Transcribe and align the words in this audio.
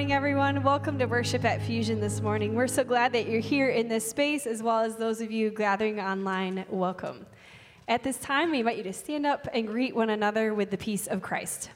morning, 0.00 0.16
everyone. 0.16 0.62
Welcome 0.62 0.98
to 1.00 1.04
worship 1.04 1.44
at 1.44 1.60
Fusion 1.60 2.00
this 2.00 2.22
morning. 2.22 2.54
We're 2.54 2.68
so 2.68 2.82
glad 2.82 3.12
that 3.12 3.28
you're 3.28 3.42
here 3.42 3.68
in 3.68 3.86
this 3.86 4.08
space, 4.08 4.46
as 4.46 4.62
well 4.62 4.80
as 4.80 4.96
those 4.96 5.20
of 5.20 5.30
you 5.30 5.50
gathering 5.50 6.00
online. 6.00 6.64
Welcome. 6.70 7.26
At 7.86 8.02
this 8.02 8.16
time, 8.16 8.50
we 8.50 8.60
invite 8.60 8.78
you 8.78 8.82
to 8.84 8.94
stand 8.94 9.26
up 9.26 9.46
and 9.52 9.66
greet 9.66 9.94
one 9.94 10.08
another 10.08 10.54
with 10.54 10.70
the 10.70 10.78
peace 10.78 11.06
of 11.06 11.20
Christ. 11.20 11.68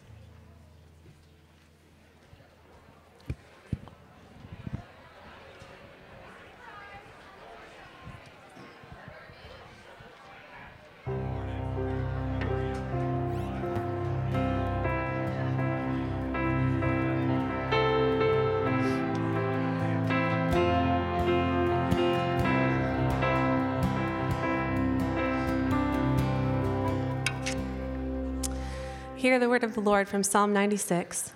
hear 29.24 29.38
the 29.38 29.48
word 29.48 29.64
of 29.64 29.72
the 29.72 29.80
Lord 29.80 30.06
from 30.06 30.22
Psalm 30.22 30.52
96. 30.52 31.32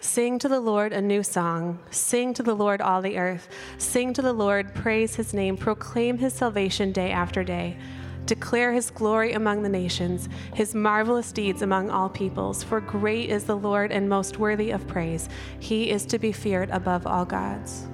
Sing 0.00 0.38
to 0.38 0.50
the 0.50 0.60
Lord 0.60 0.92
a 0.92 1.00
new 1.00 1.22
song. 1.22 1.78
Sing 1.90 2.34
to 2.34 2.42
the 2.42 2.52
Lord 2.52 2.82
all 2.82 3.00
the 3.00 3.16
earth. 3.16 3.48
Sing 3.78 4.12
to 4.12 4.20
the 4.20 4.34
Lord, 4.34 4.74
praise 4.74 5.14
his 5.14 5.32
name, 5.32 5.56
proclaim 5.56 6.18
his 6.18 6.34
salvation 6.34 6.92
day 6.92 7.10
after 7.10 7.42
day. 7.42 7.78
Declare 8.26 8.74
his 8.74 8.90
glory 8.90 9.32
among 9.32 9.62
the 9.62 9.68
nations, 9.70 10.28
his 10.52 10.74
marvelous 10.74 11.32
deeds 11.32 11.62
among 11.62 11.88
all 11.88 12.10
peoples. 12.10 12.62
For 12.62 12.82
great 12.82 13.30
is 13.30 13.44
the 13.44 13.56
Lord 13.56 13.92
and 13.92 14.10
most 14.10 14.38
worthy 14.38 14.70
of 14.70 14.86
praise. 14.86 15.30
He 15.58 15.90
is 15.90 16.04
to 16.04 16.18
be 16.18 16.32
feared 16.32 16.68
above 16.68 17.06
all 17.06 17.24
gods. 17.24 17.86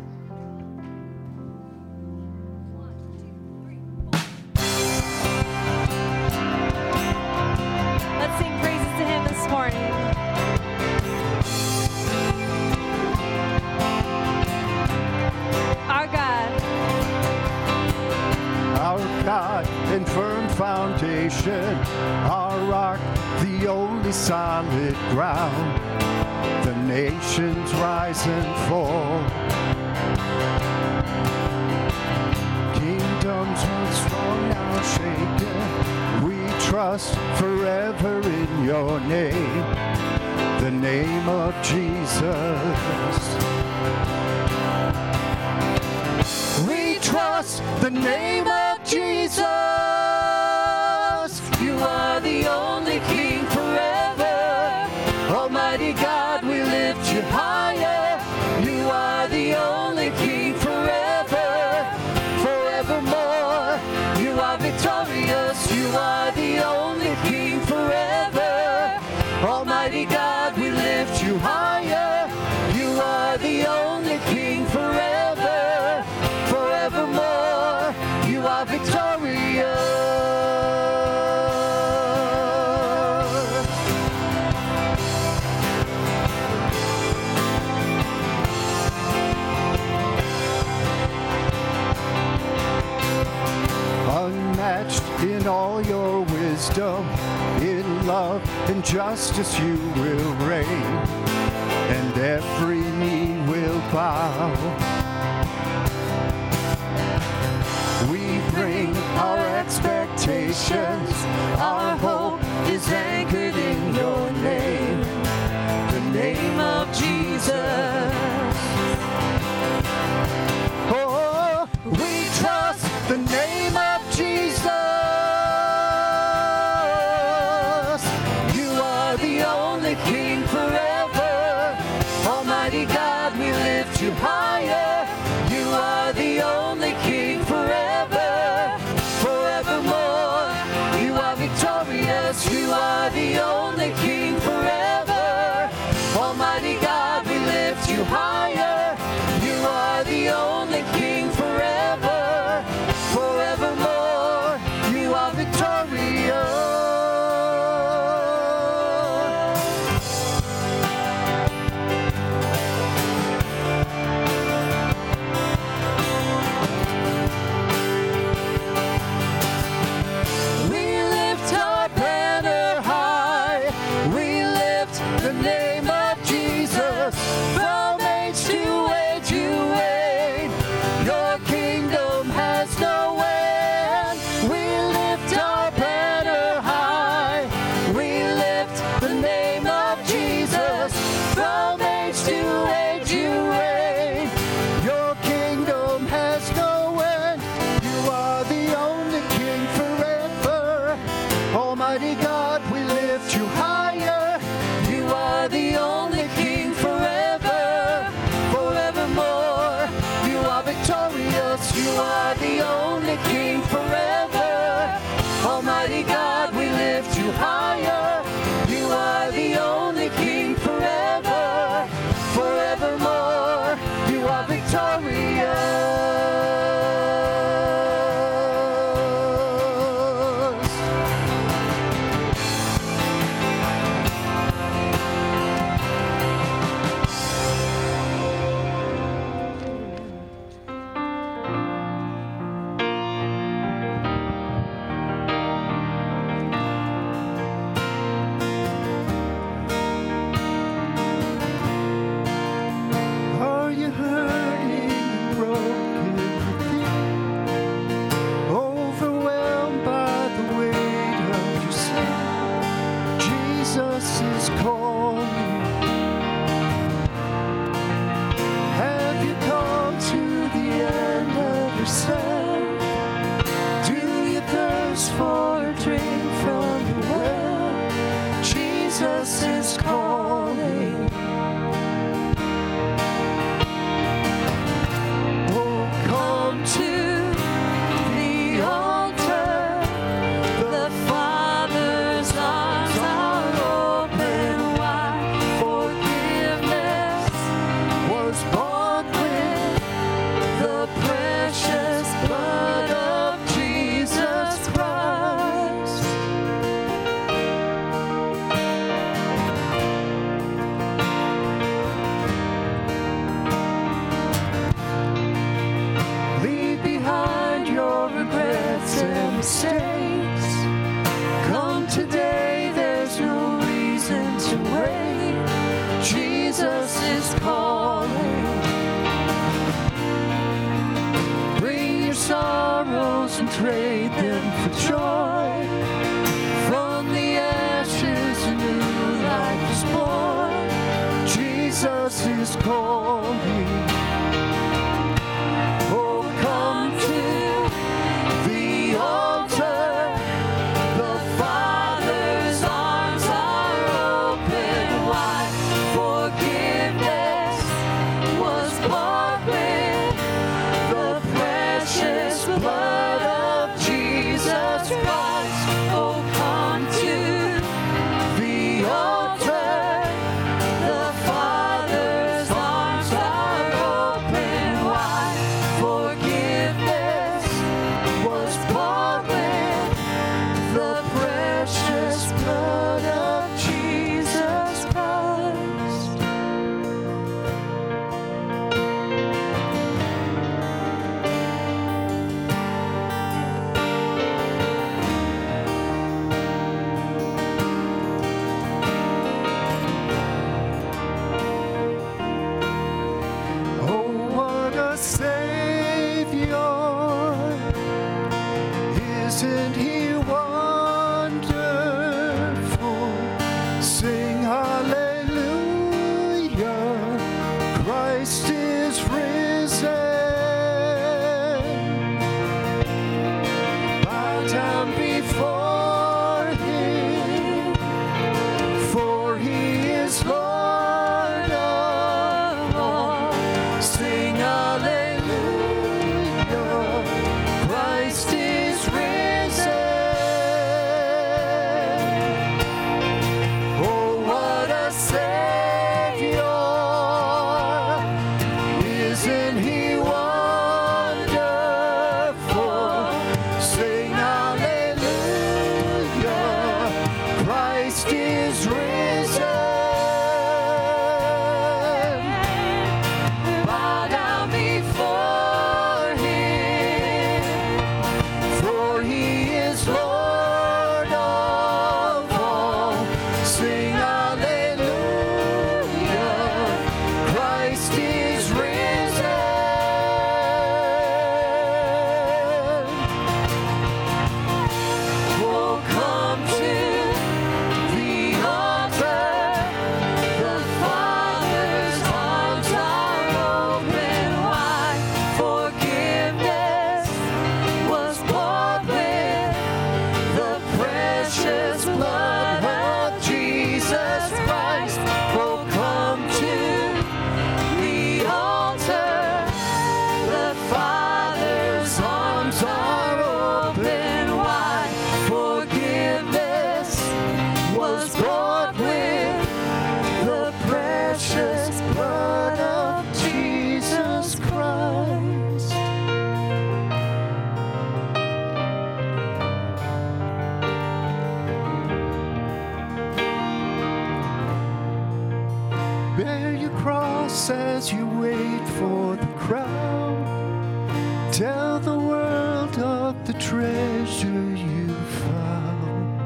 Treasure 543.42 544.56
you 544.56 544.88
found. 544.88 546.20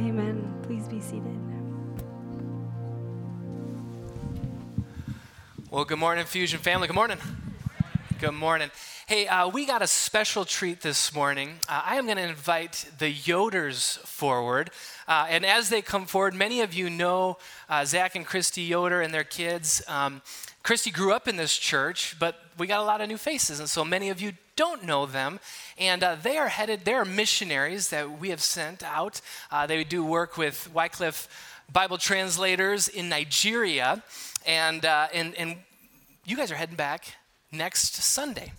Amen. 0.00 0.54
Please 0.62 0.86
be 0.86 1.00
seated. 1.00 1.36
Well, 5.70 5.84
good 5.84 5.98
morning, 5.98 6.24
Fusion 6.24 6.60
family. 6.60 6.86
Good 6.86 6.94
morning. 6.94 7.18
Good 8.20 8.32
morning. 8.32 8.70
Hey, 9.06 9.26
uh, 9.26 9.48
we 9.48 9.66
got 9.66 9.82
a 9.82 9.86
special 9.86 10.44
treat 10.44 10.80
this 10.82 11.14
morning. 11.14 11.54
Uh, 11.68 11.82
I 11.84 11.96
am 11.96 12.04
going 12.06 12.16
to 12.16 12.22
invite 12.22 12.86
the 12.98 13.12
Yoders 13.12 13.98
forward. 13.98 14.70
Uh, 15.06 15.26
and 15.28 15.44
as 15.44 15.68
they 15.68 15.82
come 15.82 16.06
forward, 16.06 16.34
many 16.34 16.60
of 16.60 16.74
you 16.74 16.90
know 16.90 17.38
uh, 17.68 17.84
Zach 17.84 18.14
and 18.14 18.26
Christy 18.26 18.62
Yoder 18.62 19.00
and 19.00 19.12
their 19.12 19.24
kids. 19.24 19.82
Um, 19.88 20.22
Christy 20.68 20.90
grew 20.90 21.14
up 21.14 21.26
in 21.26 21.36
this 21.36 21.56
church, 21.56 22.14
but 22.18 22.38
we 22.58 22.66
got 22.66 22.80
a 22.80 22.84
lot 22.84 23.00
of 23.00 23.08
new 23.08 23.16
faces, 23.16 23.58
and 23.58 23.70
so 23.70 23.86
many 23.86 24.10
of 24.10 24.20
you 24.20 24.32
don't 24.54 24.84
know 24.84 25.06
them. 25.06 25.40
And 25.78 26.04
uh, 26.04 26.16
they 26.22 26.36
are 26.36 26.48
headed, 26.48 26.84
they 26.84 26.92
are 26.92 27.06
missionaries 27.06 27.88
that 27.88 28.20
we 28.20 28.28
have 28.28 28.42
sent 28.42 28.82
out. 28.82 29.22
Uh, 29.50 29.66
they 29.66 29.82
do 29.82 30.04
work 30.04 30.36
with 30.36 30.70
Wycliffe 30.74 31.26
Bible 31.72 31.96
translators 31.96 32.86
in 32.86 33.08
Nigeria. 33.08 34.02
And, 34.44 34.84
uh, 34.84 35.06
and, 35.14 35.34
and 35.36 35.56
you 36.26 36.36
guys 36.36 36.52
are 36.52 36.56
heading 36.56 36.76
back 36.76 37.14
next 37.50 37.94
Sunday. 37.94 38.52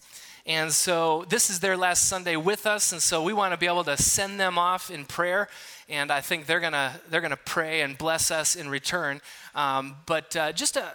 And 0.47 0.73
so 0.73 1.27
this 1.29 1.51
is 1.51 1.59
their 1.59 1.77
last 1.77 2.05
Sunday 2.05 2.37
with 2.37 2.65
us, 2.65 2.91
and 2.91 3.03
so 3.03 3.21
we 3.21 3.33
want 3.33 3.53
to 3.53 3.57
be 3.59 3.67
able 3.67 3.83
to 3.83 3.97
send 3.97 4.39
them 4.39 4.57
off 4.57 4.89
in 4.89 5.05
prayer. 5.05 5.47
And 5.87 6.11
I 6.11 6.21
think 6.21 6.47
they're 6.47 6.59
gonna 6.59 6.99
they're 7.11 7.21
gonna 7.21 7.37
pray 7.37 7.81
and 7.81 7.95
bless 7.95 8.31
us 8.31 8.55
in 8.55 8.67
return. 8.67 9.21
Um, 9.53 9.97
but 10.07 10.35
uh, 10.35 10.51
just 10.53 10.75
a 10.75 10.93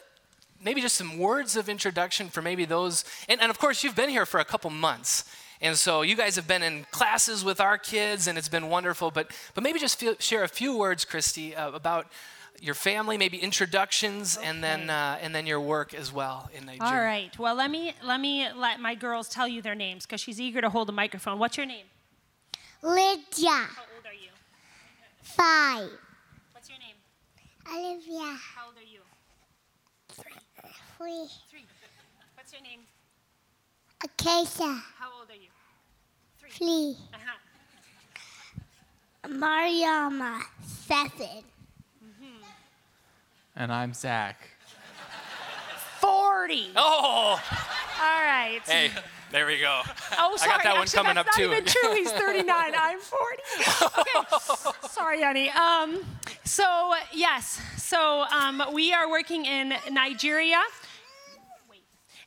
maybe 0.64 0.80
just 0.80 0.96
some 0.96 1.18
words 1.18 1.56
of 1.56 1.68
introduction 1.68 2.28
for 2.28 2.42
maybe 2.42 2.64
those, 2.64 3.04
and, 3.28 3.40
and 3.40 3.50
of 3.50 3.58
course 3.58 3.84
you've 3.84 3.96
been 3.96 4.10
here 4.10 4.26
for 4.26 4.40
a 4.40 4.44
couple 4.44 4.70
months. 4.70 5.24
And 5.60 5.76
so 5.76 6.02
you 6.02 6.16
guys 6.16 6.36
have 6.36 6.48
been 6.48 6.62
in 6.62 6.84
classes 6.90 7.44
with 7.44 7.60
our 7.60 7.78
kids, 7.78 8.26
and 8.26 8.36
it's 8.36 8.48
been 8.48 8.68
wonderful. 8.68 9.10
But, 9.10 9.30
but 9.54 9.62
maybe 9.62 9.78
just 9.78 9.98
feel, 9.98 10.14
share 10.18 10.42
a 10.42 10.48
few 10.48 10.76
words, 10.76 11.04
Christy, 11.04 11.54
uh, 11.54 11.70
about 11.70 12.06
your 12.60 12.74
family, 12.74 13.16
maybe 13.16 13.38
introductions, 13.38 14.36
and 14.36 14.62
then 14.62 14.88
uh, 14.90 15.18
and 15.20 15.34
then 15.34 15.46
your 15.46 15.60
work 15.60 15.92
as 15.94 16.12
well 16.12 16.50
in 16.54 16.66
Nigeria. 16.66 16.92
All 16.92 17.00
right. 17.00 17.38
Well, 17.38 17.54
let 17.54 17.70
me 17.70 17.94
let 18.04 18.20
me 18.20 18.48
let 18.54 18.80
my 18.80 18.94
girls 18.94 19.28
tell 19.28 19.48
you 19.48 19.60
their 19.62 19.74
names 19.74 20.06
because 20.06 20.20
she's 20.20 20.40
eager 20.40 20.60
to 20.60 20.70
hold 20.70 20.88
the 20.88 20.92
microphone. 20.92 21.38
What's 21.38 21.56
your 21.56 21.66
name? 21.66 21.86
Lydia, 22.82 23.50
How 23.50 23.82
old 23.96 24.06
are 24.06 24.12
you? 24.14 24.30
five. 25.22 25.90
What's 26.52 26.68
your 26.68 26.78
name? 26.78 26.96
Olivia, 27.66 28.36
How 28.54 28.66
old 28.66 28.76
are 28.76 28.82
you? 28.82 28.93
Three. 31.04 31.28
Three. 31.50 31.64
What's 32.34 32.52
your 32.52 32.62
name? 32.62 32.80
Acacia, 34.02 34.82
How 34.98 35.10
old 35.18 35.28
are 35.30 35.34
you? 35.34 35.50
three. 36.50 36.96
Uh-huh. 37.12 37.38
Mariama, 39.28 40.40
seven. 40.62 41.44
And 43.56 43.70
I'm 43.72 43.92
Zach. 43.94 44.48
40. 46.00 46.70
Oh, 46.76 46.80
All 46.82 47.38
right. 48.00 48.60
hey, 48.66 48.90
there 49.30 49.46
we 49.46 49.58
go. 49.58 49.80
Oh, 50.18 50.36
sorry. 50.36 50.60
that 50.62 50.72
one 50.72 50.82
Actually, 50.82 50.96
coming 50.96 51.14
that's 51.14 51.18
up, 51.18 51.26
not 51.26 51.34
too. 51.36 51.52
even 51.52 51.64
true. 51.64 51.94
He's 51.94 52.12
39. 52.12 52.72
I'm 52.76 52.98
40. 52.98 53.42
Okay. 54.00 54.10
Sorry, 54.90 55.22
honey. 55.22 55.50
Um, 55.50 56.00
so, 56.44 56.92
yes. 57.12 57.60
So, 57.78 58.24
um, 58.30 58.62
we 58.72 58.92
are 58.92 59.08
working 59.08 59.44
in 59.46 59.74
Nigeria. 59.90 60.60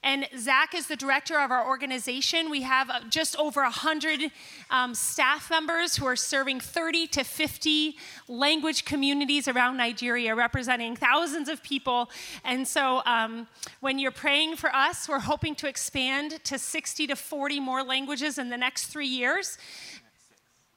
And 0.07 0.25
Zach 0.37 0.73
is 0.73 0.87
the 0.87 0.95
director 0.95 1.37
of 1.37 1.51
our 1.51 1.67
organization. 1.67 2.49
We 2.49 2.61
have 2.61 2.89
uh, 2.89 3.01
just 3.09 3.35
over 3.35 3.61
100 3.63 4.31
um, 4.69 4.95
staff 4.95 5.49
members 5.49 5.97
who 5.97 6.05
are 6.05 6.15
serving 6.15 6.61
30 6.61 7.07
to 7.07 7.25
50 7.25 7.97
language 8.29 8.85
communities 8.85 9.49
around 9.49 9.75
Nigeria, 9.75 10.33
representing 10.33 10.95
thousands 10.95 11.49
of 11.49 11.61
people. 11.61 12.09
And 12.45 12.65
so 12.65 13.01
um, 13.05 13.49
when 13.81 13.99
you're 13.99 14.11
praying 14.11 14.55
for 14.55 14.73
us, 14.73 15.09
we're 15.09 15.19
hoping 15.19 15.55
to 15.55 15.67
expand 15.67 16.41
to 16.45 16.57
60 16.57 17.07
to 17.07 17.15
40 17.17 17.59
more 17.59 17.83
languages 17.83 18.37
in 18.37 18.49
the 18.49 18.57
next 18.57 18.85
three 18.85 19.09
years. 19.09 19.57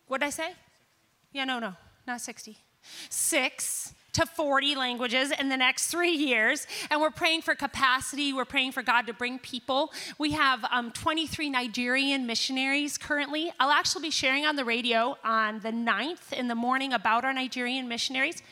What 0.09 0.23
did 0.23 0.27
I 0.27 0.31
say? 0.31 0.55
Yeah, 1.33 1.45
no, 1.45 1.61
no, 1.61 1.75
not 2.05 2.21
60. 2.21 2.59
Six 3.09 3.95
to 4.13 4.27
40 4.27 4.75
languages 4.75 5.33
in 5.39 5.49
the 5.49 5.57
next 5.57 5.89
three 5.89 6.13
years. 6.13 6.67
And 6.91 7.01
we're 7.01 7.11
praying 7.11 7.43
for 7.43 7.55
capacity. 7.55 8.33
We're 8.33 8.45
praying 8.45 8.73
for 8.73 8.83
God 8.83 9.07
to 9.07 9.13
bring 9.13 9.39
people. 9.39 9.93
We 10.19 10.33
have 10.33 10.65
um, 10.71 10.91
23 10.93 11.51
Nigerian 11.51 12.27
missionaries 12.27 12.99
currently. 12.99 13.53
I'll 13.59 13.71
actually 13.71 14.03
be 14.03 14.11
sharing 14.11 14.47
on 14.47 14.57
the 14.57 14.65
radio 14.65 15.17
on 15.25 15.61
the 15.61 15.73
9th 15.73 16.33
in 16.33 16.49
the 16.49 16.55
morning 16.55 16.93
about 16.93 17.25
our 17.25 17.33
Nigerian 17.33 17.89
missionaries 17.89 18.43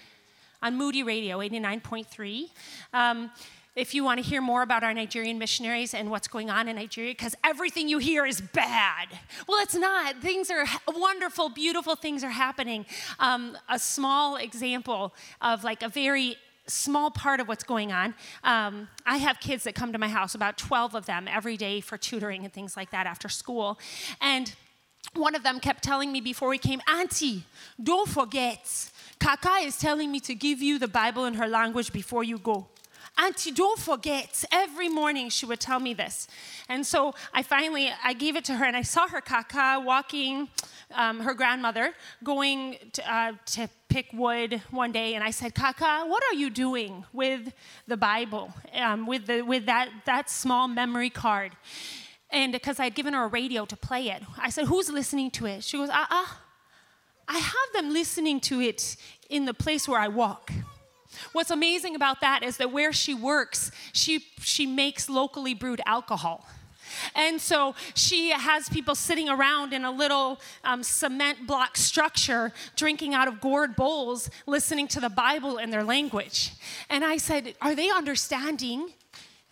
on 0.62 0.76
Moody 0.76 1.02
Radio 1.02 1.38
89.3. 1.38 2.50
Um, 2.92 3.30
if 3.78 3.94
you 3.94 4.02
want 4.02 4.22
to 4.22 4.28
hear 4.28 4.40
more 4.40 4.62
about 4.62 4.82
our 4.82 4.92
Nigerian 4.92 5.38
missionaries 5.38 5.94
and 5.94 6.10
what's 6.10 6.26
going 6.26 6.50
on 6.50 6.68
in 6.68 6.76
Nigeria, 6.76 7.12
because 7.12 7.36
everything 7.44 7.88
you 7.88 7.98
hear 7.98 8.26
is 8.26 8.40
bad. 8.40 9.06
Well, 9.46 9.62
it's 9.62 9.76
not. 9.76 10.16
Things 10.16 10.50
are 10.50 10.66
wonderful, 10.88 11.48
beautiful 11.48 11.94
things 11.94 12.24
are 12.24 12.30
happening. 12.30 12.86
Um, 13.20 13.56
a 13.68 13.78
small 13.78 14.36
example 14.36 15.14
of 15.40 15.62
like 15.62 15.82
a 15.84 15.88
very 15.88 16.36
small 16.66 17.10
part 17.10 17.38
of 17.38 17.46
what's 17.46 17.64
going 17.64 17.92
on. 17.92 18.14
Um, 18.42 18.88
I 19.06 19.18
have 19.18 19.38
kids 19.38 19.62
that 19.64 19.76
come 19.76 19.92
to 19.92 19.98
my 19.98 20.08
house, 20.08 20.34
about 20.34 20.58
12 20.58 20.96
of 20.96 21.06
them 21.06 21.28
every 21.28 21.56
day 21.56 21.80
for 21.80 21.96
tutoring 21.96 22.44
and 22.44 22.52
things 22.52 22.76
like 22.76 22.90
that 22.90 23.06
after 23.06 23.28
school. 23.28 23.78
And 24.20 24.52
one 25.14 25.36
of 25.36 25.44
them 25.44 25.60
kept 25.60 25.84
telling 25.84 26.10
me 26.10 26.20
before 26.20 26.48
we 26.48 26.58
came, 26.58 26.80
Auntie, 26.88 27.44
don't 27.82 28.08
forget, 28.08 28.90
Kaka 29.20 29.60
is 29.62 29.78
telling 29.78 30.10
me 30.10 30.20
to 30.20 30.34
give 30.34 30.60
you 30.60 30.78
the 30.78 30.88
Bible 30.88 31.24
in 31.24 31.34
her 31.34 31.46
language 31.46 31.92
before 31.92 32.24
you 32.24 32.38
go. 32.38 32.66
Auntie, 33.20 33.50
don't 33.50 33.78
forget. 33.80 34.44
Every 34.52 34.88
morning 34.88 35.28
she 35.28 35.44
would 35.44 35.58
tell 35.58 35.80
me 35.80 35.92
this. 35.92 36.28
And 36.68 36.86
so 36.86 37.14
I 37.34 37.42
finally, 37.42 37.90
I 38.04 38.12
gave 38.12 38.36
it 38.36 38.44
to 38.44 38.54
her 38.54 38.64
and 38.64 38.76
I 38.76 38.82
saw 38.82 39.08
her 39.08 39.20
Kaka 39.20 39.82
walking, 39.84 40.48
um, 40.94 41.18
her 41.20 41.34
grandmother, 41.34 41.94
going 42.22 42.76
to, 42.92 43.12
uh, 43.12 43.32
to 43.46 43.68
pick 43.88 44.06
wood 44.12 44.62
one 44.70 44.92
day. 44.92 45.14
And 45.14 45.24
I 45.24 45.30
said, 45.30 45.56
Kaka, 45.56 46.04
what 46.06 46.22
are 46.30 46.34
you 46.34 46.48
doing 46.48 47.04
with 47.12 47.52
the 47.88 47.96
Bible, 47.96 48.54
um, 48.74 49.04
with, 49.04 49.26
the, 49.26 49.42
with 49.42 49.66
that, 49.66 49.88
that 50.06 50.30
small 50.30 50.68
memory 50.68 51.10
card? 51.10 51.52
And 52.30 52.52
because 52.52 52.78
I'd 52.78 52.94
given 52.94 53.14
her 53.14 53.24
a 53.24 53.28
radio 53.28 53.64
to 53.64 53.76
play 53.76 54.10
it, 54.10 54.22
I 54.38 54.50
said, 54.50 54.66
Who's 54.66 54.90
listening 54.90 55.32
to 55.32 55.46
it? 55.46 55.64
She 55.64 55.76
goes, 55.76 55.88
uh-uh. 55.88 56.26
I 57.26 57.38
have 57.38 57.72
them 57.74 57.92
listening 57.92 58.40
to 58.42 58.60
it 58.60 58.96
in 59.28 59.44
the 59.44 59.54
place 59.54 59.88
where 59.88 59.98
I 59.98 60.08
walk. 60.08 60.52
What's 61.32 61.50
amazing 61.50 61.94
about 61.94 62.20
that 62.20 62.42
is 62.42 62.58
that 62.58 62.72
where 62.72 62.92
she 62.92 63.14
works, 63.14 63.70
she, 63.92 64.24
she 64.40 64.66
makes 64.66 65.08
locally 65.08 65.54
brewed 65.54 65.80
alcohol. 65.86 66.46
And 67.14 67.40
so 67.40 67.74
she 67.94 68.30
has 68.30 68.68
people 68.68 68.94
sitting 68.94 69.28
around 69.28 69.72
in 69.72 69.84
a 69.84 69.90
little 69.90 70.40
um, 70.64 70.82
cement 70.82 71.46
block 71.46 71.76
structure, 71.76 72.52
drinking 72.76 73.14
out 73.14 73.28
of 73.28 73.40
gourd 73.40 73.76
bowls, 73.76 74.30
listening 74.46 74.88
to 74.88 75.00
the 75.00 75.10
Bible 75.10 75.58
in 75.58 75.70
their 75.70 75.84
language. 75.84 76.52
And 76.88 77.04
I 77.04 77.16
said, 77.18 77.54
Are 77.60 77.74
they 77.74 77.90
understanding? 77.90 78.90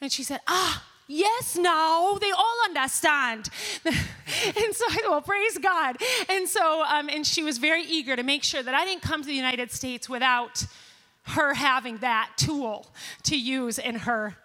And 0.01 0.11
she 0.11 0.23
said, 0.23 0.41
Ah, 0.47 0.85
Yes, 1.09 1.57
now 1.57 2.19
they 2.21 2.33
all 2.33 2.57
understand. 2.65 3.49
and 3.85 4.75
so 4.75 4.85
I 4.89 5.07
well, 5.09 5.23
praise 5.23 5.57
God. 5.57 5.99
And 6.29 6.49
so, 6.49 6.83
um, 6.83 7.09
and 7.09 7.25
she 7.25 7.45
was 7.45 7.59
very 7.59 7.85
eager 7.85 8.17
to 8.17 8.25
make 8.25 8.43
sure 8.43 8.61
that 8.61 8.75
I 8.75 8.85
didn't 8.85 9.03
come 9.03 9.21
to 9.21 9.27
the 9.27 9.35
United 9.35 9.71
States 9.71 10.09
without 10.09 10.67
her 11.29 11.55
having 11.55 11.99
that 11.99 12.31
tool 12.37 12.87
to 13.25 13.39
use 13.39 13.79
in 13.79 13.97
her 13.97 14.37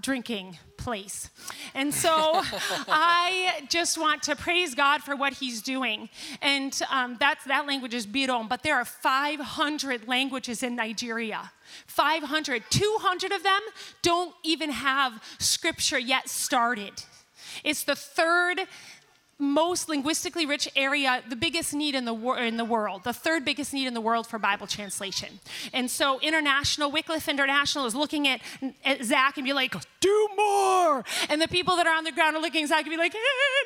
drinking 0.00 0.58
place. 0.76 1.30
And 1.74 1.92
so 1.92 2.10
I 2.88 3.64
just 3.68 3.98
want 3.98 4.22
to 4.24 4.36
praise 4.36 4.74
God 4.74 5.02
for 5.02 5.14
what 5.14 5.34
He's 5.34 5.62
doing. 5.62 6.08
And 6.40 6.78
um, 6.90 7.16
that's, 7.20 7.44
that 7.44 7.66
language 7.66 7.94
is 7.94 8.06
Birom, 8.06 8.48
but 8.48 8.62
there 8.62 8.76
are 8.76 8.84
500 8.84 10.08
languages 10.08 10.62
in 10.62 10.76
Nigeria. 10.76 11.52
500. 11.86 12.62
200 12.70 13.32
of 13.32 13.42
them 13.42 13.60
don't 14.02 14.34
even 14.42 14.70
have 14.70 15.22
scripture 15.38 15.98
yet 15.98 16.28
started. 16.28 16.92
It's 17.64 17.84
the 17.84 17.96
third 17.96 18.60
most 19.40 19.88
linguistically 19.88 20.46
rich 20.46 20.68
area, 20.76 21.22
the 21.28 21.36
biggest 21.36 21.74
need 21.74 21.94
in 21.94 22.04
the, 22.04 22.14
wor- 22.14 22.38
in 22.38 22.56
the 22.56 22.64
world, 22.64 23.04
the 23.04 23.12
third 23.12 23.44
biggest 23.44 23.72
need 23.72 23.86
in 23.86 23.94
the 23.94 24.00
world 24.00 24.26
for 24.26 24.38
Bible 24.38 24.66
translation. 24.66 25.40
And 25.72 25.90
so, 25.90 26.20
International, 26.20 26.90
Wycliffe 26.90 27.28
International 27.28 27.86
is 27.86 27.94
looking 27.94 28.28
at, 28.28 28.40
at 28.84 29.02
Zach 29.04 29.36
and 29.36 29.44
be 29.44 29.52
like, 29.52 29.74
do 30.00 30.28
more. 30.36 31.04
And 31.28 31.40
the 31.40 31.48
people 31.48 31.76
that 31.76 31.86
are 31.86 31.96
on 31.96 32.04
the 32.04 32.12
ground 32.12 32.36
are 32.36 32.42
looking 32.42 32.62
at 32.62 32.68
Zach 32.68 32.82
and 32.82 32.90
be 32.90 32.96
like, 32.96 33.14
eh, 33.14 33.18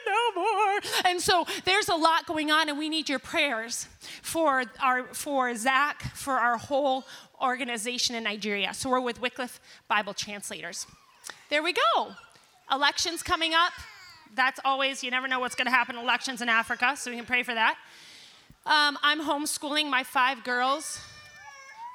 no 0.06 0.42
more. 0.42 0.80
And 1.06 1.20
so, 1.20 1.46
there's 1.64 1.88
a 1.88 1.96
lot 1.96 2.26
going 2.26 2.50
on, 2.50 2.68
and 2.68 2.78
we 2.78 2.88
need 2.88 3.08
your 3.08 3.18
prayers 3.18 3.88
for, 4.22 4.64
our, 4.82 5.04
for 5.14 5.54
Zach, 5.56 6.02
for 6.14 6.34
our 6.34 6.56
whole 6.56 7.04
organization 7.42 8.14
in 8.14 8.24
Nigeria. 8.24 8.72
So, 8.74 8.90
we're 8.90 9.00
with 9.00 9.20
Wycliffe 9.20 9.60
Bible 9.88 10.14
Translators. 10.14 10.86
There 11.50 11.62
we 11.62 11.72
go. 11.72 12.12
Elections 12.70 13.22
coming 13.22 13.52
up 13.54 13.72
that's 14.34 14.60
always, 14.64 15.02
you 15.02 15.10
never 15.10 15.28
know 15.28 15.40
what's 15.40 15.54
going 15.54 15.66
to 15.66 15.72
happen 15.72 15.96
in 15.96 16.02
elections 16.02 16.42
in 16.42 16.48
Africa, 16.48 16.94
so 16.96 17.10
we 17.10 17.16
can 17.16 17.26
pray 17.26 17.42
for 17.42 17.54
that. 17.54 17.76
Um, 18.66 18.98
I'm 19.02 19.20
homeschooling 19.20 19.90
my 19.90 20.02
five 20.02 20.42
girls. 20.44 21.00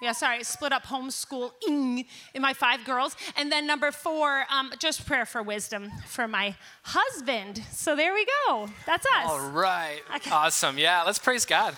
Yeah, 0.02 0.14
sorry, 0.14 0.44
split 0.44 0.72
up 0.72 0.86
homeschooling 0.86 2.06
in 2.34 2.42
my 2.42 2.54
five 2.54 2.86
girls. 2.86 3.18
And 3.36 3.52
then 3.52 3.68
number 3.68 3.92
four, 3.92 4.46
um, 4.50 4.72
just 4.80 5.06
prayer 5.06 5.26
for 5.26 5.44
wisdom 5.44 5.92
for 6.06 6.28
my 6.28 6.56
husband. 6.84 7.62
So 7.72 7.96
there 7.96 8.14
we 8.14 8.26
go. 8.48 8.70
That's 8.86 9.06
us. 9.06 9.30
All 9.30 9.50
right. 9.50 10.00
Okay. 10.16 10.32
Awesome. 10.32 10.78
Yeah, 10.78 11.04
let's 11.04 11.20
praise 11.20 11.46
God. 11.46 11.76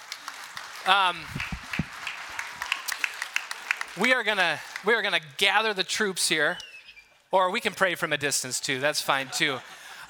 Um, 0.85 1.17
we 3.99 4.13
are 4.13 4.23
gonna 4.23 4.59
we 4.85 4.93
are 4.93 5.01
gonna 5.01 5.19
gather 5.37 5.73
the 5.73 5.83
troops 5.83 6.29
here, 6.29 6.57
or 7.31 7.49
we 7.49 7.59
can 7.59 7.73
pray 7.73 7.95
from 7.95 8.13
a 8.13 8.17
distance 8.17 8.59
too. 8.59 8.79
That's 8.79 9.01
fine 9.01 9.29
too. 9.33 9.57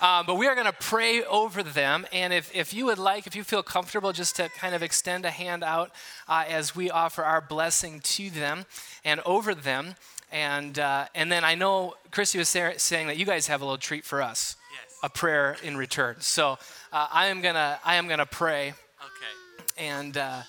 Um, 0.02 0.26
but 0.26 0.36
we 0.36 0.48
are 0.48 0.56
going 0.56 0.66
to 0.66 0.74
pray 0.74 1.24
over 1.24 1.62
them. 1.62 2.08
And 2.12 2.34
if, 2.34 2.54
if 2.56 2.74
you 2.74 2.86
would 2.86 2.98
like, 2.98 3.28
if 3.28 3.36
you 3.36 3.44
feel 3.44 3.62
comfortable, 3.62 4.12
just 4.12 4.36
to 4.38 4.50
kind 4.50 4.74
of 4.74 4.82
extend 4.82 5.26
a 5.26 5.30
hand 5.30 5.64
out 5.64 5.92
uh, 6.28 6.44
as 6.50 6.76
we 6.76 6.90
offer 6.90 7.24
our 7.24 7.40
blessing 7.40 8.00
to 8.02 8.32
them 8.32 8.66
and 9.06 9.22
over 9.26 9.54
them. 9.54 9.96
And, 10.32 10.80
uh, 10.80 11.06
and 11.14 11.32
then 11.32 11.44
I 11.44 11.54
know 11.54 11.96
Christy 12.10 12.40
was 12.40 12.50
say, 12.50 12.74
saying 12.78 13.08
that 13.08 13.18
you 13.18 13.26
guys 13.26 13.46
have 13.48 13.62
a 13.62 13.66
little 13.66 13.78
treat 13.78 14.04
for 14.04 14.22
us 14.22 14.56
Yes. 14.74 14.98
a 15.04 15.10
prayer 15.10 15.58
in 15.62 15.78
return. 15.78 16.16
So 16.20 16.58
uh, 16.92 17.08
I 17.12 17.28
am 17.28 17.42
going 17.42 17.56
to 17.56 17.78
I 17.86 17.96
am 17.96 18.08
going 18.08 18.20
to 18.20 18.26
pray. 18.26 18.70
Okay. 18.70 19.86
And 19.86 20.18
uh, 20.18 20.42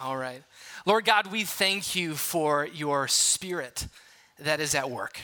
all 0.00 0.16
right. 0.16 0.42
Lord 0.84 1.04
God, 1.04 1.28
we 1.28 1.44
thank 1.44 1.94
you 1.94 2.14
for 2.16 2.66
your 2.66 3.08
spirit 3.08 3.86
that 4.40 4.60
is 4.60 4.74
at 4.74 4.90
work. 4.90 5.20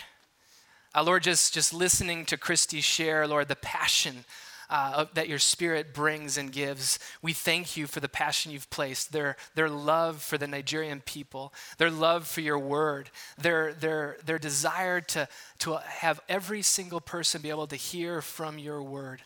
Uh, 0.92 1.04
Lord, 1.04 1.22
just, 1.22 1.54
just 1.54 1.72
listening 1.72 2.24
to 2.26 2.36
Christy 2.36 2.80
share, 2.80 3.26
Lord, 3.26 3.46
the 3.48 3.56
passion 3.56 4.24
uh, 4.68 5.04
that 5.14 5.28
your 5.28 5.38
spirit 5.38 5.92
brings 5.92 6.36
and 6.36 6.52
gives. 6.52 6.98
We 7.22 7.32
thank 7.32 7.76
you 7.76 7.86
for 7.86 8.00
the 8.00 8.08
passion 8.08 8.50
you've 8.50 8.70
placed, 8.70 9.12
their, 9.12 9.36
their 9.54 9.68
love 9.68 10.22
for 10.22 10.38
the 10.38 10.46
Nigerian 10.46 11.00
people, 11.00 11.52
their 11.78 11.90
love 11.90 12.26
for 12.26 12.40
your 12.40 12.58
word, 12.58 13.10
their, 13.38 13.72
their, 13.72 14.16
their 14.24 14.38
desire 14.38 15.00
to, 15.00 15.28
to 15.60 15.76
have 15.76 16.20
every 16.28 16.62
single 16.62 17.00
person 17.00 17.42
be 17.42 17.50
able 17.50 17.66
to 17.68 17.76
hear 17.76 18.20
from 18.20 18.58
your 18.58 18.82
word. 18.82 19.22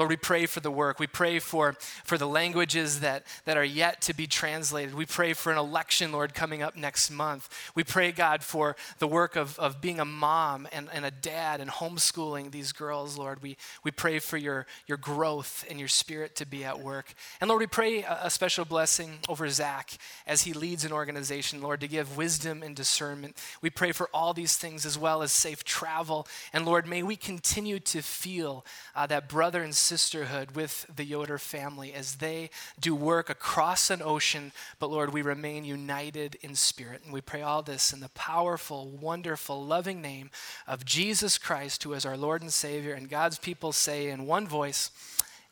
Lord, 0.00 0.08
we 0.08 0.16
pray 0.16 0.46
for 0.46 0.60
the 0.60 0.70
work. 0.70 0.98
We 0.98 1.06
pray 1.06 1.38
for, 1.40 1.76
for 2.04 2.16
the 2.16 2.26
languages 2.26 3.00
that, 3.00 3.26
that 3.44 3.58
are 3.58 3.64
yet 3.64 4.00
to 4.00 4.14
be 4.14 4.26
translated. 4.26 4.94
We 4.94 5.04
pray 5.04 5.34
for 5.34 5.52
an 5.52 5.58
election, 5.58 6.10
Lord, 6.10 6.32
coming 6.32 6.62
up 6.62 6.74
next 6.74 7.10
month. 7.10 7.50
We 7.74 7.84
pray, 7.84 8.10
God, 8.10 8.42
for 8.42 8.76
the 8.98 9.06
work 9.06 9.36
of, 9.36 9.58
of 9.58 9.82
being 9.82 10.00
a 10.00 10.06
mom 10.06 10.66
and, 10.72 10.88
and 10.90 11.04
a 11.04 11.10
dad 11.10 11.60
and 11.60 11.70
homeschooling 11.70 12.50
these 12.50 12.72
girls, 12.72 13.18
Lord. 13.18 13.42
We, 13.42 13.58
we 13.84 13.90
pray 13.90 14.20
for 14.20 14.38
your, 14.38 14.66
your 14.86 14.96
growth 14.96 15.66
and 15.68 15.78
your 15.78 15.86
spirit 15.86 16.34
to 16.36 16.46
be 16.46 16.64
at 16.64 16.80
work. 16.80 17.12
And 17.38 17.48
Lord, 17.48 17.60
we 17.60 17.66
pray 17.66 18.02
a, 18.02 18.20
a 18.22 18.30
special 18.30 18.64
blessing 18.64 19.18
over 19.28 19.50
Zach 19.50 19.98
as 20.26 20.40
he 20.44 20.54
leads 20.54 20.82
an 20.82 20.92
organization, 20.92 21.60
Lord, 21.60 21.82
to 21.82 21.88
give 21.88 22.16
wisdom 22.16 22.62
and 22.62 22.74
discernment. 22.74 23.36
We 23.60 23.68
pray 23.68 23.92
for 23.92 24.08
all 24.14 24.32
these 24.32 24.56
things 24.56 24.86
as 24.86 24.96
well 24.96 25.20
as 25.20 25.30
safe 25.30 25.62
travel. 25.62 26.26
And 26.54 26.64
Lord, 26.64 26.86
may 26.86 27.02
we 27.02 27.16
continue 27.16 27.80
to 27.80 28.00
feel 28.00 28.64
uh, 28.94 29.06
that 29.08 29.28
brother 29.28 29.62
and 29.62 29.74
sisterhood 29.90 30.52
with 30.52 30.86
the 30.94 31.02
Yoder 31.04 31.36
family 31.36 31.92
as 31.92 32.16
they 32.16 32.48
do 32.78 32.94
work 32.94 33.28
across 33.28 33.90
an 33.90 34.00
ocean. 34.00 34.52
But 34.78 34.88
Lord, 34.88 35.12
we 35.12 35.20
remain 35.20 35.64
united 35.64 36.36
in 36.42 36.54
spirit. 36.54 37.02
And 37.02 37.12
we 37.12 37.20
pray 37.20 37.42
all 37.42 37.60
this 37.60 37.92
in 37.92 37.98
the 37.98 38.08
powerful, 38.10 38.88
wonderful, 38.88 39.64
loving 39.64 40.00
name 40.00 40.30
of 40.68 40.84
Jesus 40.84 41.38
Christ, 41.38 41.82
who 41.82 41.92
is 41.92 42.06
our 42.06 42.16
Lord 42.16 42.40
and 42.40 42.52
Savior. 42.52 42.94
And 42.94 43.10
God's 43.10 43.36
people 43.36 43.72
say 43.72 44.10
in 44.10 44.26
one 44.26 44.46
voice, 44.46 44.92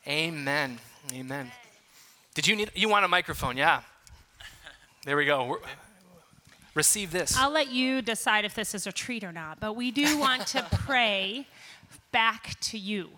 Amen. 0.07 0.79
Amen. 1.13 1.51
Did 2.33 2.47
you 2.47 2.55
need, 2.55 2.71
you 2.75 2.87
want 2.87 3.03
a 3.03 3.09
microphone? 3.09 3.57
Yeah. 3.57 3.81
There 5.03 5.17
we 5.17 5.25
go. 5.25 5.43
We're, 5.43 5.57
receive 6.75 7.11
this. 7.11 7.37
I'll 7.37 7.51
let 7.51 7.69
you 7.69 8.01
decide 8.01 8.45
if 8.45 8.55
this 8.55 8.73
is 8.73 8.87
a 8.87 8.93
treat 8.93 9.25
or 9.25 9.33
not, 9.33 9.59
but 9.59 9.73
we 9.73 9.91
do 9.91 10.17
want 10.17 10.47
to 10.47 10.65
pray 10.71 11.45
back 12.13 12.57
to 12.61 12.77
you. 12.77 13.09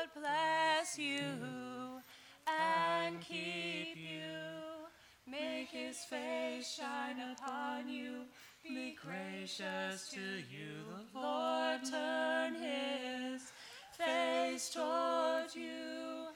Lord 0.00 0.14
bless 0.14 0.98
you 0.98 2.00
and 2.46 3.20
keep 3.20 3.96
you. 3.96 4.88
Make 5.30 5.68
his 5.68 5.98
face 5.98 6.78
shine 6.78 7.18
upon 7.32 7.86
you. 7.86 8.22
Be 8.64 8.96
gracious 8.96 10.08
to 10.14 10.20
you. 10.20 10.86
The 11.12 11.20
Lord 11.20 11.84
turn 11.84 12.54
his 12.54 13.52
face 13.92 14.70
toward 14.70 15.54
you 15.54 16.28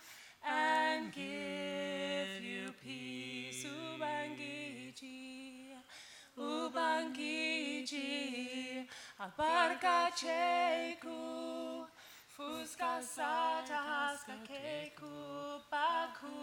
and 0.47 1.11
give 1.11 2.43
you 2.43 2.71
peace. 2.85 3.65
Ubangiji, 3.65 5.69
Ubangiji, 6.39 8.05
abarka 9.19 10.11
cheku. 10.21 11.87
Fuska 12.37 13.01
sata 13.03 13.79
haska 13.89 14.33
keku 14.49 15.13
baku 15.71 16.35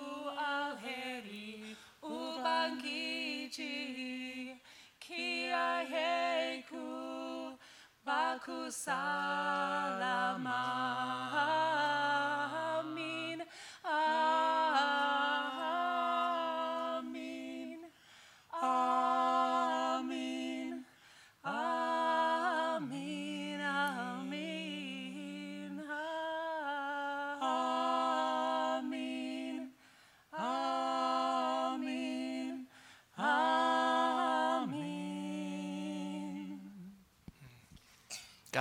alheri 0.52 1.76
ubangiji 2.02 3.76
kia 5.00 5.84
heku 5.92 6.88
baku 8.06 8.72
salama 8.72 10.62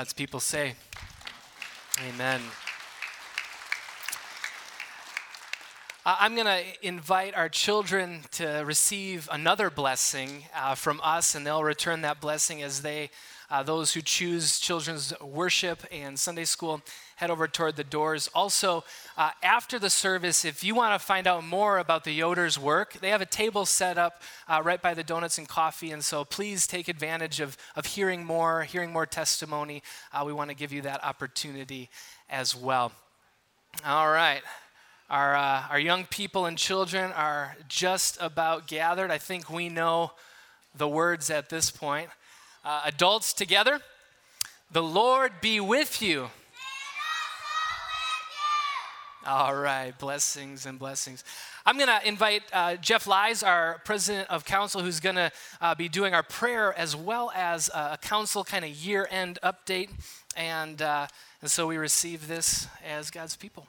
God's 0.01 0.15
people 0.15 0.41
say, 0.41 0.77
Amen. 2.09 2.41
I'm 6.07 6.35
going 6.35 6.47
to 6.47 6.63
invite 6.81 7.35
our 7.35 7.51
children 7.51 8.23
to 8.33 8.63
receive 8.65 9.29
another 9.31 9.69
blessing 9.69 10.45
uh, 10.57 10.75
from 10.75 11.03
us, 11.05 11.35
and 11.35 11.47
they'll 11.47 11.63
return 11.63 12.01
that 12.01 12.19
blessing 12.19 12.63
as 12.63 12.81
they, 12.81 13.11
uh, 13.51 13.63
those 13.63 13.93
who 13.93 14.01
choose 14.01 14.61
children's 14.61 15.13
worship 15.21 15.83
and 15.91 16.19
Sunday 16.19 16.45
school, 16.45 16.81
head 17.17 17.31
over 17.31 17.49
toward 17.49 17.77
the 17.77 17.85
doors. 17.85 18.29
Also, 18.35 18.85
uh, 19.19 19.31
after 19.43 19.79
the 19.79 19.91
service, 19.91 20.45
if 20.45 20.63
you 20.63 20.75
want 20.75 20.99
to 20.99 21.05
find 21.05 21.27
out 21.27 21.45
more 21.45 21.79
about 21.79 22.05
the 22.05 22.13
Yoder's 22.13 22.59
work, 22.59 22.95
they 23.01 23.11
have 23.11 23.21
a 23.21 23.27
table 23.27 23.67
set 23.67 23.99
up 23.99 24.23
uh, 24.49 24.63
right 24.65 24.81
by 24.81 24.95
the 24.95 25.03
donuts 25.03 25.37
and 25.37 25.49
coffee, 25.49 25.91
and 25.91 26.05
so 26.05 26.25
please 26.25 26.67
take 26.67 26.89
advantage 26.89 27.41
of, 27.41 27.57
of 27.75 27.87
hearing 27.87 28.25
more, 28.25 28.63
hearing 28.63 28.93
more 28.93 29.07
testimony. 29.07 29.83
Uh, 30.13 30.23
we 30.25 30.33
want 30.33 30.51
to 30.51 30.57
give 30.57 30.73
you 30.73 30.83
that 30.83 31.05
opportunity 31.05 31.91
as 32.29 32.55
well. 32.55 32.93
All 33.85 34.11
right. 34.11 34.43
Our, 35.11 35.35
uh, 35.35 35.65
our 35.71 35.81
young 35.81 36.05
people 36.05 36.47
and 36.47 36.57
children 36.57 37.11
are 37.13 37.57
just 37.67 38.17
about 38.21 38.69
gathered. 38.69 39.11
I 39.11 39.19
think 39.19 39.51
we 39.51 39.69
know 39.69 40.13
the 40.77 40.89
words 40.89 41.31
at 41.31 41.49
this 41.49 41.71
point. 41.71 42.11
Uh, 42.65 42.83
adults 42.85 43.33
together, 43.33 43.81
the 44.71 44.83
Lord 44.83 45.33
be 45.41 45.61
with 45.61 46.03
you. 46.03 46.29
All 49.27 49.55
right, 49.55 49.93
blessings 49.99 50.65
and 50.65 50.79
blessings. 50.79 51.25
I'm 51.67 51.77
going 51.77 51.89
to 51.89 52.07
invite 52.07 52.43
uh, 52.53 52.77
Jeff 52.77 53.07
Lies, 53.07 53.43
our 53.43 53.81
president 53.85 54.31
of 54.31 54.45
council, 54.45 54.83
who's 54.83 54.99
going 54.99 55.17
to 55.17 55.31
uh, 55.61 55.75
be 55.75 55.89
doing 55.89 56.15
our 56.15 56.23
prayer 56.23 56.77
as 56.77 56.97
well 56.97 57.31
as 57.35 57.71
uh, 57.75 57.91
a 57.93 57.99
council 57.99 58.45
kind 58.45 58.65
of 58.65 58.71
year 58.71 59.07
end 59.11 59.39
update. 59.43 59.91
And, 60.37 60.81
uh, 60.81 61.07
and 61.43 61.51
so 61.51 61.67
we 61.67 61.77
receive 61.77 62.29
this 62.29 62.67
as 62.87 63.11
God's 63.11 63.37
people. 63.37 63.67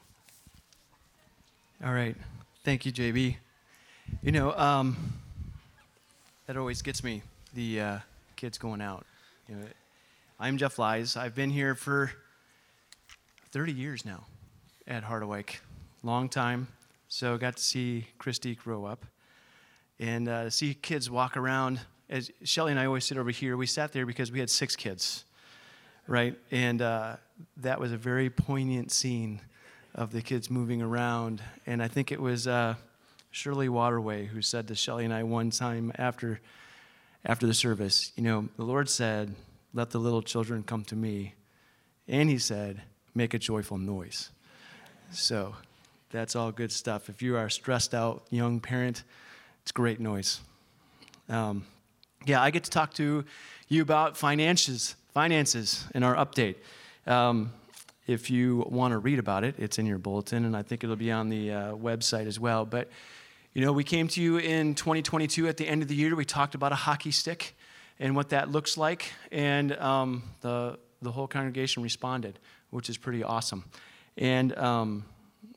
All 1.83 1.93
right. 1.93 2.15
Thank 2.63 2.85
you, 2.85 2.91
JB. 2.91 3.35
You 4.21 4.31
know, 4.31 4.53
um, 4.57 5.13
that 6.47 6.55
always 6.55 6.81
gets 6.81 7.03
me, 7.03 7.23
the 7.53 7.81
uh, 7.81 7.99
kids 8.41 8.57
going 8.57 8.81
out. 8.81 9.05
You 9.47 9.53
know, 9.53 9.65
I'm 10.39 10.57
Jeff 10.57 10.79
Lies. 10.79 11.15
I've 11.15 11.35
been 11.35 11.51
here 11.51 11.75
for 11.75 12.11
30 13.51 13.71
years 13.71 14.03
now 14.03 14.25
at 14.87 15.03
Harderwyk. 15.03 15.57
Long 16.01 16.27
time. 16.27 16.67
So 17.07 17.37
got 17.37 17.57
to 17.57 17.61
see 17.61 18.07
Christy 18.17 18.55
grow 18.55 18.83
up 18.83 19.05
and 19.99 20.27
uh, 20.27 20.49
see 20.49 20.73
kids 20.73 21.07
walk 21.07 21.37
around. 21.37 21.81
As 22.09 22.31
Shelly 22.43 22.71
and 22.71 22.79
I 22.79 22.87
always 22.87 23.05
sit 23.05 23.19
over 23.19 23.29
here, 23.29 23.57
we 23.57 23.67
sat 23.67 23.91
there 23.91 24.07
because 24.07 24.31
we 24.31 24.39
had 24.39 24.49
six 24.49 24.75
kids, 24.75 25.23
right? 26.07 26.35
And 26.49 26.81
uh, 26.81 27.17
that 27.57 27.79
was 27.79 27.91
a 27.91 27.97
very 27.97 28.31
poignant 28.31 28.91
scene 28.91 29.39
of 29.93 30.11
the 30.11 30.23
kids 30.23 30.49
moving 30.49 30.81
around. 30.81 31.43
And 31.67 31.79
I 31.83 31.87
think 31.87 32.11
it 32.11 32.19
was 32.19 32.47
uh, 32.47 32.73
Shirley 33.29 33.69
Waterway 33.69 34.25
who 34.25 34.41
said 34.41 34.67
to 34.69 34.73
Shelly 34.73 35.05
and 35.05 35.13
I 35.13 35.21
one 35.21 35.51
time 35.51 35.91
after, 35.99 36.41
after 37.25 37.45
the 37.45 37.53
service, 37.53 38.11
you 38.15 38.23
know, 38.23 38.49
the 38.57 38.63
Lord 38.63 38.89
said, 38.89 39.35
let 39.73 39.91
the 39.91 39.99
little 39.99 40.21
children 40.21 40.63
come 40.63 40.83
to 40.85 40.95
me. 40.95 41.35
And 42.07 42.29
he 42.29 42.37
said, 42.37 42.81
make 43.13 43.33
a 43.33 43.39
joyful 43.39 43.77
noise. 43.77 44.29
So 45.11 45.55
that's 46.09 46.35
all 46.35 46.51
good 46.51 46.71
stuff. 46.71 47.09
If 47.09 47.21
you 47.21 47.35
are 47.37 47.45
a 47.45 47.51
stressed 47.51 47.93
out 47.93 48.25
young 48.29 48.59
parent, 48.59 49.03
it's 49.61 49.71
great 49.71 49.99
noise. 49.99 50.41
Um, 51.29 51.65
yeah, 52.25 52.41
I 52.41 52.51
get 52.51 52.63
to 52.65 52.71
talk 52.71 52.93
to 52.95 53.23
you 53.67 53.81
about 53.81 54.17
finances, 54.17 54.95
finances 55.13 55.85
in 55.95 56.03
our 56.03 56.15
update. 56.15 56.55
Um, 57.07 57.51
if 58.07 58.29
you 58.29 58.65
want 58.69 58.91
to 58.91 58.97
read 58.97 59.19
about 59.19 59.43
it, 59.43 59.55
it's 59.57 59.79
in 59.79 59.85
your 59.85 59.97
bulletin, 59.97 60.43
and 60.45 60.57
I 60.57 60.63
think 60.63 60.83
it'll 60.83 60.95
be 60.95 61.11
on 61.11 61.29
the 61.29 61.51
uh, 61.51 61.73
website 61.73 62.25
as 62.25 62.39
well. 62.39 62.65
But 62.65 62.89
you 63.53 63.65
know, 63.65 63.73
we 63.73 63.83
came 63.83 64.07
to 64.09 64.21
you 64.21 64.37
in 64.37 64.75
2022 64.75 65.47
at 65.47 65.57
the 65.57 65.67
end 65.67 65.81
of 65.81 65.89
the 65.89 65.95
year. 65.95 66.15
We 66.15 66.23
talked 66.23 66.55
about 66.55 66.71
a 66.71 66.75
hockey 66.75 67.11
stick 67.11 67.57
and 67.99 68.15
what 68.15 68.29
that 68.29 68.49
looks 68.49 68.77
like, 68.77 69.11
and 69.31 69.75
um, 69.77 70.23
the 70.39 70.79
the 71.01 71.11
whole 71.11 71.27
congregation 71.27 71.83
responded, 71.83 72.39
which 72.69 72.89
is 72.89 72.97
pretty 72.97 73.23
awesome. 73.23 73.65
And 74.17 74.57
um, 74.57 75.05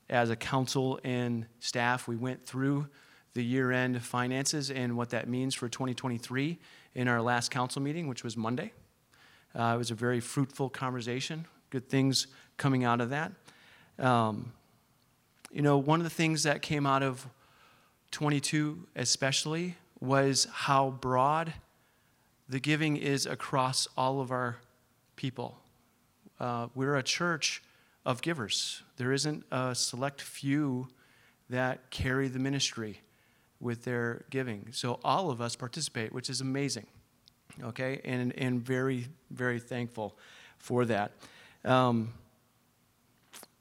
as 0.09 0.31
a 0.31 0.37
council 0.37 0.99
and 1.05 1.47
staff, 1.61 2.09
we 2.09 2.17
went 2.17 2.47
through 2.47 2.89
the 3.35 3.45
year 3.45 3.71
end 3.71 4.03
finances 4.03 4.71
and 4.71 4.97
what 4.97 5.11
that 5.11 5.29
means 5.29 5.55
for 5.55 5.69
2023 5.69 6.59
in 6.95 7.09
our 7.09 7.21
last 7.21 7.51
council 7.51 7.83
meeting, 7.83 8.09
which 8.09 8.25
was 8.25 8.37
Monday. 8.37 8.73
Uh, 9.55 9.73
it 9.75 9.79
was 9.79 9.91
a 9.91 9.95
very 9.95 10.21
fruitful 10.21 10.69
conversation. 10.69 11.47
good 11.71 11.89
things 11.89 12.29
coming 12.57 12.85
out 12.85 13.01
of 13.01 13.11
that. 13.11 13.33
Um, 13.99 14.53
you 15.51 15.63
know, 15.63 15.79
one 15.79 16.01
of 16.01 16.05
the 16.05 16.11
things 16.11 16.45
that 16.45 16.63
came 16.63 16.87
out 16.87 17.03
of 17.03 17.27
22 18.15 18.87
especially 18.95 19.75
was 19.99 20.47
how 20.53 20.91
broad 20.91 21.53
the 22.49 22.61
giving 22.61 22.97
is 22.97 23.27
across 23.27 23.89
all 23.97 24.21
of 24.21 24.31
our 24.31 24.59
people. 25.17 25.59
Uh, 26.39 26.69
we're 26.77 26.95
a 26.95 27.03
church 27.03 27.61
of 28.07 28.23
givers. 28.23 28.85
There 28.99 29.13
isn't 29.13 29.45
a 29.51 29.75
select 29.75 30.23
few 30.23 30.87
that 31.51 31.91
carry 31.91 32.29
the 32.29 32.39
ministry 32.39 33.01
with 33.59 33.83
their 33.83 34.25
giving. 34.31 34.69
So 34.71 35.01
all 35.03 35.29
of 35.29 35.41
us 35.41 35.57
participate, 35.57 36.13
which 36.13 36.31
is 36.31 36.41
amazing. 36.41 36.87
Okay, 37.65 38.01
and, 38.05 38.33
and 38.39 38.65
very, 38.65 39.09
very 39.33 39.59
thankful 39.59 40.17
for 40.59 40.85
that. 40.85 41.11
Um, 41.65 42.15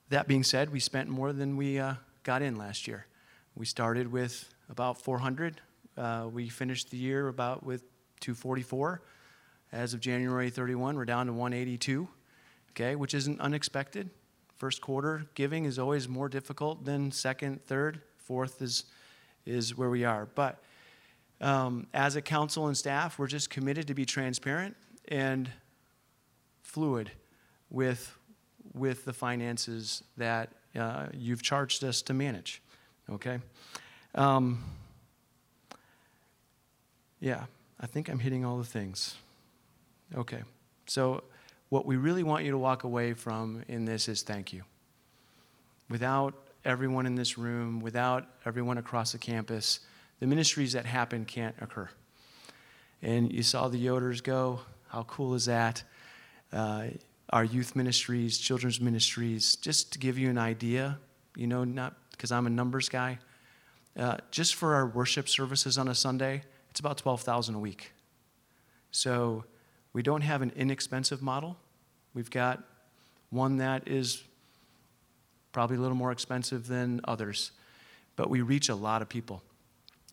that 0.10 0.28
being 0.28 0.44
said, 0.44 0.72
we 0.72 0.80
spent 0.80 1.10
more 1.10 1.34
than 1.34 1.58
we 1.58 1.80
uh, 1.80 1.96
got 2.22 2.44
in 2.44 2.56
last 2.56 2.88
year. 2.88 3.08
We 3.56 3.66
started 3.66 4.12
with 4.12 4.52
about 4.70 5.00
400. 5.00 5.62
Uh, 5.96 6.28
we 6.32 6.50
finished 6.50 6.90
the 6.90 6.98
year 6.98 7.28
about 7.28 7.64
with 7.64 7.84
244. 8.22 9.02
As 9.72 9.94
of 9.94 10.00
January 10.00 10.50
31, 10.50 10.96
we're 10.96 11.06
down 11.06 11.28
to 11.28 11.34
182, 11.34 12.08
okay, 12.72 12.96
which 12.96 13.14
isn't 13.14 13.40
unexpected. 13.40 14.10
First 14.56 14.82
quarter 14.82 15.26
giving 15.36 15.66
is 15.66 15.78
always 15.78 16.08
more 16.08 16.30
difficult 16.30 16.84
than 16.86 17.12
second, 17.12 17.64
third, 17.66 18.02
fourth 18.18 18.62
is, 18.62 18.86
is 19.46 19.78
where 19.78 19.90
we 19.90 20.04
are. 20.04 20.28
But 20.34 20.64
um, 21.42 21.88
as 21.94 22.16
a 22.16 22.22
council 22.22 22.68
and 22.68 22.78
staff, 22.78 23.20
we're 23.20 23.28
just 23.28 23.50
committed 23.50 23.88
to 23.88 23.94
be 23.94 24.06
transparent 24.06 24.76
and 25.10 25.50
fluid 26.62 27.12
with, 27.70 28.18
with 28.74 29.06
the 29.06 29.14
finances 29.14 30.04
that 30.18 30.54
uh, 30.76 31.08
you've 31.14 31.44
charged 31.44 31.84
us 31.84 32.02
to 32.04 32.14
manage, 32.14 32.62
okay? 33.14 33.40
Um, 34.16 34.64
yeah, 37.20 37.46
I 37.80 37.88
think 37.88 38.10
I'm 38.10 38.20
hitting 38.20 38.46
all 38.46 38.58
the 38.58 38.64
things. 38.64 39.16
Okay, 40.16 40.44
so 40.86 41.24
what 41.70 41.86
we 41.86 41.96
really 41.96 42.24
want 42.24 42.46
you 42.46 42.52
to 42.52 42.58
walk 42.58 42.84
away 42.84 43.14
from 43.14 43.64
in 43.68 43.86
this 43.86 44.08
is 44.08 44.22
thank 44.22 44.54
you. 44.54 44.64
Without 45.90 46.36
everyone 46.66 47.06
in 47.06 47.16
this 47.16 47.38
room, 47.38 47.80
without 47.80 48.28
everyone 48.46 48.78
across 48.78 49.12
the 49.12 49.18
campus, 49.18 49.80
the 50.20 50.28
ministries 50.28 50.74
that 50.74 50.86
happen 50.86 51.26
can't 51.26 51.56
occur. 51.60 51.90
And 53.02 53.32
you 53.32 53.44
saw 53.44 53.68
the 53.68 53.84
Yoders 53.84 54.24
go. 54.24 54.62
How 54.88 55.04
cool 55.04 55.34
is 55.34 55.46
that? 55.46 55.84
Uh, 56.52 56.88
our 57.32 57.44
youth 57.44 57.76
ministries, 57.76 58.38
children's 58.38 58.80
ministries, 58.80 59.56
just 59.56 59.92
to 59.94 60.00
give 60.00 60.18
you 60.18 60.30
an 60.30 60.38
idea, 60.38 61.00
you 61.36 61.48
know, 61.48 61.64
not 61.64 61.96
because 62.24 62.32
I'm 62.32 62.48
a 62.48 62.50
numbers 62.50 62.88
guy, 62.88 63.20
uh, 64.00 64.16
just 64.32 64.56
for 64.56 64.76
our 64.76 64.88
worship 64.88 65.28
services 65.28 65.78
on 65.78 65.90
a 65.90 65.94
Sunday, 65.94 66.44
it's 66.70 66.80
about 66.80 66.98
12,000 66.98 67.54
a 67.54 67.60
week. 67.60 67.92
So 68.92 69.44
we 69.92 70.04
don't 70.04 70.22
have 70.22 70.42
an 70.42 70.54
inexpensive 70.56 71.22
model. 71.22 71.58
We've 72.14 72.30
got 72.30 72.64
one 73.30 73.58
that 73.58 73.90
is 73.90 74.24
probably 75.52 75.76
a 75.76 75.82
little 75.82 75.98
more 75.98 76.14
expensive 76.14 76.68
than 76.68 77.02
others, 77.04 77.52
but 78.16 78.30
we 78.30 78.40
reach 78.40 78.70
a 78.70 78.76
lot 78.76 79.02
of 79.02 79.10
people. 79.10 79.44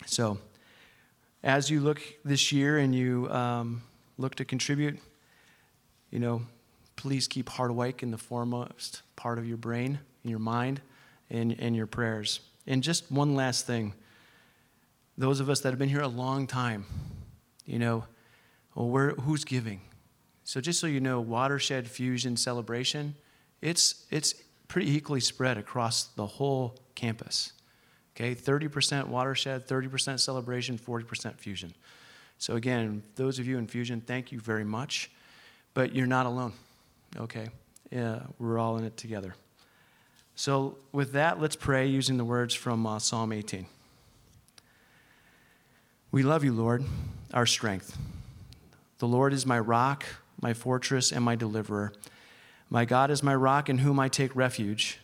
So 0.04 0.38
as 1.44 1.70
you 1.70 1.78
look 1.78 2.02
this 2.24 2.50
year 2.50 2.78
and 2.78 2.92
you 2.92 3.30
um, 3.30 3.82
look 4.18 4.34
to 4.34 4.44
contribute, 4.44 4.98
you 6.10 6.18
know, 6.18 6.42
please 6.96 7.28
keep 7.28 7.48
Harderwyk 7.50 8.02
in 8.02 8.10
the 8.10 8.18
foremost 8.18 9.02
part 9.14 9.38
of 9.38 9.46
your 9.46 9.58
brain, 9.58 10.00
in 10.24 10.30
your 10.30 10.40
mind, 10.40 10.80
and, 11.30 11.56
and 11.58 11.76
your 11.76 11.86
prayers. 11.86 12.40
And 12.66 12.82
just 12.82 13.10
one 13.10 13.34
last 13.34 13.66
thing 13.66 13.94
those 15.18 15.38
of 15.38 15.50
us 15.50 15.60
that 15.60 15.68
have 15.68 15.78
been 15.78 15.90
here 15.90 16.00
a 16.00 16.08
long 16.08 16.46
time, 16.46 16.86
you 17.66 17.78
know, 17.78 18.04
well, 18.74 19.10
who's 19.20 19.44
giving? 19.44 19.82
So 20.44 20.62
just 20.62 20.80
so 20.80 20.86
you 20.86 21.00
know, 21.00 21.20
Watershed 21.20 21.86
Fusion 21.86 22.38
Celebration, 22.38 23.14
it's, 23.60 24.06
it's 24.10 24.34
pretty 24.66 24.90
equally 24.96 25.20
spread 25.20 25.58
across 25.58 26.04
the 26.04 26.26
whole 26.26 26.78
campus. 26.94 27.52
Okay, 28.16 28.34
30% 28.34 29.08
Watershed, 29.08 29.68
30% 29.68 30.18
Celebration, 30.18 30.78
40% 30.78 31.36
Fusion. 31.36 31.74
So 32.38 32.56
again, 32.56 33.02
those 33.16 33.38
of 33.38 33.46
you 33.46 33.58
in 33.58 33.66
Fusion, 33.66 34.00
thank 34.00 34.32
you 34.32 34.40
very 34.40 34.64
much. 34.64 35.10
But 35.74 35.94
you're 35.94 36.06
not 36.06 36.26
alone. 36.26 36.54
Okay, 37.16 37.48
yeah, 37.90 38.20
we're 38.38 38.58
all 38.58 38.78
in 38.78 38.84
it 38.84 38.96
together. 38.96 39.34
So 40.40 40.78
with 40.90 41.12
that, 41.12 41.38
let's 41.38 41.54
pray 41.54 41.86
using 41.86 42.16
the 42.16 42.24
words 42.24 42.54
from 42.54 42.86
uh, 42.86 42.98
Psalm 42.98 43.30
18. 43.30 43.66
We 46.12 46.22
love 46.22 46.44
you, 46.44 46.54
Lord, 46.54 46.82
our 47.34 47.44
strength. 47.44 47.98
The 49.00 49.06
Lord 49.06 49.34
is 49.34 49.44
my 49.44 49.58
rock, 49.58 50.06
my 50.40 50.54
fortress, 50.54 51.12
and 51.12 51.22
my 51.22 51.34
deliverer. 51.36 51.92
My 52.70 52.86
God 52.86 53.10
is 53.10 53.22
my 53.22 53.34
rock 53.34 53.68
in 53.68 53.76
whom 53.76 54.00
I 54.00 54.08
take 54.08 54.34
refuge, 54.34 54.98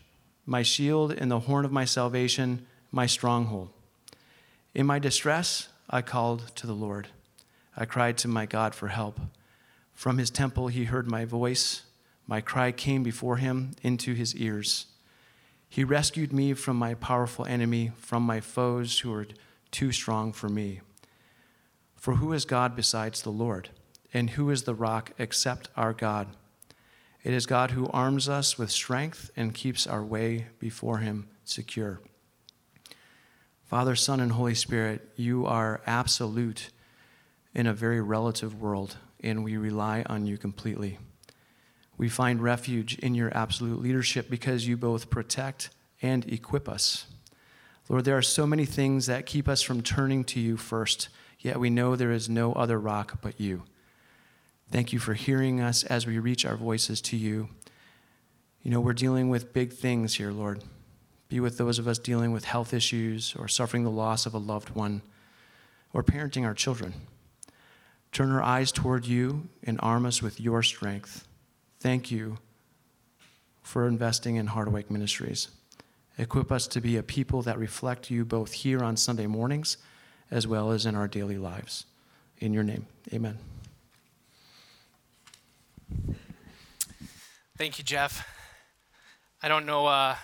my 0.47 0.63
shield 0.63 1.13
and 1.13 1.31
the 1.31 1.41
horn 1.41 1.67
of 1.67 1.71
my 1.71 1.85
salvation, 1.85 2.65
my 2.91 3.05
stronghold. 3.05 3.69
In 4.75 4.87
my 4.87 4.99
distress, 4.99 5.69
I 5.91 6.01
called 6.01 6.57
to 6.57 6.67
the 6.67 6.73
Lord. 6.73 7.09
I 7.77 7.85
cried 7.85 8.17
to 8.19 8.29
my 8.29 8.47
God 8.47 8.75
for 8.75 8.89
help. 8.89 9.21
From 9.93 10.17
his 10.17 10.31
temple, 10.31 10.69
he 10.69 10.85
heard 10.85 11.07
my 11.07 11.27
voice. 11.27 11.83
My 12.27 12.41
cry 12.41 12.73
came 12.73 13.03
before 13.03 13.37
him 13.37 13.73
into 13.83 14.15
his 14.15 14.35
ears. 14.35 14.87
He 15.69 15.85
rescued 15.85 16.33
me 16.33 16.55
from 16.55 16.77
my 16.77 16.95
powerful 16.95 17.45
enemy, 17.47 17.93
from 17.97 18.23
my 18.23 18.41
foes 18.41 19.01
who 19.01 19.11
were 19.11 19.27
too 19.71 19.93
strong 19.93 20.33
for 20.33 20.49
me. 20.49 20.81
For 21.97 22.15
who 22.15 22.33
is 22.33 22.45
God 22.45 22.77
besides 22.77 23.23
the 23.23 23.31
Lord? 23.31 23.71
And 24.15 24.31
who 24.31 24.51
is 24.51 24.63
the 24.63 24.75
rock 24.75 25.13
except 25.19 25.69
our 25.77 25.93
God? 25.93 26.29
It 27.23 27.35
is 27.35 27.45
God 27.45 27.73
who 27.73 27.89
arms 27.89 28.29
us 28.29 28.57
with 28.57 28.71
strength 28.71 29.31
and 29.37 29.53
keeps 29.53 29.87
our 29.87 30.05
way 30.05 30.47
before 30.61 30.99
him 30.99 31.29
secure. 31.45 32.01
Father, 33.65 33.97
Son, 33.97 34.21
and 34.21 34.31
Holy 34.31 34.55
Spirit, 34.55 35.11
you 35.17 35.45
are 35.45 35.81
absolute 35.87 36.71
in 37.53 37.67
a 37.67 37.75
very 37.75 38.01
relative 38.01 38.61
world, 38.61 38.97
and 39.25 39.43
we 39.43 39.57
rely 39.57 40.05
on 40.07 40.25
you 40.25 40.39
completely. 40.39 40.99
We 41.99 42.09
find 42.09 42.43
refuge 42.43 42.99
in 42.99 43.15
your 43.15 43.35
absolute 43.37 43.81
leadership 43.81 44.29
because 44.29 44.67
you 44.67 44.77
both 44.77 45.11
protect 45.11 45.71
and 46.03 46.31
equip 46.31 46.69
us. 46.69 47.07
Lord, 47.89 48.05
there 48.05 48.19
are 48.19 48.23
so 48.23 48.47
many 48.47 48.65
things 48.65 49.07
that 49.07 49.27
keep 49.27 49.49
us 49.49 49.63
from 49.63 49.83
turning 49.83 50.25
to 50.25 50.41
you 50.41 50.57
first 50.57 51.09
yet 51.47 51.61
we 51.61 51.71
know 51.71 51.95
there 51.95 52.11
is 52.11 52.29
no 52.29 52.53
other 52.55 52.79
rock 52.79 53.19
but 53.23 53.41
you. 53.41 53.63
Thank 54.71 54.93
you 54.93 54.99
for 54.99 55.15
hearing 55.15 55.61
us 55.61 55.85
as 55.85 56.07
we 56.07 56.19
reach 56.19 56.45
our 56.45 56.57
voices 56.57 57.01
to 57.03 57.17
you. 57.17 57.49
You 58.63 58.73
know, 58.73 58.81
we're 58.81 58.95
dealing 58.95 59.29
with 59.29 59.53
big 59.53 59.73
things 59.73 60.15
here, 60.15 60.33
Lord. 60.33 60.65
Be 61.29 61.39
with 61.39 61.57
those 61.57 61.79
of 61.79 61.87
us 61.87 61.99
dealing 61.99 62.33
with 62.33 62.45
health 62.45 62.75
issues 62.75 63.35
or 63.39 63.47
suffering 63.47 63.85
the 63.85 63.91
loss 63.91 64.27
of 64.27 64.35
a 64.35 64.39
loved 64.39 64.71
one 64.71 65.03
or 65.93 66.03
parenting 66.03 66.45
our 66.45 66.55
children. 66.55 66.95
Turn 68.11 68.33
our 68.33 68.43
eyes 68.43 68.73
toward 68.73 69.07
you 69.07 69.49
and 69.63 69.79
arm 69.81 70.05
us 70.05 70.21
with 70.21 70.41
your 70.41 70.65
strength. 70.65 71.29
Thank 71.81 72.11
you 72.11 72.39
for 73.63 73.87
investing 73.87 74.37
in 74.37 74.49
Harderwyk 74.49 74.91
Ministries. 74.91 75.49
Equip 76.19 76.51
us 76.51 76.67
to 76.69 76.81
be 76.81 76.97
a 76.97 77.03
people 77.03 77.43
that 77.43 77.59
reflect 77.59 78.11
you 78.11 78.25
both 78.25 78.53
here 78.53 78.83
on 78.83 78.97
Sunday 78.97 79.27
mornings 79.27 79.77
as 80.31 80.47
well 80.47 80.71
as 80.71 80.87
in 80.87 80.95
our 80.95 81.07
daily 81.07 81.37
lives. 81.37 81.85
In 82.39 82.53
your 82.53 82.63
name, 82.63 82.87
amen. 83.13 83.39
Thank 87.57 87.79
you, 87.79 87.85
Jeff. 87.85 88.27
I 89.43 89.49
don't 89.49 89.67
know. 89.67 89.87
Uh, 89.87 90.15
I 90.15 90.17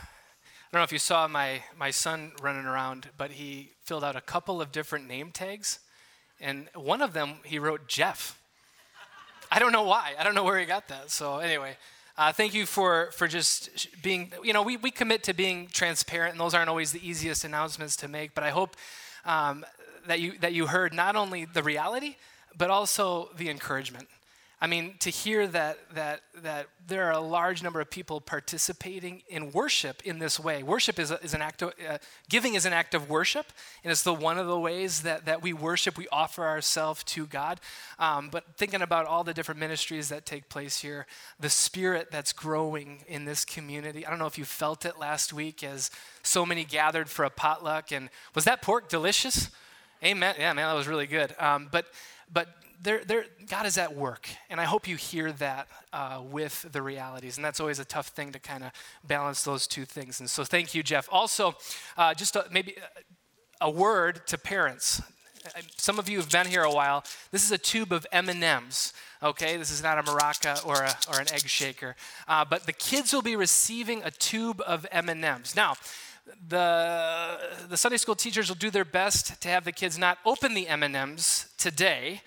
don't 0.72 0.80
know 0.80 0.84
if 0.84 0.92
you 0.92 0.98
saw 0.98 1.28
my 1.28 1.62
my 1.78 1.90
son 1.90 2.32
running 2.42 2.66
around, 2.66 3.08
but 3.16 3.32
he 3.32 3.72
filled 3.84 4.04
out 4.04 4.16
a 4.16 4.20
couple 4.20 4.60
of 4.60 4.72
different 4.72 5.06
name 5.06 5.30
tags, 5.30 5.78
and 6.40 6.68
one 6.74 7.02
of 7.02 7.12
them 7.12 7.36
he 7.44 7.58
wrote 7.58 7.88
Jeff. 7.88 8.38
I 9.54 9.58
don't 9.58 9.72
know 9.72 9.82
why. 9.82 10.14
I 10.18 10.24
don't 10.24 10.34
know 10.34 10.44
where 10.44 10.58
he 10.58 10.64
got 10.64 10.88
that. 10.88 11.10
So 11.10 11.36
anyway, 11.36 11.76
uh, 12.16 12.32
thank 12.32 12.54
you 12.54 12.64
for 12.64 13.10
for 13.12 13.28
just 13.28 13.86
being. 14.02 14.32
You 14.42 14.54
know, 14.54 14.62
we 14.62 14.78
we 14.78 14.90
commit 14.90 15.22
to 15.24 15.34
being 15.34 15.68
transparent, 15.70 16.32
and 16.32 16.40
those 16.40 16.54
aren't 16.54 16.70
always 16.70 16.90
the 16.90 17.06
easiest 17.06 17.44
announcements 17.44 17.94
to 17.96 18.08
make. 18.08 18.34
But 18.34 18.44
I 18.44 18.50
hope 18.50 18.76
um, 19.26 19.66
that 20.06 20.20
you, 20.20 20.38
that 20.38 20.54
you 20.54 20.68
heard 20.68 20.94
not 20.94 21.16
only 21.16 21.44
the 21.44 21.62
reality, 21.62 22.16
but 22.56 22.70
also 22.70 23.28
the 23.36 23.50
encouragement. 23.50 24.08
I 24.62 24.68
mean, 24.68 24.94
to 25.00 25.10
hear 25.10 25.48
that, 25.48 25.76
that, 25.96 26.20
that 26.42 26.68
there 26.86 27.08
are 27.08 27.14
a 27.14 27.20
large 27.20 27.64
number 27.64 27.80
of 27.80 27.90
people 27.90 28.20
participating 28.20 29.24
in 29.28 29.50
worship 29.50 30.00
in 30.04 30.20
this 30.20 30.38
way. 30.38 30.62
Worship 30.62 31.00
is, 31.00 31.10
a, 31.10 31.20
is 31.20 31.34
an 31.34 31.42
act 31.42 31.62
of, 31.62 31.72
uh, 31.90 31.98
giving 32.28 32.54
is 32.54 32.64
an 32.64 32.72
act 32.72 32.94
of 32.94 33.10
worship, 33.10 33.46
and 33.82 33.90
it's 33.90 34.04
the 34.04 34.14
one 34.14 34.38
of 34.38 34.46
the 34.46 34.56
ways 34.56 35.02
that, 35.02 35.26
that 35.26 35.42
we 35.42 35.52
worship, 35.52 35.98
we 35.98 36.06
offer 36.12 36.46
ourselves 36.46 37.02
to 37.02 37.26
God. 37.26 37.60
Um, 37.98 38.28
but 38.30 38.56
thinking 38.56 38.82
about 38.82 39.06
all 39.06 39.24
the 39.24 39.34
different 39.34 39.58
ministries 39.58 40.10
that 40.10 40.26
take 40.26 40.48
place 40.48 40.78
here, 40.78 41.06
the 41.40 41.50
spirit 41.50 42.12
that's 42.12 42.32
growing 42.32 43.02
in 43.08 43.24
this 43.24 43.44
community. 43.44 44.06
I 44.06 44.10
don't 44.10 44.20
know 44.20 44.26
if 44.26 44.38
you 44.38 44.44
felt 44.44 44.84
it 44.84 44.96
last 44.96 45.32
week 45.32 45.64
as 45.64 45.90
so 46.22 46.46
many 46.46 46.64
gathered 46.64 47.10
for 47.10 47.24
a 47.24 47.30
potluck. 47.30 47.90
And 47.90 48.10
was 48.32 48.44
that 48.44 48.62
pork 48.62 48.88
delicious? 48.88 49.50
Amen. 50.04 50.36
Yeah, 50.38 50.52
man, 50.52 50.68
that 50.68 50.74
was 50.74 50.86
really 50.86 51.08
good. 51.08 51.34
Um, 51.40 51.68
but, 51.72 51.86
but 52.32 52.61
there, 52.82 53.04
there, 53.04 53.26
God 53.48 53.66
is 53.66 53.78
at 53.78 53.94
work, 53.94 54.28
and 54.50 54.60
I 54.60 54.64
hope 54.64 54.88
you 54.88 54.96
hear 54.96 55.30
that 55.32 55.68
uh, 55.92 56.20
with 56.22 56.66
the 56.72 56.82
realities. 56.82 57.36
And 57.36 57.44
that's 57.44 57.60
always 57.60 57.78
a 57.78 57.84
tough 57.84 58.08
thing 58.08 58.32
to 58.32 58.40
kind 58.40 58.64
of 58.64 58.72
balance 59.04 59.44
those 59.44 59.66
two 59.66 59.84
things. 59.84 60.18
And 60.18 60.28
so, 60.28 60.42
thank 60.42 60.74
you, 60.74 60.82
Jeff. 60.82 61.08
Also, 61.12 61.54
uh, 61.96 62.14
just 62.14 62.34
a, 62.34 62.46
maybe 62.50 62.74
a 63.60 63.70
word 63.70 64.26
to 64.26 64.38
parents. 64.38 65.00
Some 65.76 65.98
of 65.98 66.08
you 66.08 66.18
have 66.18 66.30
been 66.30 66.46
here 66.46 66.62
a 66.62 66.72
while. 66.72 67.04
This 67.30 67.44
is 67.44 67.52
a 67.52 67.58
tube 67.58 67.92
of 67.92 68.06
M&Ms. 68.12 68.92
Okay, 69.22 69.56
this 69.56 69.70
is 69.70 69.82
not 69.82 69.98
a 69.98 70.02
maraca 70.02 70.64
or, 70.66 70.82
a, 70.82 70.94
or 71.12 71.20
an 71.20 71.32
egg 71.32 71.48
shaker, 71.48 71.94
uh, 72.26 72.44
but 72.44 72.66
the 72.66 72.72
kids 72.72 73.12
will 73.12 73.22
be 73.22 73.36
receiving 73.36 74.02
a 74.02 74.10
tube 74.10 74.60
of 74.66 74.84
M&Ms. 74.90 75.54
Now, 75.54 75.74
the, 76.48 77.38
the 77.68 77.76
Sunday 77.76 77.98
school 77.98 78.14
teachers 78.16 78.48
will 78.48 78.56
do 78.56 78.70
their 78.70 78.84
best 78.84 79.40
to 79.42 79.48
have 79.48 79.64
the 79.64 79.72
kids 79.72 79.98
not 79.98 80.18
open 80.24 80.54
the 80.54 80.66
M&Ms 80.68 81.46
today 81.56 82.22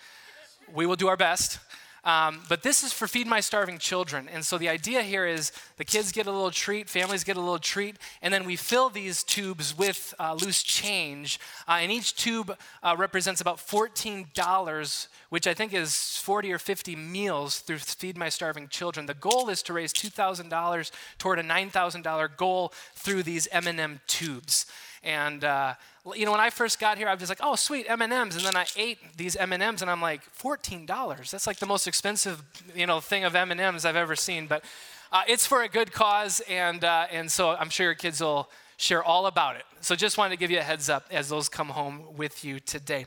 we 0.74 0.86
will 0.86 0.96
do 0.96 1.08
our 1.08 1.18
best. 1.18 1.60
Um, 2.06 2.42
but 2.48 2.62
this 2.62 2.84
is 2.84 2.94
for 2.94 3.08
Feed 3.08 3.26
My 3.26 3.40
Starving 3.40 3.80
Children. 3.80 4.30
And 4.32 4.46
so 4.46 4.60
the 4.60 4.70
idea 4.70 5.02
here 5.02 5.26
is 5.26 5.52
the 5.78 5.84
kids 5.84 6.12
get 6.12 6.28
a 6.28 6.32
little 6.32 6.52
treat, 6.52 6.88
families 6.88 7.24
get 7.24 7.36
a 7.36 7.40
little 7.40 7.58
treat, 7.58 7.98
and 8.22 8.32
then 8.32 8.46
we 8.46 8.56
fill 8.56 8.90
these 8.90 9.24
tubes 9.24 9.76
with 9.76 10.14
uh, 10.20 10.36
loose 10.36 10.62
change. 10.62 11.40
Uh, 11.68 11.80
and 11.82 11.92
each 11.92 12.16
tube 12.16 12.56
uh, 12.84 12.96
represents 12.96 13.42
about 13.42 13.58
$14, 13.58 15.08
which 15.30 15.48
I 15.48 15.56
think 15.56 15.74
is 15.74 16.18
40 16.18 16.54
or 16.54 16.60
50 16.60 16.96
meals 16.96 17.60
through 17.62 17.80
Feed 17.80 18.18
My 18.18 18.30
Starving 18.30 18.68
Children. 18.68 19.08
The 19.08 19.16
goal 19.16 19.50
is 19.50 19.64
to 19.64 19.74
raise 19.74 19.92
$2,000 19.92 20.92
toward 21.18 21.40
a 21.40 21.44
$9,000 21.44 22.38
goal 22.38 22.72
through 22.94 23.24
these 23.24 23.48
M&M 23.52 24.00
tubes. 24.06 24.68
And 25.06 25.44
uh, 25.44 25.76
you 26.16 26.26
know, 26.26 26.32
when 26.32 26.42
I 26.42 26.50
first 26.50 26.80
got 26.80 26.98
here, 26.98 27.08
I 27.08 27.14
was 27.14 27.20
just 27.20 27.30
like, 27.30 27.40
"Oh, 27.42 27.56
sweet 27.56 27.86
M&Ms," 27.88 28.36
and 28.36 28.44
then 28.46 28.56
I 28.56 28.66
ate 28.76 28.98
these 29.16 29.36
M&Ms, 29.36 29.84
and 29.84 29.92
I'm 29.92 30.02
like, 30.02 30.24
fourteen 30.32 30.86
dollars. 30.88 31.32
That's 31.32 31.46
like 31.46 31.60
the 31.60 31.68
most 31.68 31.88
expensive, 31.88 32.42
you 32.76 32.88
know, 32.88 33.00
thing 33.00 33.24
of 33.24 33.36
M&Ms 33.36 33.86
I've 33.86 33.96
ever 33.96 34.16
seen. 34.16 34.48
But 34.48 34.66
uh, 35.12 35.22
it's 35.28 35.46
for 35.46 35.62
a 35.62 35.70
good 35.70 35.94
cause, 35.94 36.42
and 36.50 36.84
uh, 36.84 37.06
and 37.12 37.32
so 37.32 37.52
I'm 37.52 37.70
sure 37.70 37.86
your 37.86 37.96
kids 37.96 38.20
will 38.20 38.50
share 38.78 39.04
all 39.04 39.28
about 39.28 39.56
it. 39.56 39.64
So 39.80 39.96
just 39.96 40.18
wanted 40.18 40.32
to 40.32 40.38
give 40.38 40.50
you 40.50 40.58
a 40.58 40.64
heads 40.64 40.90
up 40.90 41.06
as 41.12 41.30
those 41.30 41.50
come 41.50 41.70
home 41.70 42.02
with 42.18 42.44
you 42.44 42.60
today. 42.60 43.06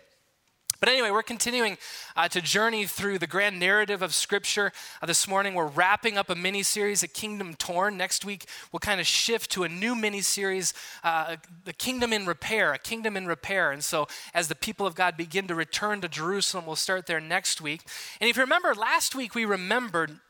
But 0.80 0.88
anyway, 0.90 1.10
we're 1.10 1.24
continuing 1.24 1.76
uh, 2.14 2.28
to 2.28 2.40
journey 2.40 2.86
through 2.86 3.18
the 3.18 3.26
grand 3.26 3.58
narrative 3.58 4.00
of 4.00 4.14
Scripture. 4.14 4.70
Uh, 5.02 5.06
this 5.06 5.26
morning, 5.26 5.54
we're 5.54 5.66
wrapping 5.66 6.16
up 6.16 6.30
a 6.30 6.36
mini 6.36 6.62
series, 6.62 7.02
A 7.02 7.08
Kingdom 7.08 7.54
Torn. 7.54 7.96
Next 7.96 8.24
week, 8.24 8.46
we'll 8.70 8.78
kind 8.78 9.00
of 9.00 9.06
shift 9.06 9.50
to 9.52 9.64
a 9.64 9.68
new 9.68 9.96
mini 9.96 10.20
series, 10.20 10.74
uh, 11.02 11.34
The 11.64 11.72
Kingdom 11.72 12.12
in 12.12 12.26
Repair, 12.26 12.74
A 12.74 12.78
Kingdom 12.78 13.16
in 13.16 13.26
Repair. 13.26 13.72
And 13.72 13.82
so, 13.82 14.06
as 14.32 14.46
the 14.46 14.54
people 14.54 14.86
of 14.86 14.94
God 14.94 15.16
begin 15.16 15.48
to 15.48 15.54
return 15.56 16.00
to 16.02 16.08
Jerusalem, 16.08 16.64
we'll 16.64 16.76
start 16.76 17.06
there 17.06 17.20
next 17.20 17.60
week. 17.60 17.82
And 18.20 18.30
if 18.30 18.36
you 18.36 18.42
remember, 18.42 18.72
last 18.72 19.16
week 19.16 19.34
we 19.34 19.44
remembered 19.44 20.20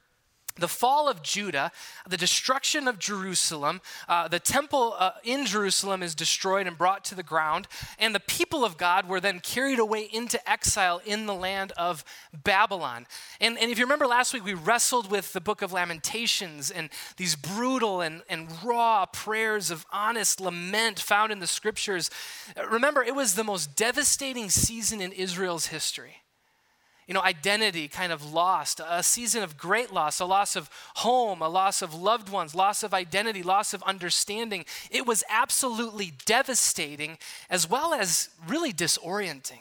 the 0.58 0.68
fall 0.68 1.08
of 1.08 1.22
Judah, 1.22 1.72
the 2.08 2.16
destruction 2.16 2.88
of 2.88 2.98
Jerusalem, 2.98 3.80
uh, 4.08 4.28
the 4.28 4.40
temple 4.40 4.94
uh, 4.98 5.12
in 5.24 5.46
Jerusalem 5.46 6.02
is 6.02 6.14
destroyed 6.14 6.66
and 6.66 6.76
brought 6.76 7.04
to 7.06 7.14
the 7.14 7.22
ground, 7.22 7.68
and 7.98 8.14
the 8.14 8.20
people 8.20 8.64
of 8.64 8.76
God 8.76 9.08
were 9.08 9.20
then 9.20 9.40
carried 9.40 9.78
away 9.78 10.08
into 10.12 10.38
exile 10.48 11.00
in 11.04 11.26
the 11.26 11.34
land 11.34 11.72
of 11.76 12.04
Babylon. 12.44 13.06
And, 13.40 13.58
and 13.58 13.70
if 13.70 13.78
you 13.78 13.84
remember 13.84 14.06
last 14.06 14.34
week, 14.34 14.44
we 14.44 14.54
wrestled 14.54 15.10
with 15.10 15.32
the 15.32 15.40
book 15.40 15.62
of 15.62 15.72
Lamentations 15.72 16.70
and 16.70 16.90
these 17.16 17.36
brutal 17.36 18.00
and, 18.00 18.22
and 18.28 18.48
raw 18.64 19.06
prayers 19.06 19.70
of 19.70 19.86
honest 19.92 20.40
lament 20.40 20.98
found 20.98 21.32
in 21.32 21.38
the 21.38 21.46
scriptures. 21.46 22.10
Remember, 22.70 23.02
it 23.02 23.14
was 23.14 23.34
the 23.34 23.44
most 23.44 23.76
devastating 23.76 24.50
season 24.50 25.00
in 25.00 25.12
Israel's 25.12 25.66
history 25.66 26.22
you 27.08 27.14
know, 27.14 27.22
identity 27.22 27.88
kind 27.88 28.12
of 28.12 28.32
lost, 28.32 28.82
a 28.86 29.02
season 29.02 29.42
of 29.42 29.56
great 29.56 29.92
loss, 29.92 30.20
a 30.20 30.26
loss 30.26 30.54
of 30.54 30.68
home, 30.96 31.40
a 31.40 31.48
loss 31.48 31.80
of 31.80 31.94
loved 31.94 32.28
ones, 32.28 32.54
loss 32.54 32.82
of 32.82 32.92
identity, 32.92 33.42
loss 33.42 33.72
of 33.72 33.82
understanding. 33.84 34.66
It 34.90 35.06
was 35.06 35.24
absolutely 35.30 36.12
devastating 36.26 37.16
as 37.48 37.68
well 37.68 37.94
as 37.94 38.28
really 38.46 38.74
disorienting. 38.74 39.60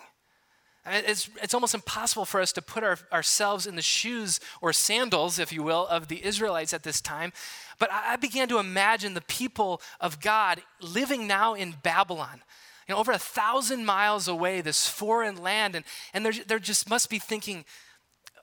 It's, 0.85 1.29
it's 1.41 1.53
almost 1.53 1.73
impossible 1.73 2.25
for 2.25 2.41
us 2.41 2.51
to 2.53 2.61
put 2.61 2.83
our, 2.83 2.97
ourselves 3.13 3.65
in 3.65 3.77
the 3.77 3.81
shoes 3.81 4.41
or 4.61 4.73
sandals, 4.73 5.39
if 5.39 5.53
you 5.53 5.63
will, 5.63 5.87
of 5.87 6.09
the 6.09 6.25
Israelites 6.25 6.73
at 6.73 6.83
this 6.83 6.99
time. 6.99 7.31
But 7.79 7.89
I 7.91 8.17
began 8.17 8.49
to 8.49 8.59
imagine 8.59 9.13
the 9.13 9.21
people 9.21 9.81
of 10.01 10.19
God 10.19 10.61
living 10.81 11.27
now 11.27 11.53
in 11.53 11.75
Babylon 11.81 12.41
you 12.87 12.93
know, 12.93 12.99
over 12.99 13.11
a 13.11 13.19
thousand 13.19 13.85
miles 13.85 14.27
away, 14.27 14.61
this 14.61 14.87
foreign 14.87 15.41
land, 15.41 15.75
and, 15.75 15.83
and 16.13 16.25
they're, 16.25 16.33
they're 16.47 16.59
just 16.59 16.89
must 16.89 17.09
be 17.09 17.19
thinking, 17.19 17.65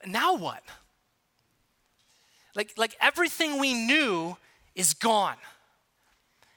now 0.06 0.36
what? 0.36 0.62
Like, 2.54 2.72
like 2.76 2.94
everything 3.00 3.58
we 3.58 3.72
knew 3.72 4.36
is 4.74 4.92
gone. 4.92 5.36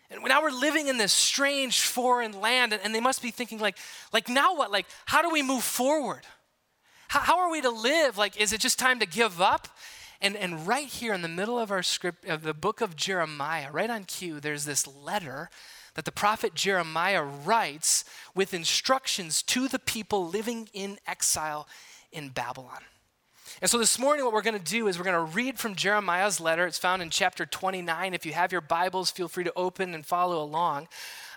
And 0.10 0.22
now 0.24 0.42
we're 0.42 0.52
living 0.52 0.88
in 0.88 0.98
this 0.98 1.14
strange 1.14 1.82
foreign 1.82 2.40
land, 2.40 2.74
and, 2.74 2.82
and 2.84 2.94
they 2.94 3.02
must 3.02 3.22
be 3.22 3.32
thinking, 3.32 3.60
like, 3.60 3.78
like, 4.14 4.30
now 4.30 4.56
what? 4.56 4.72
Like, 4.72 4.86
how 5.06 5.22
do 5.22 5.30
we 5.30 5.42
move 5.42 5.64
forward? 5.64 6.22
How, 7.10 7.20
how 7.20 7.40
are 7.40 7.52
we 7.52 7.62
to 7.62 7.70
live? 7.70 8.18
Like, 8.18 8.40
is 8.40 8.54
it 8.54 8.62
just 8.62 8.80
time 8.80 9.00
to 9.00 9.06
give 9.06 9.42
up? 9.42 9.68
And, 10.22 10.36
and 10.36 10.66
right 10.66 10.88
here 10.88 11.14
in 11.14 11.22
the 11.22 11.28
middle 11.28 11.60
of 11.60 11.72
our 11.72 11.84
script, 11.84 12.26
of 12.26 12.42
the 12.42 12.54
book 12.54 12.82
of 12.82 12.96
Jeremiah, 12.96 13.72
right 13.72 13.90
on 13.90 14.06
cue, 14.06 14.40
there's 14.40 14.66
this 14.66 14.88
letter 14.88 15.50
that 15.98 16.06
the 16.06 16.12
prophet 16.12 16.54
Jeremiah 16.54 17.24
writes 17.24 18.06
with 18.36 18.54
instructions 18.54 19.42
to 19.42 19.68
the 19.68 19.80
people 19.80 20.28
living 20.28 20.70
in 20.72 21.00
exile 21.08 21.68
in 22.12 22.30
Babylon. 22.30 22.82
And 23.64 23.72
so 23.72 23.80
this 23.80 23.98
morning, 23.98 24.24
what 24.24 24.32
we're 24.32 24.44
going 24.44 24.60
to 24.60 24.64
do 24.64 24.88
is 24.88 25.00
we're 25.00 25.06
going 25.06 25.28
to 25.28 25.36
read 25.36 25.58
from 25.58 25.74
Jeremiah's 25.74 26.40
letter. 26.40 26.68
It's 26.68 26.78
found 26.78 27.02
in 27.02 27.10
chapter 27.10 27.48
29. 27.48 28.14
If 28.14 28.28
you 28.28 28.34
have 28.34 28.52
your 28.52 28.62
Bibles, 28.62 29.10
feel 29.10 29.28
free 29.28 29.46
to 29.46 29.54
open 29.56 29.96
and 29.96 30.06
follow 30.06 30.40
along. 30.40 30.88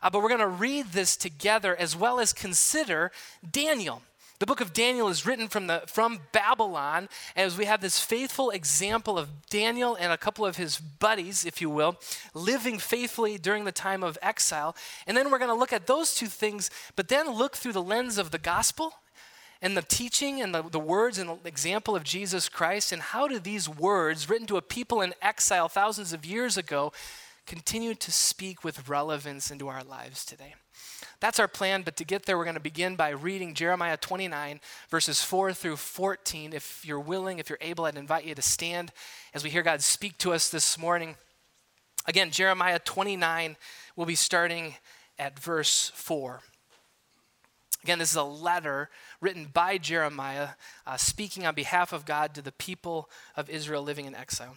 Uh, 0.02 0.10
but 0.10 0.20
we're 0.22 0.28
going 0.28 0.40
to 0.40 0.46
read 0.46 0.92
this 0.92 1.16
together 1.16 1.74
as 1.74 1.96
well 1.96 2.20
as 2.20 2.34
consider 2.34 3.12
Daniel. 3.50 4.02
The 4.40 4.46
book 4.46 4.62
of 4.62 4.72
Daniel 4.72 5.08
is 5.08 5.26
written 5.26 5.48
from, 5.48 5.66
the, 5.66 5.82
from 5.86 6.20
Babylon 6.32 7.10
as 7.36 7.58
we 7.58 7.66
have 7.66 7.82
this 7.82 8.00
faithful 8.00 8.48
example 8.48 9.18
of 9.18 9.46
Daniel 9.50 9.94
and 9.94 10.10
a 10.10 10.16
couple 10.16 10.46
of 10.46 10.56
his 10.56 10.78
buddies, 10.78 11.44
if 11.44 11.60
you 11.60 11.68
will, 11.68 12.00
living 12.32 12.78
faithfully 12.78 13.36
during 13.36 13.66
the 13.66 13.70
time 13.70 14.02
of 14.02 14.16
exile. 14.22 14.74
And 15.06 15.14
then 15.14 15.30
we're 15.30 15.38
going 15.38 15.50
to 15.50 15.54
look 15.54 15.74
at 15.74 15.86
those 15.86 16.14
two 16.14 16.26
things, 16.26 16.70
but 16.96 17.08
then 17.08 17.30
look 17.30 17.54
through 17.54 17.74
the 17.74 17.82
lens 17.82 18.16
of 18.16 18.30
the 18.30 18.38
gospel 18.38 18.94
and 19.60 19.76
the 19.76 19.82
teaching 19.82 20.40
and 20.40 20.54
the, 20.54 20.62
the 20.62 20.78
words 20.78 21.18
and 21.18 21.28
the 21.28 21.48
example 21.48 21.94
of 21.94 22.02
Jesus 22.02 22.48
Christ. 22.48 22.92
And 22.92 23.02
how 23.02 23.28
do 23.28 23.38
these 23.38 23.68
words, 23.68 24.30
written 24.30 24.46
to 24.46 24.56
a 24.56 24.62
people 24.62 25.02
in 25.02 25.12
exile 25.20 25.68
thousands 25.68 26.14
of 26.14 26.24
years 26.24 26.56
ago, 26.56 26.94
continue 27.46 27.94
to 27.94 28.10
speak 28.10 28.64
with 28.64 28.88
relevance 28.88 29.50
into 29.50 29.68
our 29.68 29.84
lives 29.84 30.24
today? 30.24 30.54
That's 31.20 31.38
our 31.38 31.48
plan, 31.48 31.82
but 31.82 31.96
to 31.96 32.04
get 32.04 32.24
there, 32.24 32.38
we're 32.38 32.44
going 32.44 32.54
to 32.54 32.60
begin 32.60 32.96
by 32.96 33.10
reading 33.10 33.52
Jeremiah 33.52 33.98
29, 33.98 34.58
verses 34.88 35.22
4 35.22 35.52
through 35.52 35.76
14. 35.76 36.54
If 36.54 36.82
you're 36.82 36.98
willing, 36.98 37.38
if 37.38 37.50
you're 37.50 37.58
able, 37.60 37.84
I'd 37.84 37.98
invite 37.98 38.24
you 38.24 38.34
to 38.34 38.40
stand 38.40 38.90
as 39.34 39.44
we 39.44 39.50
hear 39.50 39.62
God 39.62 39.82
speak 39.82 40.16
to 40.18 40.32
us 40.32 40.48
this 40.48 40.78
morning. 40.78 41.16
Again, 42.06 42.30
Jeremiah 42.30 42.78
29, 42.78 43.58
we'll 43.96 44.06
be 44.06 44.14
starting 44.14 44.76
at 45.18 45.38
verse 45.38 45.92
4. 45.94 46.40
Again, 47.82 47.98
this 47.98 48.10
is 48.10 48.16
a 48.16 48.22
letter 48.22 48.88
written 49.20 49.46
by 49.52 49.76
Jeremiah, 49.76 50.50
uh, 50.86 50.96
speaking 50.96 51.46
on 51.46 51.54
behalf 51.54 51.92
of 51.92 52.06
God 52.06 52.34
to 52.34 52.40
the 52.42 52.52
people 52.52 53.10
of 53.36 53.50
Israel 53.50 53.82
living 53.82 54.06
in 54.06 54.14
exile. 54.14 54.56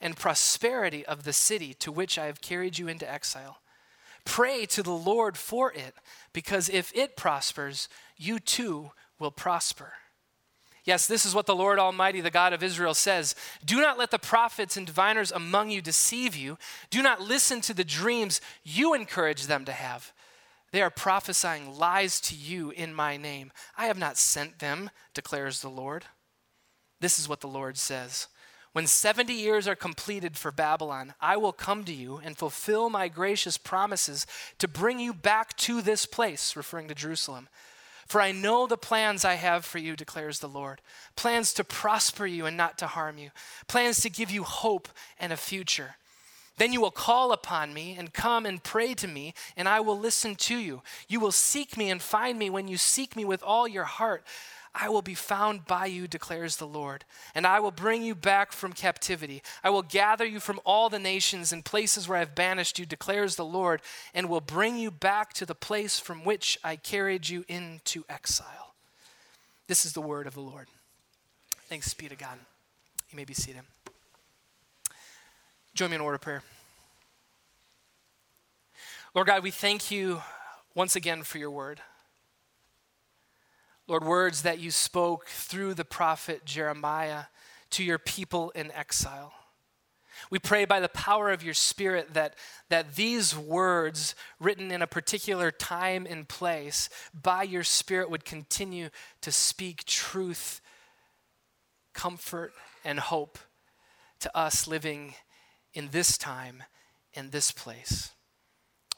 and 0.00 0.16
prosperity 0.16 1.04
of 1.06 1.24
the 1.24 1.32
city 1.32 1.74
to 1.74 1.92
which 1.92 2.18
I 2.18 2.26
have 2.26 2.40
carried 2.40 2.78
you 2.78 2.88
into 2.88 3.10
exile. 3.10 3.58
Pray 4.24 4.66
to 4.66 4.82
the 4.82 4.90
Lord 4.90 5.36
for 5.36 5.72
it, 5.72 5.94
because 6.32 6.68
if 6.68 6.94
it 6.94 7.16
prospers, 7.16 7.88
you 8.16 8.38
too 8.38 8.92
will 9.18 9.30
prosper. 9.30 9.94
Yes, 10.84 11.06
this 11.06 11.26
is 11.26 11.34
what 11.34 11.46
the 11.46 11.54
Lord 11.54 11.78
Almighty, 11.78 12.20
the 12.20 12.30
God 12.30 12.52
of 12.52 12.62
Israel, 12.62 12.94
says 12.94 13.34
Do 13.64 13.80
not 13.80 13.98
let 13.98 14.10
the 14.10 14.18
prophets 14.18 14.76
and 14.76 14.86
diviners 14.86 15.30
among 15.30 15.70
you 15.70 15.82
deceive 15.82 16.34
you. 16.34 16.58
Do 16.88 17.02
not 17.02 17.20
listen 17.20 17.60
to 17.62 17.74
the 17.74 17.84
dreams 17.84 18.40
you 18.64 18.94
encourage 18.94 19.46
them 19.46 19.64
to 19.66 19.72
have. 19.72 20.12
They 20.72 20.82
are 20.82 20.90
prophesying 20.90 21.78
lies 21.78 22.20
to 22.22 22.34
you 22.34 22.70
in 22.70 22.94
my 22.94 23.16
name. 23.16 23.52
I 23.76 23.86
have 23.86 23.98
not 23.98 24.16
sent 24.16 24.58
them, 24.60 24.90
declares 25.14 25.60
the 25.60 25.68
Lord. 25.68 26.04
This 27.00 27.18
is 27.18 27.28
what 27.28 27.40
the 27.40 27.48
Lord 27.48 27.76
says. 27.76 28.28
When 28.72 28.86
70 28.86 29.32
years 29.32 29.66
are 29.66 29.74
completed 29.74 30.36
for 30.36 30.52
Babylon, 30.52 31.14
I 31.20 31.36
will 31.36 31.52
come 31.52 31.82
to 31.84 31.92
you 31.92 32.20
and 32.24 32.38
fulfill 32.38 32.88
my 32.88 33.08
gracious 33.08 33.56
promises 33.56 34.26
to 34.58 34.68
bring 34.68 35.00
you 35.00 35.12
back 35.12 35.56
to 35.58 35.82
this 35.82 36.06
place, 36.06 36.54
referring 36.54 36.86
to 36.88 36.94
Jerusalem. 36.94 37.48
For 38.06 38.20
I 38.20 38.32
know 38.32 38.66
the 38.66 38.76
plans 38.76 39.24
I 39.24 39.34
have 39.34 39.64
for 39.64 39.78
you, 39.78 39.96
declares 39.96 40.38
the 40.38 40.48
Lord 40.48 40.80
plans 41.16 41.52
to 41.54 41.64
prosper 41.64 42.26
you 42.26 42.46
and 42.46 42.56
not 42.56 42.78
to 42.78 42.86
harm 42.86 43.18
you, 43.18 43.30
plans 43.68 44.00
to 44.00 44.10
give 44.10 44.30
you 44.30 44.42
hope 44.44 44.88
and 45.18 45.32
a 45.32 45.36
future. 45.36 45.96
Then 46.56 46.72
you 46.72 46.80
will 46.80 46.90
call 46.90 47.32
upon 47.32 47.72
me 47.72 47.96
and 47.98 48.12
come 48.12 48.44
and 48.44 48.62
pray 48.62 48.94
to 48.94 49.08
me, 49.08 49.32
and 49.56 49.68
I 49.68 49.80
will 49.80 49.98
listen 49.98 50.34
to 50.34 50.56
you. 50.56 50.82
You 51.08 51.18
will 51.18 51.32
seek 51.32 51.76
me 51.76 51.88
and 51.88 52.02
find 52.02 52.38
me 52.38 52.50
when 52.50 52.68
you 52.68 52.76
seek 52.76 53.16
me 53.16 53.24
with 53.24 53.42
all 53.42 53.66
your 53.66 53.84
heart. 53.84 54.24
I 54.74 54.88
will 54.88 55.02
be 55.02 55.14
found 55.14 55.66
by 55.66 55.86
you, 55.86 56.06
declares 56.06 56.56
the 56.56 56.66
Lord, 56.66 57.04
and 57.34 57.44
I 57.46 57.58
will 57.58 57.72
bring 57.72 58.02
you 58.02 58.14
back 58.14 58.52
from 58.52 58.72
captivity. 58.72 59.42
I 59.64 59.70
will 59.70 59.82
gather 59.82 60.24
you 60.24 60.38
from 60.38 60.60
all 60.64 60.88
the 60.88 60.98
nations 60.98 61.52
and 61.52 61.64
places 61.64 62.08
where 62.08 62.16
I 62.16 62.20
have 62.20 62.36
banished 62.36 62.78
you, 62.78 62.86
declares 62.86 63.34
the 63.34 63.44
Lord, 63.44 63.82
and 64.14 64.28
will 64.28 64.40
bring 64.40 64.78
you 64.78 64.92
back 64.92 65.32
to 65.34 65.46
the 65.46 65.56
place 65.56 65.98
from 65.98 66.24
which 66.24 66.56
I 66.62 66.76
carried 66.76 67.28
you 67.28 67.44
into 67.48 68.04
exile. 68.08 68.74
This 69.66 69.84
is 69.84 69.92
the 69.92 70.00
word 70.00 70.28
of 70.28 70.34
the 70.34 70.40
Lord. 70.40 70.68
Thanks 71.68 71.92
be 71.92 72.08
to 72.08 72.16
God. 72.16 72.38
You 73.10 73.16
may 73.16 73.24
be 73.24 73.34
seated. 73.34 73.62
Join 75.74 75.90
me 75.90 75.96
in 75.96 76.00
order 76.00 76.16
of 76.16 76.20
prayer. 76.20 76.42
Lord 79.14 79.26
God, 79.26 79.42
we 79.42 79.50
thank 79.50 79.90
you 79.90 80.22
once 80.76 80.94
again 80.94 81.24
for 81.24 81.38
your 81.38 81.50
word. 81.50 81.80
Lord, 83.90 84.04
words 84.04 84.42
that 84.42 84.60
you 84.60 84.70
spoke 84.70 85.26
through 85.26 85.74
the 85.74 85.84
prophet 85.84 86.44
Jeremiah 86.44 87.24
to 87.70 87.82
your 87.82 87.98
people 87.98 88.50
in 88.50 88.70
exile. 88.70 89.32
We 90.30 90.38
pray 90.38 90.64
by 90.64 90.78
the 90.78 90.88
power 90.88 91.32
of 91.32 91.42
your 91.42 91.54
Spirit 91.54 92.14
that, 92.14 92.36
that 92.68 92.94
these 92.94 93.36
words, 93.36 94.14
written 94.38 94.70
in 94.70 94.80
a 94.80 94.86
particular 94.86 95.50
time 95.50 96.06
and 96.08 96.28
place, 96.28 96.88
by 97.12 97.42
your 97.42 97.64
Spirit 97.64 98.10
would 98.10 98.24
continue 98.24 98.90
to 99.22 99.32
speak 99.32 99.84
truth, 99.86 100.60
comfort, 101.92 102.52
and 102.84 103.00
hope 103.00 103.40
to 104.20 104.38
us 104.38 104.68
living 104.68 105.14
in 105.74 105.88
this 105.90 106.16
time, 106.16 106.62
in 107.12 107.30
this 107.30 107.50
place. 107.50 108.12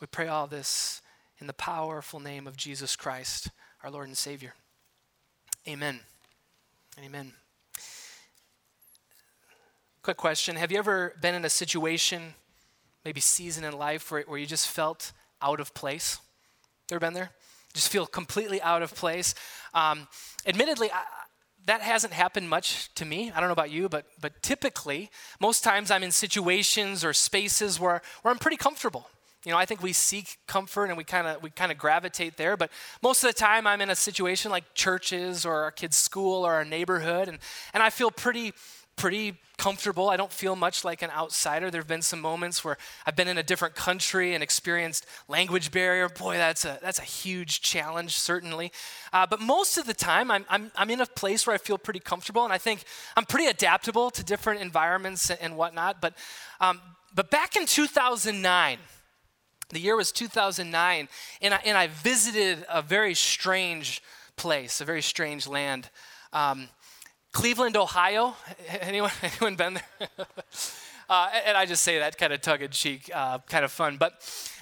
We 0.02 0.06
pray 0.06 0.28
all 0.28 0.48
this 0.48 1.00
in 1.38 1.46
the 1.46 1.54
powerful 1.54 2.20
name 2.20 2.46
of 2.46 2.58
Jesus 2.58 2.94
Christ, 2.94 3.48
our 3.82 3.90
Lord 3.90 4.08
and 4.08 4.18
Savior. 4.18 4.52
Amen. 5.68 6.00
Amen. 7.04 7.32
Quick 10.02 10.16
question 10.16 10.56
Have 10.56 10.72
you 10.72 10.78
ever 10.78 11.14
been 11.22 11.36
in 11.36 11.44
a 11.44 11.50
situation, 11.50 12.34
maybe 13.04 13.20
season 13.20 13.62
in 13.62 13.78
life, 13.78 14.10
where, 14.10 14.22
where 14.22 14.38
you 14.38 14.46
just 14.46 14.66
felt 14.66 15.12
out 15.40 15.60
of 15.60 15.72
place? 15.72 16.18
Ever 16.90 16.98
been 16.98 17.12
there? 17.12 17.30
Just 17.74 17.90
feel 17.90 18.06
completely 18.06 18.60
out 18.60 18.82
of 18.82 18.92
place. 18.96 19.36
Um, 19.72 20.08
admittedly, 20.44 20.90
I, 20.90 21.04
that 21.66 21.80
hasn't 21.80 22.12
happened 22.12 22.50
much 22.50 22.92
to 22.96 23.04
me. 23.04 23.30
I 23.30 23.38
don't 23.38 23.48
know 23.48 23.52
about 23.52 23.70
you, 23.70 23.88
but, 23.88 24.06
but 24.20 24.42
typically, 24.42 25.10
most 25.40 25.62
times 25.62 25.92
I'm 25.92 26.02
in 26.02 26.10
situations 26.10 27.04
or 27.04 27.12
spaces 27.12 27.78
where, 27.78 28.02
where 28.22 28.32
I'm 28.32 28.38
pretty 28.38 28.56
comfortable. 28.56 29.06
You 29.44 29.52
know, 29.52 29.58
I 29.58 29.64
think 29.64 29.82
we 29.82 29.92
seek 29.92 30.38
comfort 30.46 30.86
and 30.86 30.96
we 30.96 31.04
kind 31.04 31.26
of 31.26 31.42
we 31.42 31.50
kind 31.50 31.72
of 31.72 31.78
gravitate 31.78 32.36
there, 32.36 32.56
but 32.56 32.70
most 33.02 33.24
of 33.24 33.28
the 33.28 33.34
time 33.34 33.66
I'm 33.66 33.80
in 33.80 33.90
a 33.90 33.96
situation 33.96 34.50
like 34.50 34.74
churches 34.74 35.44
or 35.44 35.62
our 35.64 35.72
kids' 35.72 35.96
school 35.96 36.46
or 36.46 36.52
our 36.54 36.64
neighborhood 36.64 37.28
and 37.28 37.38
and 37.74 37.82
I 37.82 37.90
feel 37.90 38.10
pretty 38.10 38.52
pretty 38.96 39.34
comfortable. 39.58 40.08
I 40.10 40.16
don't 40.16 40.32
feel 40.32 40.56
much 40.56 40.84
like 40.84 41.02
an 41.02 41.10
outsider. 41.10 41.70
There 41.70 41.80
have 41.80 41.88
been 41.88 42.02
some 42.02 42.20
moments 42.20 42.64
where 42.64 42.76
I've 43.06 43.16
been 43.16 43.28
in 43.28 43.38
a 43.38 43.42
different 43.42 43.74
country 43.74 44.34
and 44.34 44.42
experienced 44.42 45.06
language 45.28 45.70
barrier. 45.70 46.08
Boy, 46.08 46.36
that's 46.36 46.64
a 46.64 46.78
that's 46.82 46.98
a 46.98 47.04
huge 47.04 47.62
challenge, 47.62 48.16
certainly. 48.16 48.72
Uh, 49.12 49.26
but 49.26 49.40
most 49.40 49.78
of 49.78 49.86
the 49.86 49.94
time, 49.94 50.30
I'm, 50.30 50.44
I'm 50.48 50.70
I'm 50.76 50.90
in 50.90 51.00
a 51.00 51.06
place 51.06 51.46
where 51.46 51.54
I 51.54 51.58
feel 51.58 51.78
pretty 51.78 52.00
comfortable, 52.00 52.44
and 52.44 52.52
I 52.52 52.58
think 52.58 52.84
I'm 53.16 53.24
pretty 53.24 53.46
adaptable 53.46 54.10
to 54.10 54.24
different 54.24 54.60
environments 54.60 55.30
and, 55.30 55.40
and 55.40 55.56
whatnot. 55.56 56.00
But 56.00 56.14
um, 56.60 56.80
but 57.14 57.30
back 57.30 57.56
in 57.56 57.66
2009. 57.66 58.78
The 59.72 59.80
year 59.80 59.96
was 59.96 60.12
2009, 60.12 61.08
and 61.40 61.54
I, 61.54 61.60
and 61.64 61.78
I 61.78 61.86
visited 61.86 62.66
a 62.68 62.82
very 62.82 63.14
strange 63.14 64.02
place, 64.36 64.82
a 64.82 64.84
very 64.84 65.00
strange 65.00 65.46
land. 65.46 65.88
Um, 66.34 66.68
Cleveland, 67.32 67.78
Ohio. 67.78 68.36
Anyone, 68.68 69.10
anyone 69.22 69.56
been 69.56 69.74
there? 69.74 70.08
uh, 71.08 71.30
and 71.46 71.56
I 71.56 71.64
just 71.64 71.82
say 71.82 71.98
that 71.98 72.18
kind 72.18 72.34
of 72.34 72.42
tongue 72.42 72.60
in 72.60 72.70
cheek, 72.70 73.10
uh, 73.14 73.38
kind 73.48 73.64
of 73.64 73.72
fun. 73.72 73.96
But, 73.96 74.20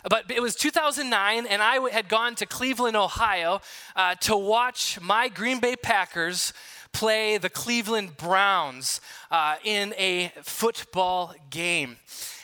but 0.09 0.31
it 0.31 0.41
was 0.41 0.55
2009, 0.55 1.45
and 1.45 1.61
I 1.61 1.91
had 1.91 2.09
gone 2.09 2.37
to 2.37 2.47
Cleveland, 2.47 2.97
Ohio 2.97 3.61
uh, 3.97 4.15
to 4.15 4.37
watch 4.37 5.01
my 5.01 5.27
Green 5.27 5.59
Bay 5.59 5.75
Packers 5.75 6.53
play 6.93 7.37
the 7.37 7.51
Cleveland 7.51 8.17
Browns 8.17 9.01
uh, 9.33 9.57
in 9.65 9.93
a 9.99 10.31
football 10.43 11.35
game. 11.51 11.97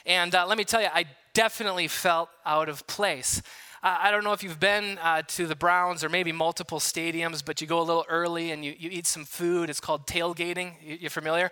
And 0.05 0.35
uh, 0.35 0.47
let 0.49 0.59
me 0.59 0.65
tell 0.65 0.83
you, 0.83 0.89
I 0.93 1.05
definitely 1.37 1.87
felt 1.87 2.31
out 2.47 2.71
of 2.71 2.87
place. 2.87 3.43
Uh, 3.83 3.99
I 4.01 4.11
don't 4.11 4.25
know 4.25 4.33
if 4.33 4.43
you've 4.43 4.59
been 4.59 4.99
uh, 5.03 5.21
to 5.29 5.47
the 5.47 5.55
Browns 5.55 6.03
or 6.03 6.09
maybe 6.09 6.33
multiple 6.33 6.81
stadiums, 6.81 7.45
but 7.45 7.61
you 7.61 7.67
go 7.67 7.79
a 7.79 7.83
little 7.83 8.07
early 8.09 8.53
and 8.53 8.65
you, 8.65 8.75
you 8.79 8.89
eat 8.91 9.07
some 9.07 9.27
food. 9.27 9.69
It's 9.69 9.79
called 9.79 10.07
tailgating. 10.07 10.73
You, 10.83 10.97
you 11.03 11.11
familiar? 11.11 11.51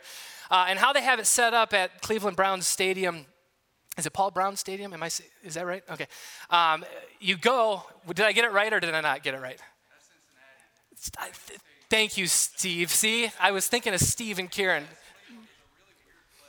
Uh, 0.50 0.64
and 0.68 0.78
how 0.78 0.94
they 0.94 1.02
have 1.02 1.18
it 1.18 1.26
set 1.26 1.52
up 1.52 1.74
at 1.74 2.00
Cleveland 2.00 2.34
Browns 2.34 2.66
Stadium. 2.66 3.26
Is 3.98 4.06
it 4.06 4.14
Paul 4.14 4.30
Brown 4.30 4.56
Stadium? 4.56 4.94
Am 4.94 5.02
I? 5.02 5.10
Is 5.44 5.54
that 5.54 5.66
right? 5.66 5.84
Okay. 5.90 6.06
Um, 6.48 6.82
you 7.20 7.36
go. 7.36 7.82
Did 8.06 8.24
I 8.24 8.32
get 8.32 8.46
it 8.46 8.52
right 8.52 8.72
or 8.72 8.80
did 8.80 8.94
I 8.94 9.02
not 9.02 9.22
get 9.22 9.34
it 9.34 9.40
right? 9.42 9.60
That's 11.10 11.28
Cincinnati. 11.36 11.60
Thank 11.90 12.16
you, 12.16 12.26
Steve. 12.26 12.90
See, 12.90 13.30
I 13.38 13.50
was 13.50 13.68
thinking 13.68 13.92
of 13.92 14.00
Steve 14.00 14.38
and 14.38 14.50
Kieran. 14.50 14.84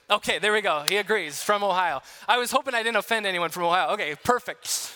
Okay, 0.07 0.37
there 0.37 0.53
we 0.53 0.61
go. 0.61 0.81
He 0.81 0.97
agrees 0.97 1.41
from 1.41 1.63
Ohio. 1.63 1.99
I 2.27 2.37
was 2.37 2.51
hoping 2.51 2.75
I 2.75 2.83
didn't 2.83 2.97
offend 2.97 3.25
anyone 3.25 3.49
from 3.49 3.63
Ohio. 3.63 3.93
Okay, 3.93 4.13
perfect. 4.23 4.93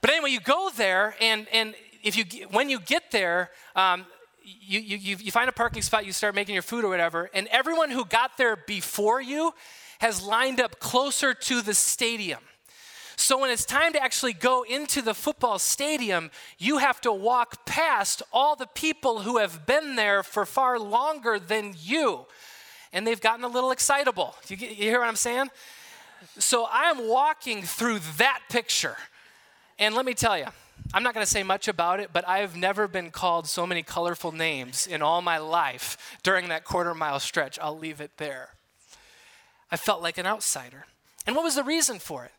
But 0.00 0.10
anyway, 0.10 0.30
you 0.30 0.38
go 0.38 0.70
there, 0.76 1.16
and, 1.20 1.48
and 1.52 1.74
if 2.04 2.16
you, 2.16 2.46
when 2.48 2.70
you 2.70 2.78
get 2.78 3.10
there, 3.10 3.50
um, 3.74 4.06
you, 4.44 4.78
you, 4.78 5.16
you 5.18 5.32
find 5.32 5.48
a 5.48 5.52
parking 5.52 5.82
spot, 5.82 6.06
you 6.06 6.12
start 6.12 6.36
making 6.36 6.54
your 6.54 6.62
food 6.62 6.84
or 6.84 6.88
whatever, 6.88 7.30
and 7.34 7.48
everyone 7.48 7.90
who 7.90 8.04
got 8.04 8.36
there 8.36 8.54
before 8.54 9.20
you 9.20 9.52
has 9.98 10.22
lined 10.22 10.60
up 10.60 10.78
closer 10.78 11.34
to 11.34 11.60
the 11.60 11.74
stadium. 11.74 12.40
So 13.16 13.40
when 13.40 13.50
it's 13.50 13.64
time 13.64 13.92
to 13.94 14.02
actually 14.02 14.34
go 14.34 14.62
into 14.62 15.02
the 15.02 15.14
football 15.14 15.58
stadium, 15.58 16.30
you 16.58 16.78
have 16.78 17.00
to 17.00 17.12
walk 17.12 17.64
past 17.64 18.22
all 18.32 18.54
the 18.54 18.66
people 18.66 19.20
who 19.20 19.38
have 19.38 19.66
been 19.66 19.96
there 19.96 20.22
for 20.22 20.44
far 20.46 20.78
longer 20.78 21.38
than 21.40 21.74
you 21.80 22.26
and 22.94 23.06
they've 23.06 23.20
gotten 23.20 23.44
a 23.44 23.48
little 23.48 23.72
excitable. 23.72 24.34
You, 24.48 24.56
you 24.56 24.68
hear 24.68 25.00
what 25.00 25.08
I'm 25.08 25.16
saying? 25.16 25.50
So 26.38 26.66
I'm 26.72 27.06
walking 27.08 27.62
through 27.62 27.98
that 28.16 28.40
picture. 28.48 28.96
And 29.78 29.94
let 29.94 30.06
me 30.06 30.14
tell 30.14 30.38
you, 30.38 30.46
I'm 30.94 31.02
not 31.02 31.12
going 31.12 31.26
to 31.26 31.30
say 31.30 31.42
much 31.42 31.68
about 31.68 32.00
it, 32.00 32.10
but 32.12 32.26
I've 32.26 32.56
never 32.56 32.88
been 32.88 33.10
called 33.10 33.48
so 33.48 33.66
many 33.66 33.82
colorful 33.82 34.32
names 34.32 34.86
in 34.86 35.02
all 35.02 35.20
my 35.20 35.38
life 35.38 36.16
during 36.22 36.48
that 36.48 36.64
quarter 36.64 36.94
mile 36.94 37.18
stretch. 37.18 37.58
I'll 37.60 37.76
leave 37.76 38.00
it 38.00 38.12
there. 38.16 38.50
I 39.70 39.76
felt 39.76 40.00
like 40.00 40.16
an 40.16 40.26
outsider. 40.26 40.86
And 41.26 41.34
what 41.34 41.44
was 41.44 41.56
the 41.56 41.64
reason 41.64 41.98
for 41.98 42.24
it? 42.24 42.32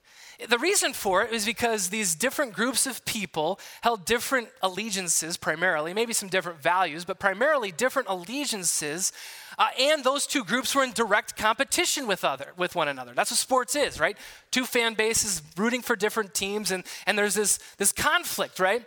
The 0.49 0.57
reason 0.57 0.93
for 0.93 1.23
it 1.23 1.31
is 1.31 1.45
because 1.45 1.89
these 1.89 2.13
different 2.13 2.53
groups 2.53 2.85
of 2.85 3.05
people 3.05 3.59
held 3.81 4.05
different 4.05 4.49
allegiances, 4.61 5.37
primarily, 5.37 5.93
maybe 5.93 6.11
some 6.13 6.27
different 6.27 6.61
values, 6.61 7.05
but 7.05 7.19
primarily 7.19 7.71
different 7.71 8.09
allegiances. 8.09 9.13
Uh, 9.57 9.67
and 9.79 10.03
those 10.03 10.27
two 10.27 10.43
groups 10.43 10.75
were 10.75 10.83
in 10.83 10.91
direct 10.91 11.37
competition 11.37 12.05
with, 12.05 12.25
other, 12.25 12.47
with 12.57 12.75
one 12.75 12.89
another. 12.89 13.13
That's 13.13 13.31
what 13.31 13.37
sports 13.37 13.75
is, 13.75 13.99
right? 13.99 14.17
Two 14.51 14.65
fan 14.65 14.93
bases 14.93 15.41
rooting 15.55 15.81
for 15.81 15.95
different 15.95 16.33
teams, 16.33 16.71
and, 16.71 16.83
and 17.05 17.17
there's 17.17 17.35
this, 17.35 17.59
this 17.77 17.93
conflict, 17.93 18.59
right? 18.59 18.83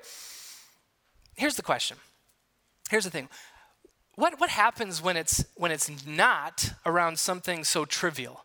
Here's 1.36 1.56
the 1.56 1.62
question. 1.62 1.96
Here's 2.90 3.04
the 3.04 3.10
thing 3.10 3.28
what, 4.16 4.40
what 4.40 4.50
happens 4.50 5.00
when 5.00 5.16
it's, 5.16 5.44
when 5.54 5.70
it's 5.70 5.90
not 6.04 6.72
around 6.84 7.18
something 7.18 7.62
so 7.64 7.84
trivial 7.84 8.44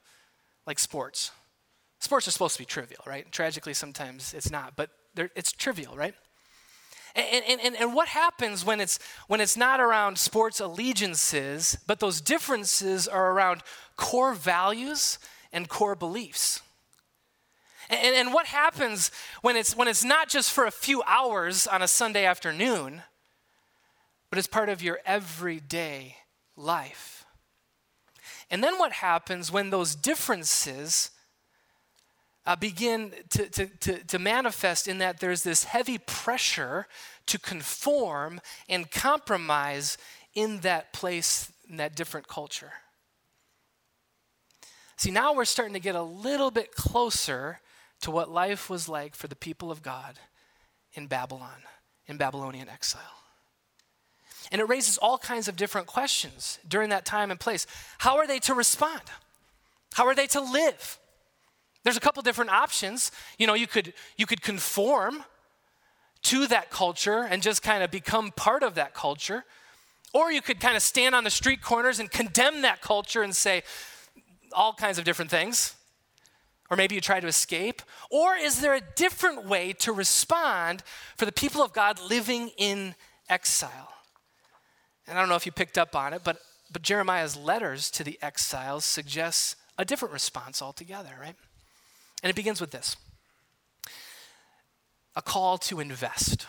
like 0.68 0.80
sports? 0.80 1.32
Sports 2.04 2.28
are 2.28 2.32
supposed 2.32 2.58
to 2.58 2.62
be 2.62 2.66
trivial, 2.66 3.01
right? 3.06 3.32
Tragically, 3.32 3.74
sometimes 3.74 4.34
it's 4.34 4.51
not, 4.51 4.76
but 4.76 4.89
it's 5.16 5.54
trivial, 5.54 5.95
right? 5.95 6.14
And, 7.16 7.45
and, 7.47 7.62
and, 7.62 7.76
and 7.78 7.93
what 7.93 8.10
happens 8.10 8.66
when 8.66 8.82
it's, 8.82 8.99
when 9.30 9.39
it's 9.39 9.56
not 9.56 9.80
around 9.80 10.18
sports 10.18 10.60
allegiances, 10.60 11.78
but 11.88 12.01
those 12.01 12.20
differences 12.20 13.08
are 13.08 13.32
around 13.32 13.62
core 13.95 14.34
values 14.34 15.18
and 15.54 15.70
core 15.70 15.95
beliefs? 15.95 16.62
And, 17.89 18.14
and 18.14 18.34
what 18.34 18.47
happens 18.47 19.10
when 19.41 19.56
it's, 19.56 19.74
when 19.74 19.88
it's 19.88 20.04
not 20.04 20.28
just 20.28 20.51
for 20.51 20.66
a 20.66 20.72
few 20.72 21.04
hours 21.04 21.68
on 21.68 21.82
a 21.82 21.88
Sunday 21.88 22.26
afternoon, 22.26 23.04
but 24.30 24.38
it's 24.38 24.47
part 24.47 24.68
of 24.68 24.84
your 24.84 24.99
everyday 25.06 26.18
life? 26.58 27.24
And 28.51 28.62
then 28.62 28.78
what 28.78 28.91
happens 28.91 29.54
when 29.54 29.70
those 29.70 29.95
differences 29.95 31.12
uh, 32.46 32.56
begin 32.56 33.12
to, 33.30 33.50
to, 33.50 33.66
to, 33.68 34.04
to 34.04 34.20
manifest 34.20 34.88
in 34.88 34.98
that 34.98 35.20
there's 35.20 35.44
this 35.44 35.64
heavy 35.64 35.98
pressure 35.98 36.88
to 37.26 37.39
conform 37.39 38.41
and 38.68 38.91
compromise 38.91 39.98
in 40.34 40.60
that 40.60 40.91
place, 40.94 41.52
in 41.70 41.78
that 41.78 41.96
different 41.96 42.28
culture. 42.28 42.74
See, 44.98 45.12
now 45.12 45.34
we're 45.34 45.46
starting 45.46 45.74
to 45.74 45.80
get 45.80 45.96
a 45.96 46.04
little 46.04 46.52
bit 46.52 46.74
closer 46.76 47.60
to 48.02 48.12
what 48.12 48.30
life 48.30 48.70
was 48.70 48.89
like 48.89 49.16
for 49.16 49.28
the 49.28 49.36
people 49.36 49.72
of 49.72 49.82
God 49.82 50.20
in 50.94 51.08
Babylon, 51.08 51.64
in 52.08 52.18
Babylonian 52.18 52.70
exile. 52.70 53.02
And 54.52 54.60
it 54.60 54.66
raises 54.66 54.98
all 54.98 55.18
kinds 55.18 55.48
of 55.48 55.56
different 55.56 55.88
questions 55.88 56.60
during 56.68 56.89
that 56.89 57.06
time 57.06 57.32
and 57.32 57.39
place. 57.39 57.66
How 58.00 58.18
are 58.18 58.28
they 58.28 58.39
to 58.39 58.54
respond? 58.54 59.02
How 59.94 60.06
are 60.06 60.16
they 60.16 60.28
to 60.28 60.41
live? 60.41 61.00
There's 61.84 61.97
a 61.97 62.01
couple 62.01 62.23
different 62.23 62.51
options. 62.51 63.11
You 63.38 63.47
know, 63.47 63.53
you 63.53 63.67
could 63.67 63.93
you 64.17 64.25
could 64.25 64.41
conform 64.41 65.23
to 66.23 66.47
that 66.47 66.71
culture 66.71 67.23
and 67.29 67.43
just 67.43 67.61
kind 67.61 67.84
of 67.84 67.91
become 67.91 68.31
part 68.31 68.63
of 68.63 68.75
that 68.75 68.93
culture. 68.93 69.43
Or 70.13 70.31
you 70.31 70.41
could 70.41 70.59
kind 70.59 70.77
of 70.77 70.81
stand 70.84 71.15
on 71.15 71.23
the 71.23 71.29
street 71.29 71.61
corners 71.61 71.99
and 71.99 72.09
condemn 72.09 72.61
that 72.61 72.81
culture 72.81 73.23
and 73.23 73.36
say 73.36 73.63
all 74.53 74.73
kinds 74.73 74.97
of 74.97 75.05
different 75.05 75.31
things. 75.31 75.75
Or 76.69 76.77
maybe 76.77 76.95
you 76.95 77.01
try 77.01 77.19
to 77.19 77.27
escape. 77.27 77.81
Or 78.09 78.36
is 78.36 78.61
there 78.61 78.73
a 78.73 78.81
different 78.95 79.45
way 79.45 79.73
to 79.73 79.91
respond 79.91 80.84
for 81.17 81.25
the 81.25 81.31
people 81.31 81.61
of 81.61 81.73
God 81.73 81.99
living 82.09 82.51
in 82.57 82.95
exile? 83.29 83.89
And 85.07 85.17
I 85.17 85.21
don't 85.21 85.29
know 85.29 85.36
if 85.36 85.45
you 85.45 85.51
picked 85.51 85.77
up 85.77 85.95
on 85.95 86.13
it, 86.13 86.21
but, 86.23 86.38
but 86.71 86.81
Jeremiah's 86.81 87.36
letters 87.36 87.91
to 87.91 88.03
the 88.03 88.17
exiles 88.21 88.86
suggests 88.86 89.57
a 89.77 89.84
different 89.84 90.13
response 90.13 90.61
altogether, 90.61 91.11
right? 91.19 91.36
And 92.24 92.30
it 92.30 92.36
begins 92.36 92.61
with 92.61 92.71
this 92.71 92.95
a 95.15 95.21
call 95.21 95.57
to 95.59 95.80
invest. 95.80 96.47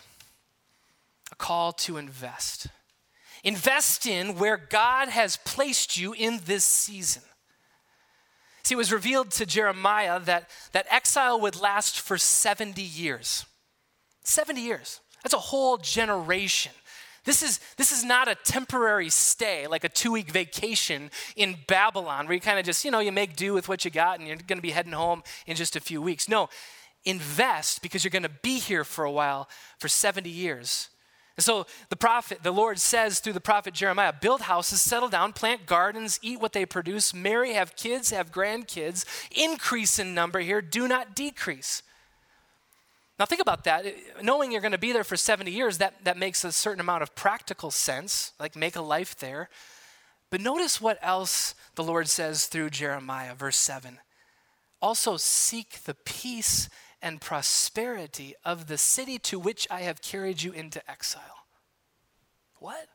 A 1.32 1.36
call 1.36 1.72
to 1.72 1.96
invest. 1.98 2.68
Invest 3.42 4.06
in 4.06 4.38
where 4.38 4.56
God 4.56 5.08
has 5.08 5.36
placed 5.38 5.98
you 5.98 6.14
in 6.14 6.40
this 6.46 6.64
season. 6.64 7.22
See, 8.62 8.74
it 8.74 8.78
was 8.78 8.92
revealed 8.92 9.30
to 9.32 9.44
Jeremiah 9.44 10.18
that, 10.20 10.48
that 10.72 10.86
exile 10.88 11.38
would 11.40 11.60
last 11.60 12.00
for 12.00 12.16
70 12.16 12.80
years. 12.80 13.44
70 14.22 14.62
years. 14.62 15.00
That's 15.22 15.34
a 15.34 15.38
whole 15.38 15.76
generation. 15.76 16.72
This 17.24 17.42
is, 17.42 17.58
this 17.76 17.90
is 17.90 18.04
not 18.04 18.28
a 18.28 18.34
temporary 18.34 19.08
stay, 19.08 19.66
like 19.66 19.84
a 19.84 19.88
two 19.88 20.12
week 20.12 20.30
vacation 20.30 21.10
in 21.36 21.56
Babylon, 21.66 22.26
where 22.26 22.34
you 22.34 22.40
kind 22.40 22.58
of 22.58 22.66
just, 22.66 22.84
you 22.84 22.90
know, 22.90 23.00
you 23.00 23.12
make 23.12 23.34
do 23.34 23.54
with 23.54 23.68
what 23.68 23.84
you 23.84 23.90
got 23.90 24.18
and 24.18 24.28
you're 24.28 24.36
going 24.36 24.58
to 24.58 24.62
be 24.62 24.70
heading 24.70 24.92
home 24.92 25.22
in 25.46 25.56
just 25.56 25.74
a 25.74 25.80
few 25.80 26.02
weeks. 26.02 26.28
No, 26.28 26.48
invest 27.04 27.82
because 27.82 28.04
you're 28.04 28.10
going 28.10 28.24
to 28.24 28.28
be 28.42 28.58
here 28.58 28.84
for 28.84 29.04
a 29.04 29.10
while, 29.10 29.48
for 29.78 29.88
70 29.88 30.28
years. 30.28 30.90
And 31.36 31.44
so 31.44 31.66
the 31.88 31.96
prophet, 31.96 32.42
the 32.42 32.52
Lord 32.52 32.78
says 32.78 33.18
through 33.18 33.32
the 33.32 33.40
prophet 33.40 33.74
Jeremiah 33.74 34.12
build 34.12 34.42
houses, 34.42 34.80
settle 34.80 35.08
down, 35.08 35.32
plant 35.32 35.66
gardens, 35.66 36.20
eat 36.22 36.40
what 36.40 36.52
they 36.52 36.64
produce, 36.64 37.12
marry, 37.12 37.54
have 37.54 37.74
kids, 37.74 38.10
have 38.10 38.30
grandkids, 38.30 39.04
increase 39.36 39.98
in 39.98 40.14
number 40.14 40.40
here, 40.40 40.62
do 40.62 40.86
not 40.86 41.16
decrease. 41.16 41.82
Now, 43.18 43.26
think 43.26 43.40
about 43.40 43.64
that. 43.64 43.86
Knowing 44.22 44.50
you're 44.50 44.60
going 44.60 44.72
to 44.72 44.78
be 44.78 44.92
there 44.92 45.04
for 45.04 45.16
70 45.16 45.50
years, 45.50 45.78
that, 45.78 46.04
that 46.04 46.18
makes 46.18 46.44
a 46.44 46.50
certain 46.50 46.80
amount 46.80 47.02
of 47.02 47.14
practical 47.14 47.70
sense, 47.70 48.32
like 48.40 48.56
make 48.56 48.74
a 48.74 48.82
life 48.82 49.16
there. 49.16 49.48
But 50.30 50.40
notice 50.40 50.80
what 50.80 50.98
else 51.00 51.54
the 51.76 51.84
Lord 51.84 52.08
says 52.08 52.46
through 52.46 52.70
Jeremiah, 52.70 53.34
verse 53.34 53.56
7. 53.56 53.98
Also, 54.82 55.16
seek 55.16 55.84
the 55.84 55.94
peace 55.94 56.68
and 57.00 57.20
prosperity 57.20 58.34
of 58.44 58.66
the 58.66 58.78
city 58.78 59.18
to 59.20 59.38
which 59.38 59.68
I 59.70 59.82
have 59.82 60.02
carried 60.02 60.42
you 60.42 60.52
into 60.52 60.82
exile. 60.90 61.46
What? 62.56 62.88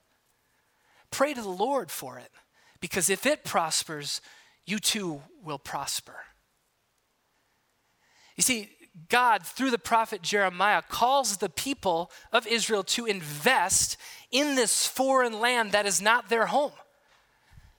Pray 1.12 1.34
to 1.34 1.42
the 1.42 1.48
Lord 1.48 1.92
for 1.92 2.18
it, 2.18 2.32
because 2.82 3.10
if 3.10 3.26
it 3.26 3.44
prospers, 3.44 4.20
you 4.66 4.80
too 4.80 5.22
will 5.44 5.60
prosper. 5.60 6.16
You 8.36 8.44
see, 8.44 8.70
God, 9.10 9.46
through 9.46 9.72
the 9.72 9.78
prophet 9.78 10.22
Jeremiah, 10.22 10.82
calls 10.82 11.38
the 11.38 11.50
people 11.50 12.12
of 12.32 12.48
Israel 12.48 12.84
to 12.84 13.06
invest 13.06 13.98
in 14.32 14.56
this 14.56 14.86
foreign 14.86 15.40
land 15.40 15.72
that 15.72 15.86
is 15.86 16.02
not 16.02 16.30
their 16.30 16.48
home. 16.48 16.72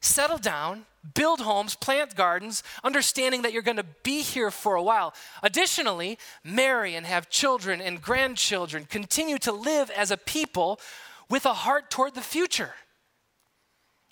Settle 0.01 0.39
down, 0.39 0.87
build 1.15 1.41
homes, 1.41 1.75
plant 1.75 2.17
gardens, 2.17 2.63
understanding 2.83 3.43
that 3.43 3.53
you're 3.53 3.63
going 3.63 3.77
to 3.77 3.87
be 4.03 4.23
here 4.23 4.51
for 4.51 4.75
a 4.75 4.83
while. 4.83 5.15
Additionally, 5.43 6.19
marry 6.43 6.95
and 6.95 7.07
have 7.07 7.29
children 7.29 7.81
and 7.81 8.01
grandchildren. 8.01 8.87
Continue 8.87 9.39
to 9.39 9.53
live 9.53 9.91
as 9.91 10.11
a 10.11 10.17
people 10.17 10.81
with 11.29 11.45
a 11.45 11.53
heart 11.53 11.91
toward 11.91 12.15
the 12.15 12.21
future. 12.21 12.75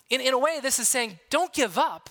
In, 0.09 0.21
in 0.21 0.33
a 0.33 0.39
way, 0.39 0.59
this 0.61 0.79
is 0.79 0.87
saying 0.87 1.19
don't 1.29 1.53
give 1.53 1.77
up 1.77 2.09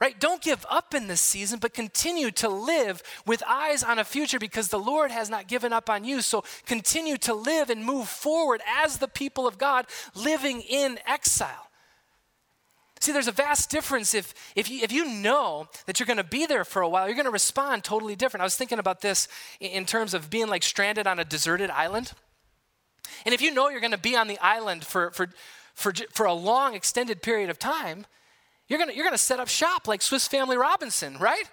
right? 0.00 0.18
Don't 0.18 0.40
give 0.40 0.64
up 0.70 0.94
in 0.94 1.08
this 1.08 1.20
season, 1.20 1.58
but 1.58 1.74
continue 1.74 2.30
to 2.32 2.48
live 2.48 3.02
with 3.26 3.42
eyes 3.46 3.82
on 3.82 3.98
a 3.98 4.04
future 4.04 4.38
because 4.38 4.68
the 4.68 4.78
Lord 4.78 5.10
has 5.10 5.28
not 5.28 5.46
given 5.46 5.72
up 5.72 5.90
on 5.90 6.04
you. 6.04 6.22
So 6.22 6.42
continue 6.64 7.18
to 7.18 7.34
live 7.34 7.68
and 7.68 7.84
move 7.84 8.08
forward 8.08 8.62
as 8.66 8.98
the 8.98 9.08
people 9.08 9.46
of 9.46 9.58
God 9.58 9.86
living 10.14 10.62
in 10.62 10.98
exile. 11.06 11.68
See, 13.00 13.12
there's 13.12 13.28
a 13.28 13.32
vast 13.32 13.70
difference 13.70 14.12
if, 14.12 14.34
if, 14.54 14.70
you, 14.70 14.82
if 14.82 14.92
you 14.92 15.06
know 15.06 15.68
that 15.86 15.98
you're 15.98 16.06
going 16.06 16.18
to 16.18 16.24
be 16.24 16.44
there 16.44 16.64
for 16.64 16.82
a 16.82 16.88
while, 16.88 17.06
you're 17.06 17.14
going 17.14 17.24
to 17.24 17.30
respond 17.30 17.82
totally 17.82 18.14
different. 18.14 18.42
I 18.42 18.44
was 18.44 18.56
thinking 18.56 18.78
about 18.78 19.00
this 19.00 19.26
in 19.58 19.86
terms 19.86 20.12
of 20.12 20.28
being 20.28 20.48
like 20.48 20.62
stranded 20.62 21.06
on 21.06 21.18
a 21.18 21.24
deserted 21.24 21.70
island. 21.70 22.12
And 23.24 23.34
if 23.34 23.40
you 23.40 23.52
know 23.52 23.70
you're 23.70 23.80
going 23.80 23.90
to 23.92 23.98
be 23.98 24.16
on 24.16 24.28
the 24.28 24.38
island 24.38 24.84
for, 24.84 25.10
for, 25.12 25.30
for, 25.74 25.94
for 26.12 26.26
a 26.26 26.34
long, 26.34 26.74
extended 26.74 27.22
period 27.22 27.48
of 27.48 27.58
time, 27.58 28.04
you're 28.70 28.78
gonna, 28.78 28.92
you're 28.92 29.04
gonna 29.04 29.18
set 29.18 29.40
up 29.40 29.48
shop 29.48 29.88
like 29.88 30.00
Swiss 30.00 30.28
Family 30.28 30.56
Robinson, 30.56 31.18
right? 31.18 31.44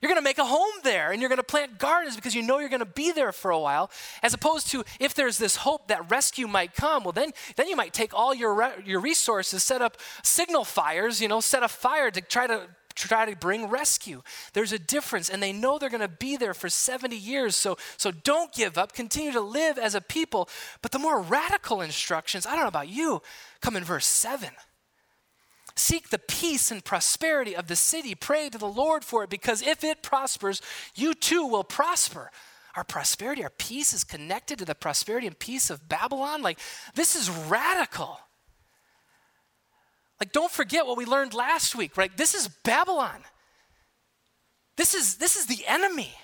You're 0.00 0.08
gonna 0.08 0.22
make 0.22 0.38
a 0.38 0.44
home 0.44 0.72
there 0.82 1.12
and 1.12 1.20
you're 1.20 1.28
gonna 1.28 1.42
plant 1.44 1.78
gardens 1.78 2.16
because 2.16 2.34
you 2.34 2.42
know 2.42 2.58
you're 2.58 2.70
gonna 2.70 2.86
be 2.86 3.12
there 3.12 3.30
for 3.30 3.50
a 3.50 3.58
while. 3.58 3.90
As 4.22 4.32
opposed 4.32 4.68
to 4.70 4.82
if 4.98 5.14
there's 5.14 5.36
this 5.36 5.56
hope 5.56 5.88
that 5.88 6.10
rescue 6.10 6.48
might 6.48 6.74
come, 6.74 7.04
well, 7.04 7.12
then, 7.12 7.32
then 7.56 7.68
you 7.68 7.76
might 7.76 7.92
take 7.92 8.14
all 8.14 8.34
your, 8.34 8.54
re- 8.54 8.82
your 8.84 9.00
resources, 9.00 9.62
set 9.62 9.82
up 9.82 9.98
signal 10.22 10.64
fires, 10.64 11.20
you 11.20 11.28
know, 11.28 11.40
set 11.40 11.62
a 11.62 11.68
fire 11.68 12.10
to 12.10 12.20
try 12.22 12.46
to 12.46 12.66
try 12.94 13.24
to 13.30 13.36
bring 13.36 13.68
rescue. 13.68 14.22
There's 14.52 14.72
a 14.72 14.78
difference, 14.78 15.28
and 15.28 15.42
they 15.42 15.52
know 15.52 15.78
they're 15.78 15.88
going 15.88 16.02
to 16.02 16.08
be 16.08 16.36
there 16.36 16.52
for 16.52 16.68
70 16.68 17.16
years. 17.16 17.56
So, 17.56 17.78
so 17.96 18.10
don't 18.10 18.52
give 18.52 18.76
up. 18.76 18.92
Continue 18.92 19.32
to 19.32 19.40
live 19.40 19.78
as 19.78 19.94
a 19.94 20.00
people. 20.00 20.48
But 20.82 20.92
the 20.92 20.98
more 20.98 21.20
radical 21.20 21.80
instructions, 21.80 22.46
I 22.46 22.50
don't 22.50 22.64
know 22.64 22.68
about 22.68 22.88
you, 22.88 23.22
come 23.60 23.76
in 23.76 23.84
verse 23.84 24.06
7. 24.06 24.50
Seek 25.74 26.10
the 26.10 26.18
peace 26.18 26.70
and 26.70 26.84
prosperity 26.84 27.56
of 27.56 27.66
the 27.66 27.76
city. 27.76 28.14
Pray 28.14 28.48
to 28.48 28.58
the 28.58 28.66
Lord 28.66 29.04
for 29.04 29.24
it, 29.24 29.30
because 29.30 29.62
if 29.62 29.82
it 29.84 30.02
prospers, 30.02 30.60
you 30.94 31.14
too 31.14 31.46
will 31.46 31.64
prosper. 31.64 32.30
Our 32.76 32.84
prosperity, 32.84 33.42
our 33.42 33.50
peace 33.50 33.92
is 33.92 34.04
connected 34.04 34.58
to 34.58 34.64
the 34.64 34.74
prosperity 34.74 35.26
and 35.26 35.38
peace 35.38 35.70
of 35.70 35.88
Babylon. 35.88 36.42
Like, 36.42 36.58
this 36.94 37.14
is 37.14 37.28
radical. 37.30 38.18
Like, 40.20 40.32
don't 40.32 40.50
forget 40.50 40.86
what 40.86 40.96
we 40.96 41.04
learned 41.04 41.34
last 41.34 41.74
week, 41.74 41.96
right? 41.96 42.16
This 42.16 42.34
is 42.34 42.48
Babylon. 42.48 43.24
This 44.76 44.94
is, 44.94 45.16
this 45.16 45.36
is 45.36 45.46
the 45.46 45.64
enemy. 45.66 46.14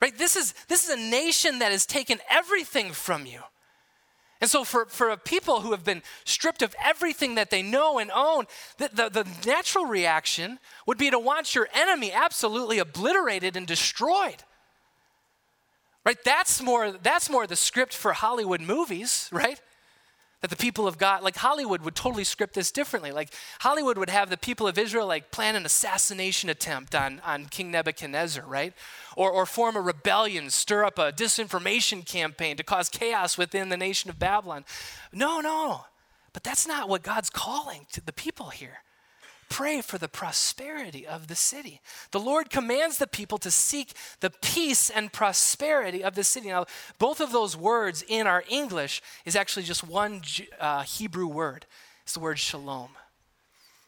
Right? 0.00 0.16
This 0.18 0.36
is, 0.36 0.54
this 0.68 0.84
is 0.84 0.90
a 0.90 1.10
nation 1.10 1.60
that 1.60 1.72
has 1.72 1.86
taken 1.86 2.18
everything 2.28 2.92
from 2.92 3.24
you. 3.24 3.40
And 4.44 4.50
so, 4.50 4.62
for, 4.62 4.84
for 4.84 5.16
people 5.16 5.62
who 5.62 5.70
have 5.70 5.84
been 5.84 6.02
stripped 6.26 6.60
of 6.60 6.76
everything 6.84 7.36
that 7.36 7.48
they 7.48 7.62
know 7.62 7.98
and 7.98 8.10
own, 8.14 8.44
the, 8.76 8.90
the, 8.92 9.08
the, 9.08 9.48
natural 9.48 9.86
reaction 9.86 10.58
would 10.86 10.98
be 10.98 11.08
to 11.08 11.18
want 11.18 11.54
your 11.54 11.66
enemy 11.72 12.12
absolutely 12.12 12.78
obliterated 12.78 13.56
and 13.56 13.66
destroyed. 13.66 14.44
Right? 16.04 16.18
That's 16.26 16.60
more, 16.60 16.92
that's 16.92 17.30
more 17.30 17.46
the 17.46 17.56
script 17.56 17.94
for 17.94 18.12
Hollywood 18.12 18.60
movies, 18.60 19.30
right? 19.32 19.58
That 20.44 20.50
the 20.50 20.56
people 20.56 20.86
of 20.86 20.98
God, 20.98 21.22
like 21.22 21.36
Hollywood 21.36 21.80
would 21.80 21.94
totally 21.94 22.22
script 22.22 22.52
this 22.52 22.70
differently. 22.70 23.10
Like 23.12 23.32
Hollywood 23.60 23.96
would 23.96 24.10
have 24.10 24.28
the 24.28 24.36
people 24.36 24.68
of 24.68 24.76
Israel 24.76 25.06
like 25.06 25.30
plan 25.30 25.56
an 25.56 25.64
assassination 25.64 26.50
attempt 26.50 26.94
on, 26.94 27.22
on 27.24 27.46
King 27.46 27.70
Nebuchadnezzar, 27.70 28.44
right? 28.46 28.74
Or, 29.16 29.30
or 29.30 29.46
form 29.46 29.74
a 29.74 29.80
rebellion, 29.80 30.50
stir 30.50 30.84
up 30.84 30.98
a 30.98 31.12
disinformation 31.12 32.04
campaign 32.04 32.58
to 32.58 32.62
cause 32.62 32.90
chaos 32.90 33.38
within 33.38 33.70
the 33.70 33.78
nation 33.78 34.10
of 34.10 34.18
Babylon. 34.18 34.66
No, 35.14 35.40
no. 35.40 35.86
But 36.34 36.44
that's 36.44 36.68
not 36.68 36.90
what 36.90 37.02
God's 37.02 37.30
calling 37.30 37.86
to 37.92 38.04
the 38.04 38.12
people 38.12 38.50
here 38.50 38.80
pray 39.48 39.80
for 39.80 39.98
the 39.98 40.08
prosperity 40.08 41.06
of 41.06 41.28
the 41.28 41.34
city. 41.34 41.80
The 42.10 42.20
Lord 42.20 42.50
commands 42.50 42.98
the 42.98 43.06
people 43.06 43.38
to 43.38 43.50
seek 43.50 43.92
the 44.20 44.30
peace 44.30 44.90
and 44.90 45.12
prosperity 45.12 46.02
of 46.02 46.14
the 46.14 46.24
city. 46.24 46.48
Now, 46.48 46.66
both 46.98 47.20
of 47.20 47.32
those 47.32 47.56
words 47.56 48.04
in 48.06 48.26
our 48.26 48.44
English 48.48 49.02
is 49.24 49.36
actually 49.36 49.64
just 49.64 49.84
one 49.84 50.22
uh, 50.60 50.82
Hebrew 50.82 51.26
word. 51.26 51.66
It's 52.02 52.14
the 52.14 52.20
word 52.20 52.38
shalom. 52.38 52.90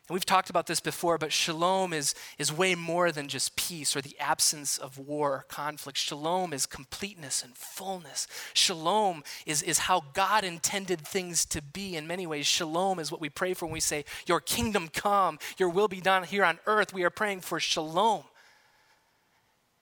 And 0.08 0.14
we've 0.14 0.24
talked 0.24 0.50
about 0.50 0.68
this 0.68 0.78
before, 0.78 1.18
but 1.18 1.32
shalom 1.32 1.92
is, 1.92 2.14
is 2.38 2.52
way 2.52 2.76
more 2.76 3.10
than 3.10 3.26
just 3.26 3.56
peace 3.56 3.96
or 3.96 4.00
the 4.00 4.16
absence 4.20 4.78
of 4.78 4.98
war 4.98 5.32
or 5.32 5.44
conflict. 5.48 5.98
Shalom 5.98 6.52
is 6.52 6.64
completeness 6.64 7.42
and 7.42 7.56
fullness. 7.56 8.28
Shalom 8.54 9.24
is, 9.46 9.62
is 9.62 9.80
how 9.80 10.04
God 10.12 10.44
intended 10.44 11.00
things 11.00 11.44
to 11.46 11.60
be 11.60 11.96
in 11.96 12.06
many 12.06 12.24
ways. 12.24 12.46
Shalom 12.46 13.00
is 13.00 13.10
what 13.10 13.20
we 13.20 13.28
pray 13.28 13.52
for 13.52 13.66
when 13.66 13.72
we 13.72 13.80
say, 13.80 14.04
Your 14.26 14.40
kingdom 14.40 14.88
come, 14.92 15.40
your 15.58 15.70
will 15.70 15.88
be 15.88 16.00
done 16.00 16.22
here 16.22 16.44
on 16.44 16.60
earth. 16.66 16.94
We 16.94 17.02
are 17.02 17.10
praying 17.10 17.40
for 17.40 17.58
shalom. 17.58 18.22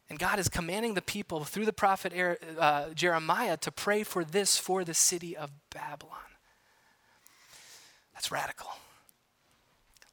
And 0.08 0.18
God 0.18 0.38
is 0.38 0.48
commanding 0.48 0.94
the 0.94 1.02
people 1.02 1.44
through 1.44 1.66
the 1.66 1.72
prophet 1.72 2.14
uh, 2.58 2.90
Jeremiah 2.94 3.58
to 3.58 3.70
pray 3.70 4.02
for 4.04 4.24
this 4.24 4.56
for 4.56 4.84
the 4.84 4.94
city 4.94 5.36
of 5.36 5.50
Babylon. 5.70 6.16
That's 8.14 8.30
radical. 8.30 8.70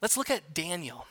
Let's 0.02 0.18
look 0.18 0.32
at 0.32 0.52
Daniel. 0.52 1.06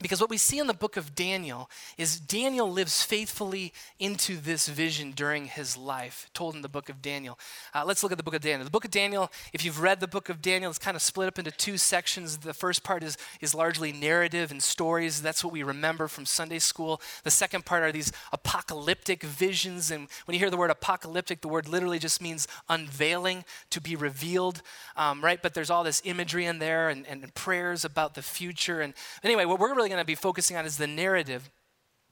Because 0.00 0.20
what 0.20 0.30
we 0.30 0.36
see 0.36 0.58
in 0.58 0.66
the 0.66 0.74
book 0.74 0.96
of 0.96 1.14
Daniel 1.14 1.70
is 1.96 2.18
Daniel 2.18 2.70
lives 2.70 3.02
faithfully 3.04 3.72
into 4.00 4.36
this 4.36 4.66
vision 4.66 5.12
during 5.12 5.46
his 5.46 5.76
life, 5.76 6.28
told 6.34 6.54
in 6.56 6.62
the 6.62 6.68
book 6.68 6.88
of 6.88 7.00
Daniel. 7.00 7.38
Uh, 7.72 7.84
let's 7.86 8.02
look 8.02 8.10
at 8.10 8.18
the 8.18 8.24
book 8.24 8.34
of 8.34 8.40
Daniel. 8.40 8.64
The 8.64 8.70
book 8.70 8.84
of 8.84 8.90
Daniel, 8.90 9.30
if 9.52 9.64
you've 9.64 9.80
read 9.80 10.00
the 10.00 10.08
book 10.08 10.28
of 10.28 10.42
Daniel, 10.42 10.70
it's 10.70 10.78
kind 10.78 10.96
of 10.96 11.02
split 11.02 11.28
up 11.28 11.38
into 11.38 11.52
two 11.52 11.76
sections. 11.76 12.38
The 12.38 12.54
first 12.54 12.82
part 12.82 13.04
is, 13.04 13.16
is 13.40 13.54
largely 13.54 13.92
narrative 13.92 14.50
and 14.50 14.62
stories. 14.62 15.22
That's 15.22 15.44
what 15.44 15.52
we 15.52 15.62
remember 15.62 16.08
from 16.08 16.26
Sunday 16.26 16.58
school. 16.58 17.00
The 17.22 17.30
second 17.30 17.64
part 17.64 17.84
are 17.84 17.92
these 17.92 18.12
apocalyptic 18.32 19.22
visions. 19.22 19.90
And 19.90 20.08
when 20.24 20.34
you 20.34 20.40
hear 20.40 20.50
the 20.50 20.56
word 20.56 20.70
apocalyptic, 20.70 21.42
the 21.42 21.48
word 21.48 21.68
literally 21.68 21.98
just 22.00 22.20
means 22.20 22.48
unveiling, 22.68 23.44
to 23.70 23.80
be 23.80 23.94
revealed, 23.94 24.62
um, 24.96 25.22
right? 25.22 25.40
But 25.40 25.54
there's 25.54 25.70
all 25.70 25.84
this 25.84 26.02
imagery 26.04 26.46
in 26.46 26.58
there 26.58 26.88
and, 26.88 27.06
and 27.06 27.32
prayers 27.34 27.84
about 27.84 28.14
the 28.14 28.22
future. 28.22 28.80
And 28.80 28.94
anyway, 29.22 29.44
what 29.44 29.60
we're 29.60 29.74
really 29.74 29.91
going 29.92 30.02
to 30.02 30.06
be 30.06 30.14
focusing 30.14 30.56
on 30.56 30.64
is 30.64 30.76
the 30.76 30.86
narrative. 30.86 31.50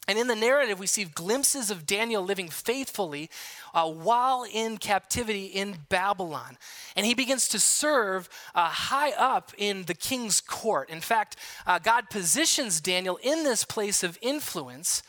And 0.07 0.17
in 0.17 0.27
the 0.27 0.35
narrative, 0.35 0.79
we 0.79 0.87
see 0.87 1.05
glimpses 1.05 1.69
of 1.69 1.85
Daniel 1.85 2.23
living 2.23 2.49
faithfully 2.49 3.29
uh, 3.73 3.87
while 3.87 4.43
in 4.51 4.77
captivity 4.77 5.45
in 5.45 5.77
Babylon. 5.89 6.57
And 6.95 7.05
he 7.05 7.13
begins 7.13 7.47
to 7.49 7.59
serve 7.59 8.27
uh, 8.55 8.67
high 8.67 9.11
up 9.11 9.51
in 9.57 9.83
the 9.83 9.93
king's 9.93 10.41
court. 10.41 10.89
In 10.89 11.01
fact, 11.01 11.35
uh, 11.67 11.77
God 11.77 12.09
positions 12.09 12.81
Daniel 12.81 13.19
in 13.21 13.43
this 13.43 13.63
place 13.63 14.01
of 14.01 14.17
influence. 14.21 15.03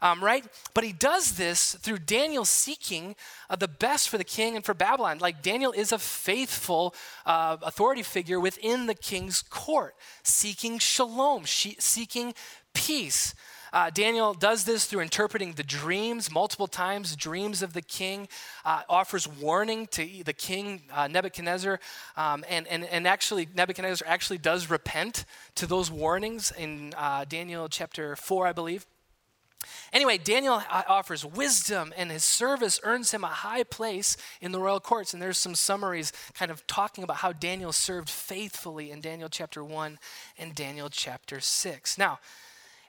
Um, 0.00 0.22
right? 0.22 0.44
But 0.74 0.84
he 0.84 0.92
does 0.92 1.32
this 1.32 1.74
through 1.74 1.98
Daniel 1.98 2.44
seeking 2.44 3.16
uh, 3.50 3.56
the 3.56 3.68
best 3.68 4.08
for 4.08 4.18
the 4.18 4.24
king 4.24 4.56
and 4.56 4.64
for 4.64 4.74
Babylon. 4.74 5.18
Like 5.18 5.42
Daniel 5.42 5.72
is 5.72 5.92
a 5.92 5.98
faithful 5.98 6.94
uh, 7.26 7.56
authority 7.62 8.02
figure 8.02 8.38
within 8.38 8.86
the 8.86 8.94
king's 8.94 9.42
court, 9.42 9.94
seeking 10.22 10.78
shalom, 10.78 11.44
she- 11.44 11.76
seeking 11.78 12.34
peace. 12.74 13.34
Uh, 13.72 13.90
Daniel 13.90 14.34
does 14.34 14.64
this 14.64 14.86
through 14.86 15.00
interpreting 15.00 15.52
the 15.52 15.62
dreams 15.62 16.30
multiple 16.30 16.66
times, 16.66 17.14
dreams 17.16 17.62
of 17.62 17.72
the 17.72 17.82
king, 17.82 18.28
uh, 18.64 18.82
offers 18.88 19.28
warning 19.28 19.86
to 19.88 20.06
the 20.24 20.32
king 20.32 20.82
uh, 20.92 21.06
Nebuchadnezzar, 21.06 21.78
um, 22.16 22.44
and, 22.48 22.66
and, 22.68 22.84
and 22.84 23.06
actually, 23.06 23.48
Nebuchadnezzar 23.54 24.06
actually 24.08 24.38
does 24.38 24.70
repent 24.70 25.24
to 25.56 25.66
those 25.66 25.90
warnings 25.90 26.52
in 26.56 26.94
uh, 26.96 27.24
Daniel 27.28 27.68
chapter 27.68 28.16
4, 28.16 28.46
I 28.46 28.52
believe. 28.52 28.86
Anyway, 29.92 30.18
Daniel 30.18 30.62
offers 30.70 31.24
wisdom, 31.24 31.92
and 31.96 32.10
his 32.10 32.24
service 32.24 32.80
earns 32.82 33.10
him 33.10 33.24
a 33.24 33.28
high 33.28 33.62
place 33.62 34.16
in 34.40 34.52
the 34.52 34.60
royal 34.60 34.80
courts. 34.80 35.12
And 35.12 35.22
there's 35.22 35.38
some 35.38 35.54
summaries 35.54 36.12
kind 36.34 36.50
of 36.50 36.66
talking 36.66 37.04
about 37.04 37.18
how 37.18 37.32
Daniel 37.32 37.72
served 37.72 38.08
faithfully 38.08 38.90
in 38.90 39.00
Daniel 39.00 39.28
chapter 39.28 39.64
1 39.64 39.98
and 40.38 40.54
Daniel 40.54 40.88
chapter 40.88 41.40
6. 41.40 41.98
Now, 41.98 42.18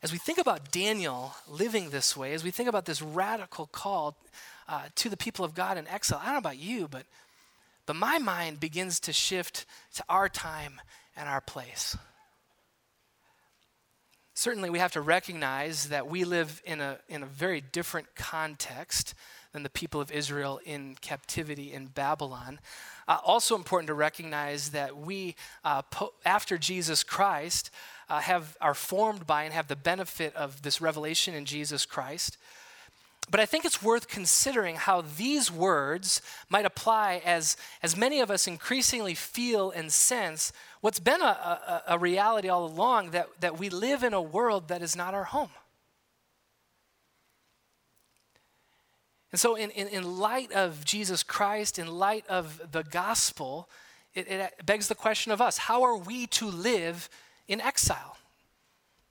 as 0.01 0.11
we 0.11 0.17
think 0.17 0.37
about 0.37 0.71
Daniel 0.71 1.35
living 1.47 1.89
this 1.89 2.15
way, 2.15 2.33
as 2.33 2.43
we 2.43 2.51
think 2.51 2.69
about 2.69 2.85
this 2.85 3.01
radical 3.01 3.67
call 3.67 4.15
uh, 4.67 4.83
to 4.95 5.09
the 5.09 5.17
people 5.17 5.43
of 5.43 5.53
God 5.53 5.77
in 5.77 5.87
exile, 5.87 6.19
I 6.21 6.25
don't 6.25 6.35
know 6.35 6.39
about 6.39 6.57
you, 6.57 6.87
but, 6.87 7.03
but 7.85 7.95
my 7.95 8.17
mind 8.17 8.59
begins 8.59 8.99
to 9.01 9.13
shift 9.13 9.65
to 9.95 10.03
our 10.07 10.29
time 10.29 10.79
and 11.17 11.27
our 11.27 11.41
place. 11.41 11.97
Certainly, 14.39 14.69
we 14.69 14.79
have 14.79 14.93
to 14.93 15.01
recognize 15.01 15.89
that 15.89 16.07
we 16.07 16.23
live 16.23 16.61
in 16.63 16.79
a, 16.79 16.97
in 17.09 17.23
a 17.23 17.25
very 17.25 17.59
different 17.59 18.15
context 18.15 19.13
than 19.51 19.63
the 19.63 19.69
people 19.69 19.99
of 19.99 20.13
Israel 20.13 20.61
in 20.63 20.95
captivity 21.01 21.73
in 21.73 21.87
Babylon. 21.87 22.61
Uh, 23.05 23.17
also, 23.25 23.53
important 23.53 23.87
to 23.87 23.93
recognize 23.93 24.69
that 24.69 24.95
we, 24.95 25.35
uh, 25.65 25.81
po- 25.81 26.13
after 26.23 26.57
Jesus 26.57 27.03
Christ, 27.03 27.69
uh, 28.07 28.21
have, 28.21 28.55
are 28.61 28.73
formed 28.73 29.27
by 29.27 29.43
and 29.43 29.53
have 29.53 29.67
the 29.67 29.75
benefit 29.75 30.33
of 30.37 30.61
this 30.61 30.79
revelation 30.79 31.33
in 31.33 31.43
Jesus 31.43 31.85
Christ. 31.85 32.37
But 33.31 33.39
I 33.39 33.45
think 33.45 33.63
it's 33.63 33.83
worth 33.83 34.07
considering 34.07 34.75
how 34.75 35.01
these 35.01 35.51
words 35.51 36.21
might 36.49 36.65
apply 36.65 37.21
as, 37.23 37.57
as 37.83 37.95
many 37.95 38.19
of 38.19 38.31
us 38.31 38.47
increasingly 38.47 39.13
feel 39.13 39.69
and 39.71 39.91
sense 39.91 40.51
what's 40.81 40.99
been 40.99 41.21
a, 41.21 41.25
a, 41.25 41.83
a 41.89 41.99
reality 41.99 42.49
all 42.49 42.65
along 42.65 43.11
that, 43.11 43.29
that 43.39 43.59
we 43.59 43.69
live 43.69 44.03
in 44.03 44.13
a 44.13 44.21
world 44.21 44.67
that 44.69 44.81
is 44.81 44.95
not 44.95 45.13
our 45.13 45.25
home. 45.25 45.51
And 49.31 49.39
so, 49.39 49.55
in, 49.55 49.69
in, 49.71 49.87
in 49.89 50.17
light 50.17 50.51
of 50.53 50.83
Jesus 50.83 51.21
Christ, 51.21 51.77
in 51.77 51.87
light 51.87 52.25
of 52.27 52.71
the 52.71 52.83
gospel, 52.83 53.69
it, 54.15 54.27
it 54.27 54.65
begs 54.65 54.87
the 54.87 54.95
question 54.95 55.31
of 55.31 55.39
us 55.39 55.59
how 55.59 55.83
are 55.83 55.95
we 55.95 56.25
to 56.27 56.47
live 56.47 57.09
in 57.47 57.61
exile? 57.61 58.17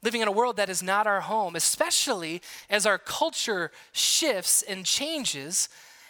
Living 0.03 0.20
in 0.20 0.28
a 0.28 0.32
world 0.32 0.57
that 0.57 0.68
is 0.68 0.82
not 0.82 1.07
our 1.07 1.20
home, 1.20 1.57
especially 1.57 2.40
as 2.70 2.86
our 2.86 2.99
culture 2.99 3.70
shifts 3.92 4.62
and 4.62 4.84
changes 4.84 5.68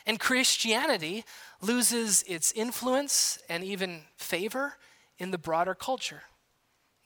and 0.09 0.19
Christianity 0.19 1.23
loses 1.61 2.25
its 2.27 2.51
influence 2.53 3.39
and 3.49 3.63
even 3.63 4.01
favor 4.17 4.79
in 5.19 5.31
the 5.31 5.39
broader 5.39 5.75
culture. 5.75 6.23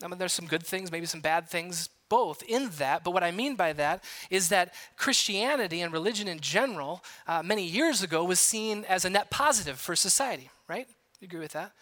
I 0.03 0.07
mean, 0.07 0.19
there's 0.19 0.33
some 0.33 0.47
good 0.47 0.65
things, 0.65 0.93
maybe 0.93 1.07
some 1.07 1.21
bad 1.21 1.49
things, 1.49 1.89
both 2.09 2.45
in 2.45 2.71
that. 2.79 3.03
But 3.03 3.11
what 3.11 3.25
I 3.25 3.33
mean 3.33 3.57
by 3.57 3.73
that 3.73 4.05
is 4.31 4.51
that 4.51 4.73
Christianity 4.97 5.81
and 5.81 5.93
religion 5.93 6.29
in 6.29 6.39
general, 6.39 7.03
uh, 7.27 7.43
many 7.43 7.65
years 7.65 8.05
ago, 8.05 8.23
was 8.23 8.39
seen 8.39 8.85
as 8.89 9.05
a 9.05 9.11
net 9.11 9.31
positive 9.31 9.81
for 9.81 9.97
society, 9.97 10.51
right? 10.69 10.87
You 11.21 11.27
agree 11.27 11.41
with 11.41 11.53
that? 11.53 11.73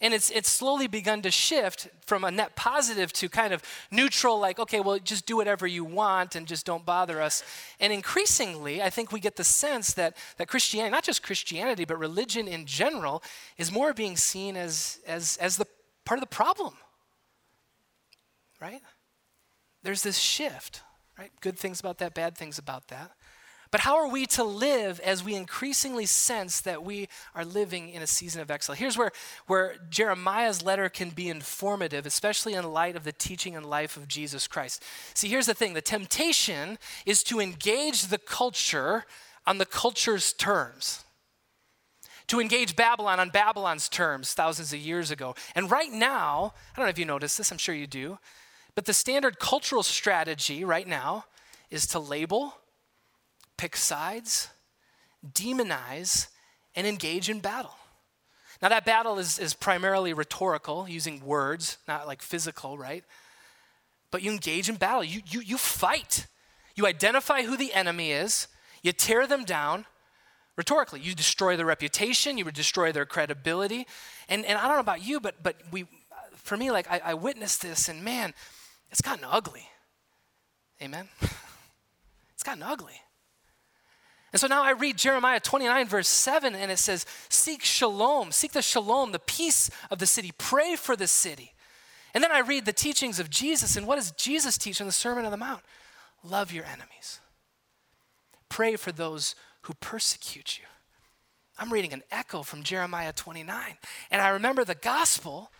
And 0.00 0.12
it's, 0.12 0.30
it's 0.30 0.50
slowly 0.50 0.86
begun 0.86 1.22
to 1.22 1.30
shift 1.30 1.88
from 2.06 2.24
a 2.24 2.30
net 2.30 2.54
positive 2.56 3.12
to 3.14 3.28
kind 3.28 3.52
of 3.52 3.62
neutral, 3.90 4.38
like, 4.38 4.58
okay, 4.58 4.80
well, 4.80 4.98
just 4.98 5.26
do 5.26 5.36
whatever 5.36 5.66
you 5.66 5.84
want 5.84 6.36
and 6.36 6.46
just 6.46 6.66
don't 6.66 6.84
bother 6.84 7.22
us. 7.22 7.42
And 7.80 7.92
increasingly, 7.92 8.82
I 8.82 8.90
think 8.90 9.12
we 9.12 9.20
get 9.20 9.36
the 9.36 9.44
sense 9.44 9.94
that, 9.94 10.16
that 10.36 10.48
Christianity, 10.48 10.90
not 10.90 11.04
just 11.04 11.22
Christianity, 11.22 11.84
but 11.84 11.98
religion 11.98 12.48
in 12.48 12.66
general, 12.66 13.22
is 13.56 13.72
more 13.72 13.94
being 13.94 14.16
seen 14.16 14.56
as, 14.56 14.98
as, 15.06 15.36
as 15.38 15.56
the 15.56 15.66
part 16.04 16.18
of 16.18 16.22
the 16.22 16.34
problem. 16.34 16.74
Right? 18.60 18.80
There's 19.82 20.02
this 20.02 20.18
shift, 20.18 20.82
right? 21.18 21.30
Good 21.40 21.58
things 21.58 21.80
about 21.80 21.98
that, 21.98 22.14
bad 22.14 22.36
things 22.36 22.58
about 22.58 22.88
that. 22.88 23.12
But 23.70 23.80
how 23.80 23.96
are 23.96 24.08
we 24.08 24.26
to 24.26 24.44
live 24.44 25.00
as 25.00 25.24
we 25.24 25.34
increasingly 25.34 26.06
sense 26.06 26.60
that 26.60 26.84
we 26.84 27.08
are 27.34 27.44
living 27.44 27.88
in 27.90 28.02
a 28.02 28.06
season 28.06 28.40
of 28.40 28.50
exile? 28.50 28.76
Here's 28.76 28.96
where, 28.96 29.12
where 29.46 29.76
Jeremiah's 29.90 30.62
letter 30.62 30.88
can 30.88 31.10
be 31.10 31.28
informative, 31.28 32.06
especially 32.06 32.54
in 32.54 32.72
light 32.72 32.96
of 32.96 33.04
the 33.04 33.12
teaching 33.12 33.56
and 33.56 33.66
life 33.66 33.96
of 33.96 34.08
Jesus 34.08 34.46
Christ. 34.46 34.82
See, 35.14 35.28
here's 35.28 35.46
the 35.46 35.54
thing 35.54 35.74
the 35.74 35.80
temptation 35.80 36.78
is 37.04 37.22
to 37.24 37.40
engage 37.40 38.06
the 38.06 38.18
culture 38.18 39.04
on 39.46 39.58
the 39.58 39.66
culture's 39.66 40.32
terms. 40.32 41.04
To 42.28 42.40
engage 42.40 42.74
Babylon 42.74 43.20
on 43.20 43.30
Babylon's 43.30 43.88
terms 43.88 44.34
thousands 44.34 44.72
of 44.72 44.80
years 44.80 45.12
ago. 45.12 45.36
And 45.54 45.70
right 45.70 45.92
now, 45.92 46.54
I 46.72 46.76
don't 46.76 46.86
know 46.86 46.90
if 46.90 46.98
you 46.98 47.04
notice 47.04 47.36
this, 47.36 47.52
I'm 47.52 47.58
sure 47.58 47.74
you 47.74 47.86
do, 47.86 48.18
but 48.74 48.84
the 48.84 48.92
standard 48.92 49.38
cultural 49.38 49.84
strategy 49.84 50.64
right 50.64 50.86
now 50.86 51.26
is 51.70 51.86
to 51.88 51.98
label, 51.98 52.54
pick 53.56 53.76
sides, 53.76 54.48
demonize, 55.32 56.28
and 56.74 56.86
engage 56.86 57.28
in 57.28 57.40
battle. 57.40 57.74
Now, 58.62 58.68
that 58.68 58.84
battle 58.84 59.18
is, 59.18 59.38
is 59.38 59.54
primarily 59.54 60.12
rhetorical, 60.12 60.88
using 60.88 61.24
words, 61.24 61.78
not 61.86 62.06
like 62.06 62.22
physical, 62.22 62.78
right? 62.78 63.04
But 64.10 64.22
you 64.22 64.30
engage 64.30 64.68
in 64.68 64.76
battle, 64.76 65.04
you, 65.04 65.20
you, 65.26 65.40
you 65.40 65.58
fight. 65.58 66.26
You 66.74 66.86
identify 66.86 67.42
who 67.42 67.56
the 67.56 67.72
enemy 67.72 68.12
is, 68.12 68.48
you 68.82 68.92
tear 68.92 69.26
them 69.26 69.44
down 69.44 69.86
rhetorically. 70.56 71.00
You 71.00 71.14
destroy 71.14 71.56
their 71.56 71.66
reputation, 71.66 72.38
you 72.38 72.44
would 72.44 72.54
destroy 72.54 72.92
their 72.92 73.06
credibility. 73.06 73.86
And, 74.28 74.44
and 74.44 74.58
I 74.58 74.62
don't 74.62 74.76
know 74.76 74.80
about 74.80 75.06
you, 75.06 75.20
but, 75.20 75.42
but 75.42 75.56
we, 75.70 75.86
for 76.32 76.56
me, 76.56 76.70
like 76.70 76.90
I, 76.90 77.00
I 77.04 77.14
witnessed 77.14 77.62
this, 77.62 77.88
and 77.88 78.02
man, 78.02 78.34
it's 78.90 79.02
gotten 79.02 79.24
ugly. 79.28 79.68
Amen? 80.80 81.08
it's 82.34 82.42
gotten 82.42 82.62
ugly. 82.62 83.00
And 84.32 84.40
so 84.40 84.46
now 84.46 84.62
I 84.62 84.72
read 84.72 84.98
Jeremiah 84.98 85.40
29, 85.40 85.86
verse 85.86 86.08
7, 86.08 86.54
and 86.54 86.70
it 86.70 86.78
says, 86.78 87.06
Seek 87.28 87.62
shalom, 87.62 88.32
seek 88.32 88.52
the 88.52 88.62
shalom, 88.62 89.12
the 89.12 89.18
peace 89.18 89.70
of 89.90 89.98
the 89.98 90.06
city, 90.06 90.32
pray 90.36 90.76
for 90.76 90.96
the 90.96 91.06
city. 91.06 91.54
And 92.12 92.24
then 92.24 92.32
I 92.32 92.40
read 92.40 92.64
the 92.64 92.72
teachings 92.72 93.20
of 93.20 93.30
Jesus, 93.30 93.76
and 93.76 93.86
what 93.86 93.96
does 93.96 94.10
Jesus 94.12 94.58
teach 94.58 94.80
in 94.80 94.86
the 94.86 94.92
Sermon 94.92 95.24
on 95.24 95.30
the 95.30 95.36
Mount? 95.36 95.62
Love 96.24 96.52
your 96.52 96.64
enemies, 96.64 97.20
pray 98.48 98.76
for 98.76 98.90
those 98.90 99.34
who 99.62 99.74
persecute 99.74 100.58
you. 100.58 100.64
I'm 101.58 101.72
reading 101.72 101.92
an 101.92 102.02
echo 102.10 102.42
from 102.42 102.62
Jeremiah 102.62 103.12
29, 103.12 103.78
and 104.10 104.20
I 104.20 104.28
remember 104.28 104.64
the 104.64 104.74
gospel 104.74 105.50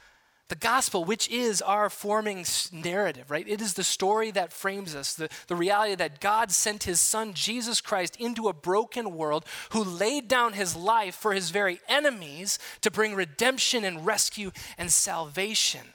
the 0.49 0.55
gospel, 0.55 1.05
which 1.05 1.29
is 1.29 1.61
our 1.61 1.91
forming 1.91 2.45
narrative, 2.71 3.31
right? 3.31 3.49
It 3.49 3.61
is 3.61 3.75
the 3.75 3.83
story 3.83 4.31
that 4.31 4.53
frames 4.53 4.95
us, 4.95 5.15
the, 5.15 5.29
the 5.49 5.57
reality 5.57 5.97
that 5.97 6.21
God 6.21 6.53
sent 6.53 6.85
his 6.85 7.01
son, 7.01 7.35
Jesus 7.35 7.81
Christ, 7.81 8.17
into 8.17 8.49
a 8.49 8.53
broken 8.53 9.17
world 9.17 9.45
who 9.71 9.83
laid 9.83 10.29
down 10.29 10.53
his 10.53 10.77
life 10.77 11.17
for 11.17 11.33
his 11.33 11.51
very 11.51 11.81
enemies 11.89 12.61
to 12.83 12.93
bring 12.93 13.15
redemption 13.15 13.85
and 13.85 14.07
rescue 14.07 14.53
and 14.79 14.93
salvation. 14.93 15.95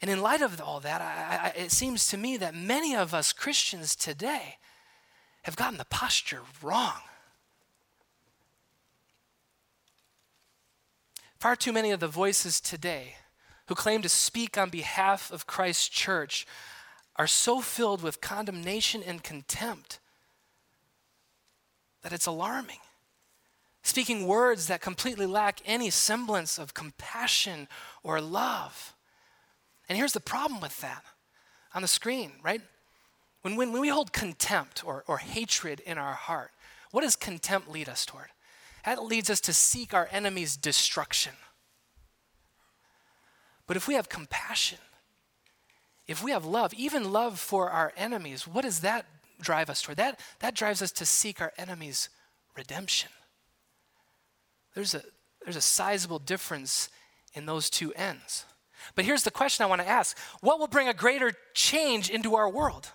And 0.00 0.10
in 0.10 0.22
light 0.22 0.42
of 0.42 0.60
all 0.62 0.80
that, 0.80 1.02
I, 1.02 1.48
I, 1.48 1.60
it 1.64 1.72
seems 1.72 2.08
to 2.08 2.16
me 2.16 2.38
that 2.38 2.54
many 2.54 2.96
of 2.96 3.12
us 3.12 3.32
Christians 3.34 3.94
today 3.94 4.56
have 5.42 5.56
gotten 5.56 5.76
the 5.76 5.84
posture 5.84 6.42
wrong. 6.62 7.00
Far 11.38 11.54
too 11.54 11.72
many 11.72 11.92
of 11.92 12.00
the 12.00 12.08
voices 12.08 12.60
today 12.60 13.14
who 13.66 13.74
claim 13.74 14.02
to 14.02 14.08
speak 14.08 14.58
on 14.58 14.70
behalf 14.70 15.30
of 15.30 15.46
Christ's 15.46 15.88
church 15.88 16.46
are 17.16 17.28
so 17.28 17.60
filled 17.60 18.02
with 18.02 18.20
condemnation 18.20 19.02
and 19.04 19.22
contempt 19.22 20.00
that 22.02 22.12
it's 22.12 22.26
alarming. 22.26 22.78
Speaking 23.82 24.26
words 24.26 24.66
that 24.66 24.80
completely 24.80 25.26
lack 25.26 25.60
any 25.64 25.90
semblance 25.90 26.58
of 26.58 26.74
compassion 26.74 27.68
or 28.02 28.20
love. 28.20 28.94
And 29.88 29.96
here's 29.96 30.12
the 30.12 30.20
problem 30.20 30.60
with 30.60 30.80
that 30.80 31.04
on 31.72 31.82
the 31.82 31.88
screen, 31.88 32.32
right? 32.42 32.62
When, 33.42 33.54
when, 33.54 33.72
when 33.72 33.80
we 33.80 33.88
hold 33.88 34.12
contempt 34.12 34.84
or, 34.84 35.04
or 35.06 35.18
hatred 35.18 35.80
in 35.80 35.98
our 35.98 36.14
heart, 36.14 36.50
what 36.90 37.02
does 37.02 37.14
contempt 37.14 37.70
lead 37.70 37.88
us 37.88 38.04
toward? 38.04 38.28
That 38.84 39.04
leads 39.04 39.30
us 39.30 39.40
to 39.40 39.52
seek 39.52 39.94
our 39.94 40.08
enemy's 40.10 40.56
destruction. 40.56 41.32
But 43.66 43.76
if 43.76 43.86
we 43.86 43.94
have 43.94 44.08
compassion, 44.08 44.78
if 46.06 46.22
we 46.22 46.30
have 46.30 46.46
love, 46.46 46.72
even 46.74 47.12
love 47.12 47.38
for 47.38 47.70
our 47.70 47.92
enemies, 47.96 48.46
what 48.46 48.62
does 48.62 48.80
that 48.80 49.04
drive 49.40 49.68
us 49.68 49.82
toward? 49.82 49.98
That, 49.98 50.18
that 50.40 50.54
drives 50.54 50.80
us 50.80 50.90
to 50.92 51.04
seek 51.04 51.40
our 51.40 51.52
enemy's 51.58 52.08
redemption. 52.56 53.10
There's 54.74 54.94
a, 54.94 55.02
there's 55.44 55.56
a 55.56 55.60
sizable 55.60 56.18
difference 56.18 56.88
in 57.34 57.46
those 57.46 57.68
two 57.68 57.92
ends. 57.94 58.46
But 58.94 59.04
here's 59.04 59.22
the 59.22 59.30
question 59.30 59.64
I 59.64 59.66
want 59.66 59.82
to 59.82 59.88
ask 59.88 60.16
What 60.40 60.58
will 60.58 60.66
bring 60.66 60.88
a 60.88 60.94
greater 60.94 61.32
change 61.54 62.10
into 62.10 62.36
our 62.36 62.48
world? 62.48 62.88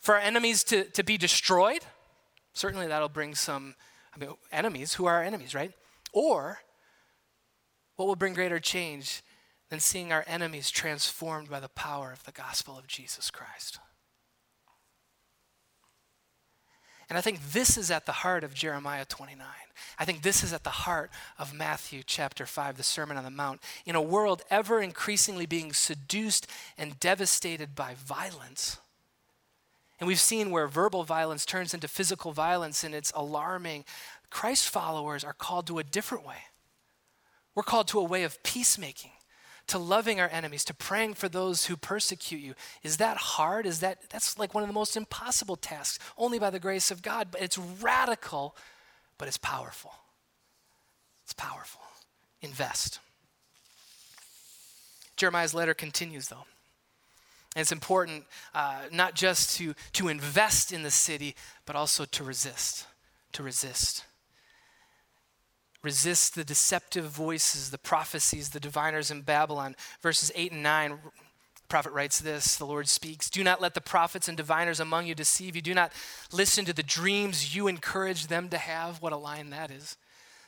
For 0.00 0.14
our 0.14 0.20
enemies 0.20 0.64
to, 0.64 0.84
to 0.84 1.02
be 1.02 1.16
destroyed? 1.16 1.80
Certainly 2.52 2.88
that'll 2.88 3.08
bring 3.08 3.34
some 3.34 3.74
enemies, 4.52 4.94
who 4.94 5.06
are 5.06 5.16
our 5.16 5.22
enemies, 5.22 5.54
right? 5.54 5.72
Or 6.12 6.58
what 7.96 8.06
will 8.06 8.16
bring 8.16 8.34
greater 8.34 8.58
change 8.58 9.22
than 9.70 9.80
seeing 9.80 10.12
our 10.12 10.24
enemies 10.26 10.70
transformed 10.70 11.50
by 11.50 11.60
the 11.60 11.68
power 11.68 12.12
of 12.12 12.24
the 12.24 12.32
gospel 12.32 12.78
of 12.78 12.86
Jesus 12.86 13.30
Christ? 13.30 13.78
And 17.08 17.16
I 17.16 17.22
think 17.22 17.52
this 17.52 17.78
is 17.78 17.90
at 17.90 18.04
the 18.04 18.12
heart 18.12 18.44
of 18.44 18.52
Jeremiah 18.52 19.06
29. 19.06 19.46
I 19.98 20.04
think 20.04 20.22
this 20.22 20.44
is 20.44 20.52
at 20.52 20.64
the 20.64 20.70
heart 20.70 21.10
of 21.38 21.54
Matthew 21.54 22.02
chapter 22.04 22.44
5, 22.44 22.76
the 22.76 22.82
Sermon 22.82 23.16
on 23.16 23.24
the 23.24 23.30
Mount. 23.30 23.62
In 23.86 23.94
a 23.96 24.02
world 24.02 24.42
ever 24.50 24.82
increasingly 24.82 25.46
being 25.46 25.72
seduced 25.72 26.46
and 26.76 27.00
devastated 27.00 27.74
by 27.74 27.94
violence, 27.94 28.78
and 29.98 30.06
we've 30.06 30.20
seen 30.20 30.50
where 30.50 30.68
verbal 30.68 31.04
violence 31.04 31.44
turns 31.44 31.74
into 31.74 31.88
physical 31.88 32.32
violence, 32.32 32.84
and 32.84 32.94
it's 32.94 33.12
alarming. 33.14 33.84
Christ 34.30 34.68
followers 34.68 35.24
are 35.24 35.32
called 35.32 35.66
to 35.68 35.78
a 35.78 35.84
different 35.84 36.26
way. 36.26 36.42
We're 37.54 37.62
called 37.64 37.88
to 37.88 37.98
a 37.98 38.04
way 38.04 38.22
of 38.22 38.40
peacemaking, 38.44 39.10
to 39.66 39.78
loving 39.78 40.20
our 40.20 40.28
enemies, 40.28 40.64
to 40.66 40.74
praying 40.74 41.14
for 41.14 41.28
those 41.28 41.66
who 41.66 41.76
persecute 41.76 42.40
you. 42.40 42.54
Is 42.82 42.98
that 42.98 43.16
hard? 43.16 43.66
Is 43.66 43.80
that 43.80 44.08
that's 44.10 44.38
like 44.38 44.54
one 44.54 44.62
of 44.62 44.68
the 44.68 44.74
most 44.74 44.96
impossible 44.96 45.56
tasks, 45.56 45.98
only 46.16 46.38
by 46.38 46.50
the 46.50 46.60
grace 46.60 46.90
of 46.90 47.02
God, 47.02 47.28
but 47.32 47.42
it's 47.42 47.58
radical, 47.58 48.54
but 49.18 49.26
it's 49.26 49.38
powerful. 49.38 49.92
It's 51.24 51.32
powerful. 51.32 51.82
Invest. 52.40 53.00
Jeremiah's 55.16 55.52
letter 55.52 55.74
continues 55.74 56.28
though. 56.28 56.44
And 57.58 57.62
it's 57.62 57.72
important 57.72 58.22
uh, 58.54 58.82
not 58.92 59.16
just 59.16 59.56
to, 59.56 59.74
to 59.94 60.06
invest 60.06 60.72
in 60.72 60.84
the 60.84 60.92
city, 60.92 61.34
but 61.66 61.74
also 61.74 62.04
to 62.04 62.22
resist. 62.22 62.86
To 63.32 63.42
resist. 63.42 64.04
Resist 65.82 66.36
the 66.36 66.44
deceptive 66.44 67.06
voices, 67.06 67.72
the 67.72 67.78
prophecies, 67.78 68.50
the 68.50 68.60
diviners 68.60 69.10
in 69.10 69.22
Babylon. 69.22 69.74
Verses 70.00 70.30
8 70.36 70.52
and 70.52 70.62
9, 70.62 71.00
prophet 71.68 71.92
writes 71.92 72.20
this 72.20 72.54
The 72.54 72.64
Lord 72.64 72.88
speaks, 72.88 73.28
Do 73.28 73.42
not 73.42 73.60
let 73.60 73.74
the 73.74 73.80
prophets 73.80 74.28
and 74.28 74.36
diviners 74.36 74.78
among 74.78 75.08
you 75.08 75.16
deceive 75.16 75.56
you. 75.56 75.62
Do 75.62 75.74
not 75.74 75.92
listen 76.32 76.64
to 76.64 76.72
the 76.72 76.84
dreams 76.84 77.56
you 77.56 77.66
encourage 77.66 78.28
them 78.28 78.50
to 78.50 78.58
have. 78.58 79.02
What 79.02 79.12
a 79.12 79.16
line 79.16 79.50
that 79.50 79.72
is. 79.72 79.96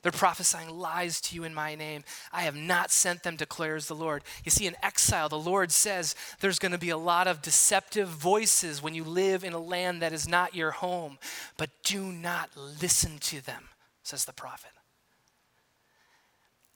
They're 0.03 0.12
prophesying 0.12 0.70
lies 0.70 1.20
to 1.22 1.34
you 1.34 1.44
in 1.44 1.53
my 1.53 1.74
name. 1.74 2.05
I 2.32 2.42
have 2.42 2.57
not 2.57 2.90
sent 2.90 3.22
them, 3.22 3.36
declares 3.36 3.86
the 3.86 3.94
Lord. 3.94 4.22
You 4.44 4.51
see, 4.51 4.66
in 4.66 4.76
exile, 4.82 5.28
the 5.28 5.38
Lord 5.38 5.70
says 5.70 6.14
there's 6.40 6.59
going 6.59 6.72
to 6.72 6.78
be 6.78 6.90
a 6.90 6.96
lot 6.96 7.26
of 7.26 7.42
deceptive 7.42 8.09
voices 8.09 8.82
when 8.82 8.94
you 8.94 9.05
live 9.05 9.44
in 9.44 9.53
a 9.53 9.59
land 9.59 10.01
that 10.01 10.12
is 10.12 10.26
not 10.26 10.55
your 10.55 10.70
home. 10.70 11.18
But 11.59 11.70
do 11.84 12.05
not 12.05 12.51
listen 12.57 13.18
to 13.18 13.44
them, 13.44 13.64
says 14.03 14.24
the 14.24 14.32
prophet. 14.32 14.70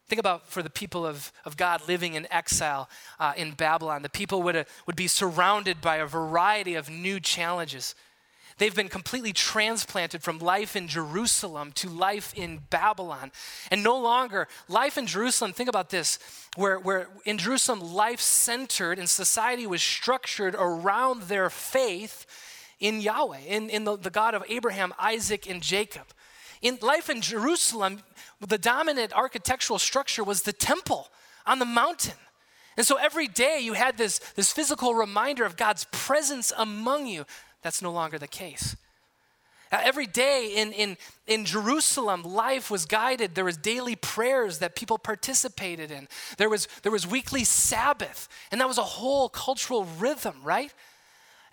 Think 0.06 0.20
about 0.20 0.46
for 0.46 0.62
the 0.62 0.68
people 0.68 1.06
of, 1.06 1.32
of 1.46 1.56
God 1.56 1.88
living 1.88 2.14
in 2.14 2.30
exile 2.30 2.90
uh, 3.18 3.32
in 3.36 3.52
Babylon. 3.52 4.02
The 4.02 4.10
people 4.10 4.42
would, 4.42 4.56
uh, 4.56 4.64
would 4.86 4.96
be 4.96 5.06
surrounded 5.06 5.80
by 5.80 5.96
a 5.96 6.06
variety 6.06 6.74
of 6.74 6.90
new 6.90 7.20
challenges. 7.20 7.94
They've 8.59 8.74
been 8.74 8.88
completely 8.88 9.32
transplanted 9.32 10.22
from 10.22 10.38
life 10.38 10.76
in 10.76 10.86
Jerusalem 10.86 11.72
to 11.72 11.88
life 11.88 12.32
in 12.36 12.61
Babylon. 12.70 13.32
And 13.70 13.82
no 13.82 13.98
longer, 13.98 14.46
life 14.68 14.96
in 14.96 15.07
Jerusalem, 15.07 15.52
think 15.52 15.68
about 15.68 15.90
this, 15.90 16.18
where, 16.55 16.78
where 16.78 17.09
in 17.24 17.38
Jerusalem, 17.38 17.80
life 17.80 18.20
centered 18.20 18.98
and 18.98 19.09
society 19.09 19.66
was 19.66 19.82
structured 19.82 20.55
around 20.57 21.22
their 21.22 21.50
faith 21.50 22.26
in 22.78 23.00
Yahweh, 23.00 23.40
in, 23.48 23.70
in 23.70 23.84
the, 23.84 23.96
the 23.96 24.11
God 24.11 24.34
of 24.34 24.44
Abraham, 24.48 24.94
Isaac, 24.98 25.48
and 25.48 25.61
Jacob. 25.61 26.05
In 26.62 26.78
life 26.80 27.11
in 27.11 27.20
Jerusalem, 27.20 28.02
the 28.40 28.59
dominant 28.59 29.12
architectural 29.12 29.78
structure 29.78 30.22
was 30.22 30.42
the 30.42 30.52
temple 30.52 31.09
on 31.44 31.59
the 31.59 31.66
mountain. 31.66 32.14
And 32.76 32.86
so 32.86 32.96
every 32.96 33.28
day 33.28 33.61
you 33.61 33.74
had 33.74 33.96
this, 33.96 34.18
this 34.34 34.52
physical 34.52 34.94
reminder 34.94 35.44
of 35.44 35.57
God's 35.57 35.86
presence 35.92 36.52
among 36.57 37.07
you. 37.07 37.24
That's 37.64 37.82
no 37.82 37.90
longer 37.90 38.18
the 38.18 38.28
case. 38.28 38.76
Every 39.72 40.06
day 40.06 40.52
in, 40.54 40.72
in, 40.72 40.96
in 41.26 41.44
Jerusalem, 41.46 42.22
life 42.22 42.70
was 42.70 42.84
guided. 42.84 43.34
There 43.34 43.46
was 43.46 43.56
daily 43.56 43.96
prayers 43.96 44.58
that 44.58 44.76
people 44.76 44.98
participated 44.98 45.90
in. 45.90 46.06
There 46.36 46.50
was, 46.50 46.68
there 46.82 46.92
was 46.92 47.06
weekly 47.06 47.42
Sabbath, 47.42 48.28
and 48.52 48.60
that 48.60 48.68
was 48.68 48.78
a 48.78 48.84
whole 48.84 49.28
cultural 49.28 49.84
rhythm, 49.98 50.36
right? 50.44 50.72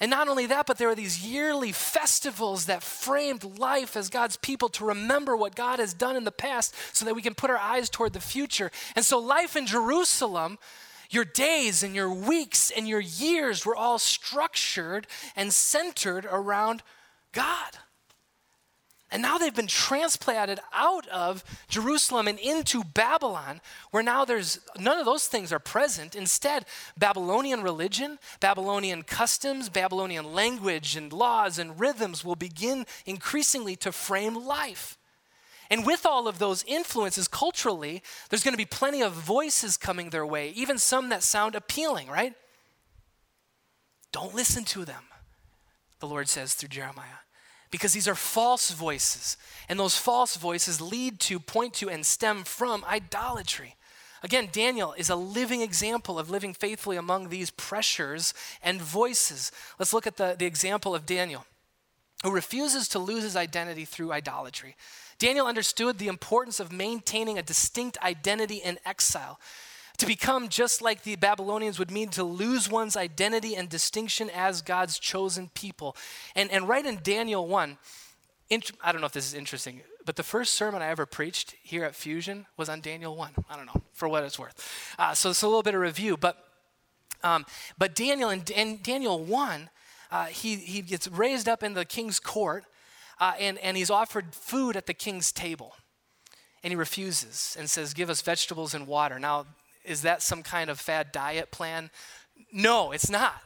And 0.01 0.11
not 0.11 0.27
only 0.27 0.47
that, 0.47 0.67
but 0.67 0.77
there 0.77 0.89
were 0.89 0.95
these 0.95 1.25
yearly 1.25 1.71
festivals 1.71 2.65
that 2.65 2.83
framed 2.83 3.57
life 3.57 3.95
as 3.95 4.09
God's 4.09 4.35
people 4.35 4.67
to 4.69 4.85
remember 4.85 5.35
what 5.35 5.55
God 5.55 5.79
has 5.79 5.93
done 5.93 6.15
in 6.15 6.25
the 6.25 6.31
past 6.31 6.75
so 6.91 7.05
that 7.05 7.15
we 7.15 7.21
can 7.21 7.35
put 7.35 7.49
our 7.49 7.57
eyes 7.57 7.89
toward 7.89 8.13
the 8.13 8.19
future. 8.19 8.69
And 8.95 9.05
so 9.05 9.17
life 9.17 9.55
in 9.55 9.65
Jerusalem 9.65 10.59
your 11.11 11.25
days 11.25 11.83
and 11.83 11.93
your 11.93 12.11
weeks 12.11 12.71
and 12.71 12.87
your 12.87 12.99
years 12.99 13.65
were 13.65 13.75
all 13.75 13.99
structured 13.99 15.05
and 15.35 15.53
centered 15.53 16.25
around 16.25 16.81
God. 17.33 17.77
And 19.13 19.21
now 19.21 19.37
they've 19.37 19.53
been 19.53 19.67
transplanted 19.67 20.61
out 20.73 21.05
of 21.09 21.43
Jerusalem 21.67 22.29
and 22.29 22.39
into 22.39 22.81
Babylon, 22.81 23.59
where 23.91 24.01
now 24.01 24.23
there's 24.23 24.61
none 24.79 24.99
of 24.99 25.05
those 25.05 25.27
things 25.27 25.51
are 25.51 25.59
present. 25.59 26.15
Instead, 26.15 26.65
Babylonian 26.97 27.61
religion, 27.61 28.19
Babylonian 28.39 29.03
customs, 29.03 29.67
Babylonian 29.67 30.33
language 30.33 30.95
and 30.95 31.11
laws 31.11 31.59
and 31.59 31.77
rhythms 31.77 32.23
will 32.23 32.37
begin 32.37 32.85
increasingly 33.05 33.75
to 33.77 33.91
frame 33.91 34.45
life. 34.45 34.97
And 35.71 35.85
with 35.85 36.05
all 36.05 36.27
of 36.27 36.37
those 36.37 36.63
influences 36.67 37.27
culturally, 37.27 38.03
there's 38.29 38.43
going 38.43 38.53
to 38.53 38.57
be 38.57 38.65
plenty 38.65 39.01
of 39.01 39.13
voices 39.13 39.75
coming 39.77 40.11
their 40.11 40.25
way, 40.25 40.49
even 40.49 40.77
some 40.77 41.09
that 41.09 41.23
sound 41.23 41.55
appealing, 41.55 42.09
right? 42.09 42.35
Don't 44.11 44.35
listen 44.35 44.65
to 44.65 44.85
them, 44.85 45.05
the 45.99 46.07
Lord 46.07 46.29
says 46.29 46.53
through 46.53 46.69
Jeremiah 46.69 47.21
because 47.71 47.93
these 47.93 48.07
are 48.07 48.15
false 48.15 48.69
voices. 48.71 49.37
And 49.69 49.79
those 49.79 49.97
false 49.97 50.35
voices 50.35 50.81
lead 50.81 51.19
to, 51.21 51.39
point 51.39 51.73
to, 51.75 51.89
and 51.89 52.05
stem 52.05 52.43
from 52.43 52.83
idolatry. 52.85 53.75
Again, 54.23 54.49
Daniel 54.51 54.93
is 54.97 55.09
a 55.09 55.15
living 55.15 55.61
example 55.61 56.19
of 56.19 56.29
living 56.29 56.53
faithfully 56.53 56.97
among 56.97 57.29
these 57.29 57.49
pressures 57.49 58.33
and 58.61 58.79
voices. 58.79 59.51
Let's 59.79 59.93
look 59.93 60.05
at 60.05 60.17
the, 60.17 60.35
the 60.37 60.45
example 60.45 60.93
of 60.93 61.05
Daniel, 61.07 61.45
who 62.23 62.31
refuses 62.31 62.87
to 62.89 62.99
lose 62.99 63.23
his 63.23 63.35
identity 63.35 63.85
through 63.85 64.11
idolatry. 64.11 64.75
Daniel 65.21 65.45
understood 65.45 65.99
the 65.99 66.07
importance 66.07 66.59
of 66.59 66.71
maintaining 66.71 67.37
a 67.37 67.43
distinct 67.43 67.95
identity 68.01 68.55
in 68.55 68.79
exile. 68.87 69.39
To 69.97 70.07
become 70.07 70.49
just 70.49 70.81
like 70.81 71.03
the 71.03 71.15
Babylonians 71.15 71.77
would 71.77 71.91
mean 71.91 72.09
to 72.09 72.23
lose 72.23 72.71
one's 72.71 72.97
identity 72.97 73.53
and 73.53 73.69
distinction 73.69 74.31
as 74.31 74.63
God's 74.63 74.97
chosen 74.97 75.51
people. 75.53 75.95
And, 76.35 76.49
and 76.49 76.67
right 76.67 76.83
in 76.83 77.01
Daniel 77.03 77.47
1, 77.47 77.77
int- 78.49 78.71
I 78.83 78.91
don't 78.91 78.99
know 78.99 79.05
if 79.05 79.13
this 79.13 79.27
is 79.27 79.35
interesting, 79.35 79.81
but 80.07 80.15
the 80.15 80.23
first 80.23 80.55
sermon 80.55 80.81
I 80.81 80.87
ever 80.87 81.05
preached 81.05 81.53
here 81.61 81.83
at 81.83 81.93
Fusion 81.93 82.47
was 82.57 82.67
on 82.67 82.81
Daniel 82.81 83.15
1. 83.15 83.33
I 83.47 83.55
don't 83.55 83.67
know, 83.67 83.83
for 83.93 84.07
what 84.09 84.23
it's 84.23 84.39
worth. 84.39 84.95
Uh, 84.97 85.13
so 85.13 85.29
it's 85.29 85.43
a 85.43 85.47
little 85.47 85.61
bit 85.61 85.75
of 85.75 85.81
review. 85.81 86.17
But, 86.17 86.43
um, 87.23 87.45
but 87.77 87.93
Daniel, 87.93 88.31
in, 88.31 88.41
in 88.55 88.79
Daniel 88.81 89.23
1, 89.23 89.69
uh, 90.11 90.25
he, 90.25 90.55
he 90.55 90.81
gets 90.81 91.07
raised 91.07 91.47
up 91.47 91.61
in 91.61 91.75
the 91.75 91.85
king's 91.85 92.19
court 92.19 92.65
uh, 93.21 93.33
and, 93.39 93.59
and 93.59 93.77
he's 93.77 93.91
offered 93.91 94.33
food 94.33 94.75
at 94.75 94.87
the 94.87 94.93
king's 94.95 95.31
table. 95.31 95.75
And 96.63 96.71
he 96.71 96.75
refuses 96.75 97.55
and 97.57 97.69
says, 97.69 97.93
Give 97.93 98.09
us 98.09 98.21
vegetables 98.21 98.73
and 98.73 98.87
water. 98.87 99.19
Now, 99.19 99.45
is 99.85 100.01
that 100.01 100.21
some 100.21 100.43
kind 100.43 100.69
of 100.69 100.79
fad 100.79 101.11
diet 101.11 101.51
plan? 101.51 101.91
No, 102.51 102.91
it's 102.91 103.09
not. 103.09 103.41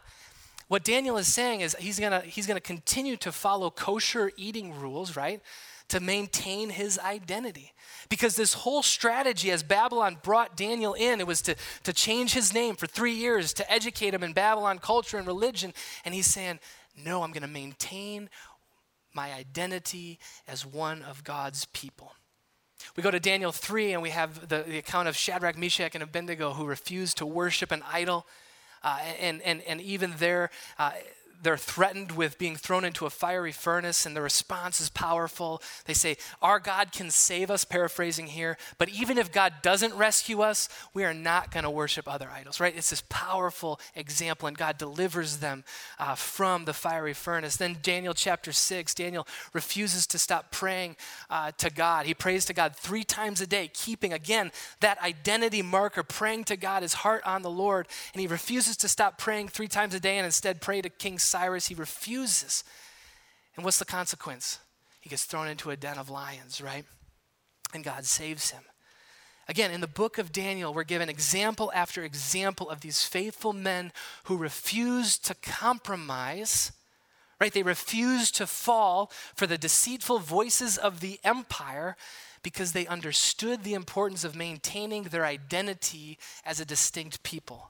What 0.67 0.84
Daniel 0.84 1.17
is 1.17 1.32
saying 1.32 1.61
is 1.61 1.76
he's 1.78 1.99
gonna, 1.99 2.21
he's 2.21 2.47
gonna 2.47 2.59
continue 2.59 3.17
to 3.17 3.32
follow 3.32 3.69
kosher 3.69 4.32
eating 4.38 4.73
rules, 4.80 5.15
right? 5.15 5.41
To 5.89 5.99
maintain 5.99 6.69
his 6.69 6.97
identity. 6.97 7.73
Because 8.09 8.36
this 8.36 8.53
whole 8.53 8.82
strategy, 8.82 9.51
as 9.51 9.61
Babylon 9.61 10.17
brought 10.23 10.57
Daniel 10.57 10.93
in, 10.93 11.19
it 11.19 11.28
was 11.28 11.41
to, 11.43 11.55
to 11.84 11.93
change 11.93 12.34
his 12.34 12.53
name 12.53 12.76
for 12.76 12.88
three 12.88 13.13
years, 13.13 13.53
to 13.53 13.71
educate 13.71 14.13
him 14.13 14.23
in 14.23 14.34
Babylon 14.34 14.80
culture 14.80 15.17
and 15.17 15.28
religion. 15.28 15.73
And 16.05 16.15
he's 16.15 16.28
saying, 16.28 16.59
No, 16.97 17.23
I'm 17.23 17.32
gonna 17.32 17.47
maintain 17.47 18.30
my 19.16 19.34
identity 19.34 20.20
as 20.47 20.66
one 20.66 21.01
of 21.03 21.24
God's 21.24 21.66
people. 21.66 22.13
We 22.95 23.03
go 23.03 23.11
to 23.11 23.20
Daniel 23.20 23.51
3 23.51 23.93
and 23.93 24.01
we 24.01 24.09
have 24.09 24.47
the, 24.47 24.63
the 24.68 24.78
account 24.78 25.07
of 25.07 25.16
Shadrach, 25.16 25.57
Meshach, 25.57 25.95
and 25.95 26.03
Abednego 26.03 26.53
who 26.53 26.66
refused 26.66 27.18
to 27.18 27.26
worship 27.26 27.72
an 27.72 27.84
idol. 27.91 28.28
Uh, 28.84 28.99
and, 29.20 29.41
and, 29.41 29.61
and 29.63 29.82
even 29.82 30.13
there, 30.18 30.51
uh, 30.78 30.91
they're 31.42 31.58
threatened 31.58 32.12
with 32.12 32.38
being 32.38 32.56
thrown 32.56 32.84
into 32.84 33.06
a 33.06 33.10
fiery 33.10 33.52
furnace, 33.52 34.06
and 34.06 34.16
the 34.16 34.22
response 34.22 34.80
is 34.82 34.90
powerful. 34.90 35.62
They 35.86 35.94
say, 35.94 36.18
Our 36.42 36.60
God 36.60 36.92
can 36.92 37.10
save 37.12 37.52
us, 37.52 37.66
paraphrasing 37.66 38.28
here, 38.28 38.58
but 38.78 38.90
even 38.90 39.18
if 39.18 39.32
God 39.32 39.54
doesn't 39.62 39.94
rescue 39.96 40.42
us, 40.42 40.70
we 40.94 41.04
are 41.04 41.14
not 41.14 41.52
going 41.52 41.64
to 41.64 41.70
worship 41.70 42.08
other 42.08 42.30
idols, 42.30 42.60
right? 42.60 42.76
It's 42.76 42.90
this 42.90 43.04
powerful 43.10 43.80
example, 43.96 44.48
and 44.48 44.58
God 44.58 44.78
delivers 44.78 45.38
them 45.38 45.64
uh, 46.00 46.16
from 46.16 46.66
the 46.66 46.74
fiery 46.74 47.14
furnace. 47.14 47.58
Then, 47.58 47.78
Daniel 47.82 48.14
chapter 48.14 48.52
6, 48.52 48.94
Daniel 48.94 49.28
refuses 49.54 50.08
to 50.08 50.18
stop 50.18 50.52
praying 50.52 50.96
uh, 51.30 51.52
to 51.58 51.70
God. 51.70 52.06
He 52.06 52.14
prays 52.14 52.46
to 52.46 52.54
God 52.54 52.76
three 52.76 53.04
times 53.04 53.42
a 53.42 53.48
day, 53.48 53.70
keeping, 53.74 54.14
again, 54.14 54.52
that 54.80 55.02
identity 55.02 55.62
marker, 55.62 56.04
praying 56.04 56.46
to 56.46 56.58
God, 56.58 56.82
his 56.82 56.94
heart 56.94 57.24
on 57.26 57.42
the 57.42 57.50
Lord, 57.50 57.88
and 58.14 58.22
he 58.22 58.28
refuses 58.28 58.78
to 58.78 58.88
stop 58.88 59.18
praying 59.18 59.50
three 59.50 59.68
times 59.68 59.94
a 59.94 60.00
day 60.00 60.18
and 60.18 60.26
instead 60.26 60.62
pray 60.62 60.82
to 60.82 60.90
King 60.90 61.20
Cyrus, 61.26 61.67
he 61.67 61.76
refuses. 61.76 62.63
And 63.55 63.65
what's 63.65 63.80
the 63.80 63.86
consequence? 63.86 64.59
He 65.01 65.09
gets 65.09 65.26
thrown 65.26 65.47
into 65.47 65.69
a 65.69 65.78
den 65.78 65.97
of 65.97 66.09
lions, 66.09 66.61
right? 66.61 66.86
And 67.73 67.84
God 67.84 68.05
saves 68.05 68.51
him. 68.51 68.63
Again, 69.47 69.71
in 69.71 69.82
the 69.82 69.88
book 69.88 70.17
of 70.17 70.32
Daniel, 70.32 70.73
we're 70.73 70.84
given 70.84 71.09
example 71.09 71.71
after 71.76 72.03
example 72.03 72.69
of 72.69 72.82
these 72.82 73.03
faithful 73.03 73.53
men 73.53 73.91
who 74.23 74.38
refuse 74.38 75.19
to 75.19 75.36
compromise, 75.36 76.71
right? 77.39 77.53
They 77.53 77.61
refuse 77.61 78.32
to 78.32 78.47
fall 78.47 79.11
for 79.36 79.45
the 79.45 79.57
deceitful 79.57 80.19
voices 80.19 80.78
of 80.78 80.99
the 80.99 81.19
empire 81.23 81.95
because 82.41 82.71
they 82.71 82.88
understood 82.88 83.63
the 83.63 83.76
importance 83.76 84.23
of 84.23 84.36
maintaining 84.36 85.03
their 85.03 85.26
identity 85.26 86.17
as 86.43 86.59
a 86.59 86.65
distinct 86.65 87.21
people. 87.21 87.69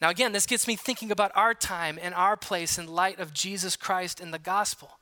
Now, 0.00 0.10
again, 0.10 0.32
this 0.32 0.46
gets 0.46 0.68
me 0.68 0.76
thinking 0.76 1.10
about 1.10 1.32
our 1.34 1.54
time 1.54 1.98
and 2.00 2.14
our 2.14 2.36
place 2.36 2.78
in 2.78 2.86
light 2.86 3.18
of 3.18 3.34
Jesus 3.34 3.76
Christ 3.76 4.20
and 4.20 4.32
the 4.32 4.38
gospel. 4.38 4.98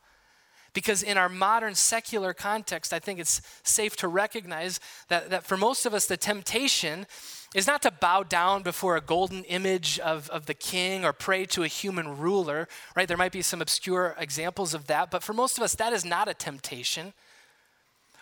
Because 0.72 1.03
in 1.03 1.16
our 1.16 1.30
modern 1.30 1.74
secular 1.74 2.34
context, 2.34 2.92
I 2.92 2.99
think 2.99 3.18
it's 3.18 3.40
safe 3.62 3.97
to 3.97 4.09
recognize 4.09 4.78
that, 5.09 5.30
that 5.30 5.44
for 5.44 5.57
most 5.57 5.86
of 5.86 5.94
us, 5.94 6.07
the 6.07 6.18
temptation 6.18 7.07
is 7.55 7.66
not 7.66 7.80
to 7.82 7.90
bow 7.90 8.22
down 8.22 8.62
before 8.62 8.97
a 8.97 9.01
golden 9.01 9.44
image 9.44 9.99
of, 10.01 10.28
of 10.28 10.44
the 10.44 10.55
king 10.55 11.05
or 11.05 11.14
pray 11.14 11.47
to 11.47 11.62
a 11.62 11.68
human 11.68 12.18
ruler, 12.18 12.68
right? 12.94 13.09
There 13.09 13.16
might 13.16 13.32
be 13.32 13.40
some 13.40 13.62
obscure 13.62 14.14
examples 14.18 14.74
of 14.74 14.86
that, 14.88 15.11
but 15.11 15.22
for 15.22 15.32
most 15.32 15.57
of 15.57 15.64
us, 15.64 15.74
that 15.76 15.94
is 15.94 16.05
not 16.05 16.28
a 16.28 16.34
temptation 16.34 17.14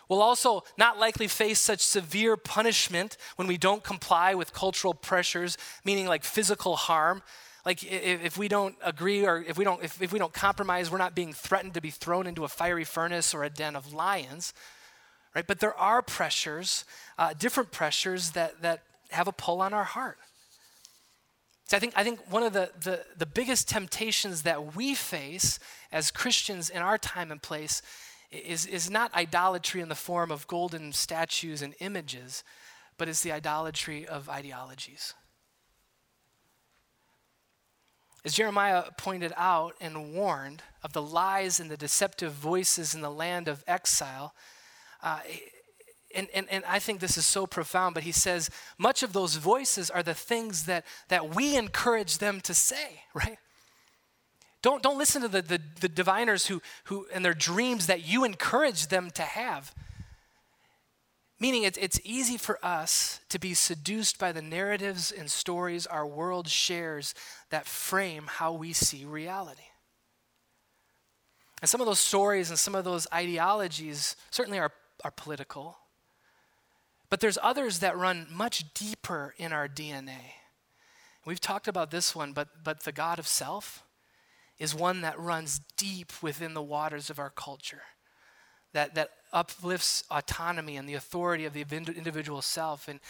will 0.08 0.22
also 0.22 0.64
not 0.76 0.98
likely 0.98 1.28
face 1.28 1.60
such 1.60 1.80
severe 1.80 2.36
punishment 2.36 3.16
when 3.36 3.48
we 3.48 3.56
don't 3.56 3.82
comply 3.82 4.34
with 4.34 4.52
cultural 4.52 4.94
pressures, 4.94 5.56
meaning 5.84 6.06
like 6.06 6.24
physical 6.24 6.76
harm. 6.76 7.22
Like 7.64 7.82
if, 7.82 8.36
we 8.36 8.48
don't 8.48 8.76
agree 8.82 9.24
or 9.24 9.42
if 9.42 9.56
we 9.56 9.64
don't, 9.64 9.82
if, 9.82 10.00
if 10.02 10.12
we 10.12 10.18
don't 10.18 10.34
compromise, 10.34 10.90
we're 10.90 10.98
not 10.98 11.14
being 11.14 11.32
threatened 11.32 11.74
to 11.74 11.80
be 11.80 11.90
thrown 11.90 12.26
into 12.26 12.44
a 12.44 12.48
fiery 12.48 12.84
furnace 12.84 13.32
or 13.32 13.42
a 13.42 13.48
den 13.48 13.74
of 13.74 13.94
lions, 13.94 14.52
right? 15.34 15.46
But 15.46 15.60
there 15.60 15.74
are 15.74 16.02
pressures, 16.02 16.84
uh, 17.18 17.32
different 17.32 17.72
pressures 17.72 18.32
that, 18.32 18.60
that 18.60 18.82
have 19.10 19.28
a 19.28 19.32
pull 19.32 19.62
on 19.62 19.72
our 19.72 19.84
heart. 19.84 20.18
So 21.66 21.78
I 21.78 21.80
think, 21.80 21.94
I 21.96 22.04
think 22.04 22.20
one 22.30 22.42
of 22.42 22.52
the, 22.52 22.70
the, 22.78 23.04
the 23.16 23.24
biggest 23.24 23.68
temptations 23.68 24.42
that 24.42 24.76
we 24.76 24.94
face 24.94 25.58
as 25.90 26.10
Christians 26.10 26.68
in 26.68 26.82
our 26.82 26.98
time 26.98 27.32
and 27.32 27.40
place 27.40 27.80
is, 28.34 28.66
is 28.66 28.90
not 28.90 29.14
idolatry 29.14 29.80
in 29.80 29.88
the 29.88 29.94
form 29.94 30.30
of 30.30 30.46
golden 30.46 30.92
statues 30.92 31.62
and 31.62 31.74
images, 31.80 32.44
but 32.98 33.08
it's 33.08 33.22
the 33.22 33.32
idolatry 33.32 34.06
of 34.06 34.28
ideologies. 34.28 35.14
As 38.24 38.34
Jeremiah 38.34 38.84
pointed 38.96 39.32
out 39.36 39.74
and 39.80 40.14
warned 40.14 40.62
of 40.82 40.94
the 40.94 41.02
lies 41.02 41.60
and 41.60 41.70
the 41.70 41.76
deceptive 41.76 42.32
voices 42.32 42.94
in 42.94 43.02
the 43.02 43.10
land 43.10 43.48
of 43.48 43.62
exile, 43.66 44.34
uh, 45.02 45.20
and, 46.14 46.28
and, 46.32 46.46
and 46.50 46.64
I 46.64 46.78
think 46.78 47.00
this 47.00 47.18
is 47.18 47.26
so 47.26 47.46
profound, 47.46 47.94
but 47.94 48.04
he 48.04 48.12
says 48.12 48.48
much 48.78 49.02
of 49.02 49.12
those 49.12 49.36
voices 49.36 49.90
are 49.90 50.02
the 50.02 50.14
things 50.14 50.64
that, 50.64 50.86
that 51.08 51.34
we 51.34 51.56
encourage 51.56 52.18
them 52.18 52.40
to 52.42 52.54
say, 52.54 53.02
right? 53.14 53.38
Don't, 54.64 54.82
don't 54.82 54.96
listen 54.96 55.20
to 55.20 55.28
the, 55.28 55.42
the, 55.42 55.60
the 55.80 55.90
diviners 55.90 56.46
who, 56.46 56.62
who, 56.84 57.06
and 57.12 57.22
their 57.22 57.34
dreams 57.34 57.86
that 57.86 58.08
you 58.08 58.24
encourage 58.24 58.86
them 58.86 59.10
to 59.10 59.20
have. 59.20 59.74
Meaning, 61.38 61.64
it's, 61.64 61.76
it's 61.76 62.00
easy 62.02 62.38
for 62.38 62.58
us 62.64 63.20
to 63.28 63.38
be 63.38 63.52
seduced 63.52 64.18
by 64.18 64.32
the 64.32 64.40
narratives 64.40 65.12
and 65.12 65.30
stories 65.30 65.86
our 65.86 66.06
world 66.06 66.48
shares 66.48 67.14
that 67.50 67.66
frame 67.66 68.24
how 68.26 68.54
we 68.54 68.72
see 68.72 69.04
reality. 69.04 69.64
And 71.60 71.68
some 71.68 71.82
of 71.82 71.86
those 71.86 72.00
stories 72.00 72.48
and 72.48 72.58
some 72.58 72.74
of 72.74 72.84
those 72.84 73.06
ideologies 73.12 74.16
certainly 74.30 74.58
are, 74.58 74.72
are 75.04 75.10
political, 75.10 75.76
but 77.10 77.20
there's 77.20 77.36
others 77.42 77.80
that 77.80 77.98
run 77.98 78.28
much 78.32 78.72
deeper 78.72 79.34
in 79.36 79.52
our 79.52 79.68
DNA. 79.68 80.36
We've 81.26 81.38
talked 81.38 81.68
about 81.68 81.90
this 81.90 82.16
one, 82.16 82.32
but, 82.32 82.64
but 82.64 82.84
the 82.84 82.92
God 82.92 83.18
of 83.18 83.26
self, 83.26 83.83
is 84.58 84.74
one 84.74 85.00
that 85.00 85.18
runs 85.18 85.60
deep 85.76 86.12
within 86.22 86.54
the 86.54 86.62
waters 86.62 87.10
of 87.10 87.18
our 87.18 87.30
culture, 87.30 87.82
that, 88.72 88.94
that 88.94 89.10
uplifts 89.32 90.04
autonomy 90.10 90.76
and 90.76 90.88
the 90.88 90.94
authority 90.94 91.44
of 91.44 91.52
the 91.52 91.62
individual 91.62 92.42
self. 92.42 92.88
And, 92.88 93.00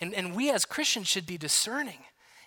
and, 0.00 0.14
and 0.14 0.34
we 0.34 0.50
as 0.50 0.64
Christians 0.64 1.08
should 1.08 1.26
be 1.26 1.38
discerning 1.38 1.98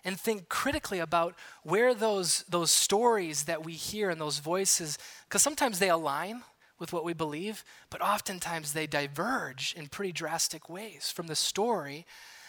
and 0.06 0.18
think 0.18 0.48
critically 0.48 1.00
about 1.00 1.36
where 1.64 1.94
those, 1.94 2.44
those 2.50 2.72
stories 2.72 3.44
that 3.44 3.66
we 3.66 3.74
hear 3.74 4.10
and 4.10 4.20
those 4.20 4.40
voices, 4.40 4.98
because 5.28 5.42
sometimes 5.42 5.80
they 5.80 5.90
align 5.90 6.44
with 6.80 6.94
what 6.94 7.04
we 7.04 7.14
believe, 7.14 7.66
but 7.90 8.02
oftentimes 8.02 8.72
they 8.72 8.88
diverge 8.88 9.74
in 9.78 9.88
pretty 9.88 10.14
drastic 10.14 10.70
ways 10.70 11.12
from 11.12 11.28
the 11.28 11.36
story 11.36 12.06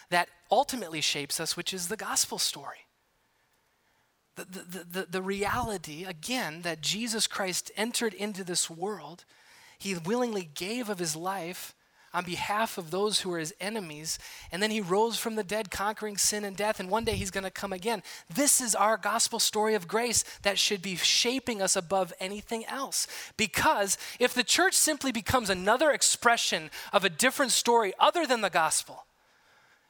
that 0.09 0.29
ultimately 0.49 1.01
shapes 1.01 1.39
us, 1.39 1.57
which 1.57 1.73
is 1.73 1.89
the 1.89 1.97
gospel 1.97 2.37
story. 2.37 2.87
The, 4.49 4.85
the, 4.89 5.07
the, 5.09 5.21
reality, 5.21 6.05
again, 6.05 6.61
that 6.61 6.81
Jesus 6.81 7.27
Christ 7.27 7.71
entered 7.75 8.13
into 8.13 8.43
this 8.43 8.69
world, 8.69 9.25
he 9.77 9.95
willingly 9.95 10.49
gave 10.53 10.89
of 10.89 10.99
his 10.99 11.15
life 11.15 11.73
on 12.13 12.25
behalf 12.25 12.77
of 12.77 12.91
those 12.91 13.21
who 13.21 13.29
were 13.29 13.39
his 13.39 13.53
enemies. 13.59 14.19
And 14.51 14.61
then 14.61 14.71
he 14.71 14.81
rose 14.81 15.17
from 15.17 15.35
the 15.35 15.43
dead, 15.43 15.71
conquering 15.71 16.17
sin 16.17 16.43
and 16.43 16.55
death. 16.55 16.79
And 16.79 16.89
one 16.89 17.05
day 17.05 17.15
he's 17.15 17.31
going 17.31 17.45
to 17.45 17.51
come 17.51 17.71
again. 17.71 18.03
This 18.33 18.59
is 18.59 18.75
our 18.75 18.97
gospel 18.97 19.39
story 19.39 19.75
of 19.75 19.87
grace 19.87 20.23
that 20.41 20.59
should 20.59 20.81
be 20.81 20.95
shaping 20.97 21.61
us 21.61 21.75
above 21.75 22.13
anything 22.19 22.65
else. 22.65 23.07
Because 23.37 23.97
if 24.19 24.33
the 24.33 24.43
church 24.43 24.73
simply 24.73 25.11
becomes 25.11 25.49
another 25.49 25.91
expression 25.91 26.69
of 26.91 27.05
a 27.05 27.09
different 27.09 27.51
story 27.51 27.93
other 27.99 28.25
than 28.25 28.41
the 28.41 28.49
gospel, 28.49 29.05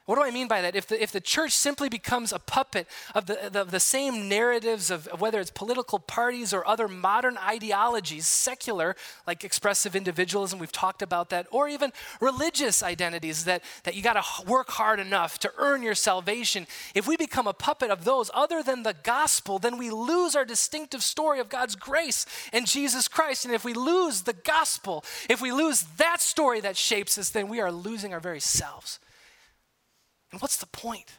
what 0.04 0.16
do 0.16 0.22
I 0.22 0.32
mean 0.32 0.48
by 0.48 0.62
that? 0.62 0.74
If 0.74 0.88
the, 0.88 1.00
if 1.00 1.12
the 1.12 1.20
church 1.20 1.52
simply 1.52 1.88
becomes 1.88 2.32
a 2.32 2.40
puppet 2.40 2.88
of 3.14 3.26
the, 3.26 3.50
the, 3.52 3.62
the 3.62 3.78
same 3.78 4.28
narratives 4.28 4.90
of, 4.90 5.06
of 5.08 5.20
whether 5.20 5.38
it's 5.38 5.50
political 5.50 6.00
parties 6.00 6.52
or 6.52 6.66
other 6.66 6.88
modern 6.88 7.38
ideologies, 7.38 8.26
secular, 8.26 8.96
like 9.28 9.44
expressive 9.44 9.94
individualism, 9.94 10.58
we've 10.58 10.72
talked 10.72 11.02
about 11.02 11.30
that, 11.30 11.46
or 11.52 11.68
even 11.68 11.92
religious 12.20 12.82
identities 12.82 13.44
that, 13.44 13.62
that 13.84 13.94
you 13.94 14.02
got 14.02 14.14
to 14.14 14.50
work 14.50 14.70
hard 14.70 14.98
enough 14.98 15.38
to 15.38 15.52
earn 15.56 15.82
your 15.82 15.94
salvation, 15.94 16.66
if 16.96 17.06
we 17.06 17.16
become 17.16 17.46
a 17.46 17.52
puppet 17.52 17.90
of 17.90 18.04
those 18.04 18.28
other 18.34 18.60
than 18.60 18.82
the 18.82 18.96
gospel, 19.04 19.60
then 19.60 19.78
we 19.78 19.88
lose 19.88 20.34
our 20.34 20.44
distinctive 20.44 21.04
story 21.04 21.38
of 21.38 21.48
God's 21.48 21.76
grace 21.76 22.26
and 22.52 22.66
Jesus 22.66 23.06
Christ. 23.06 23.44
And 23.44 23.54
if 23.54 23.64
we 23.64 23.72
lose 23.72 24.22
the 24.22 24.32
gospel, 24.32 25.04
if 25.30 25.40
we 25.40 25.52
lose 25.52 25.84
that 25.98 26.20
story 26.20 26.60
that 26.60 26.76
shapes 26.76 27.16
us, 27.18 27.30
then 27.30 27.48
we 27.48 27.60
are 27.60 27.70
losing 27.70 28.12
our 28.12 28.20
very 28.20 28.40
selves. 28.40 28.98
And 30.32 30.40
what's 30.40 30.56
the 30.56 30.66
point? 30.66 31.12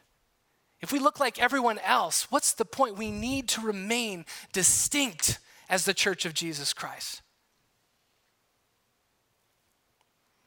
If 0.81 0.91
we 0.91 0.99
look 0.99 1.19
like 1.19 1.39
everyone 1.39 1.79
else, 1.79 2.29
what's 2.29 2.51
the 2.51 2.65
point? 2.65 2.97
We 2.97 3.11
need 3.11 3.47
to 3.49 3.61
remain 3.61 4.25
distinct 4.51 5.39
as 5.69 5.85
the 5.85 5.93
church 5.93 6.25
of 6.25 6.33
Jesus 6.33 6.73
Christ. 6.73 7.21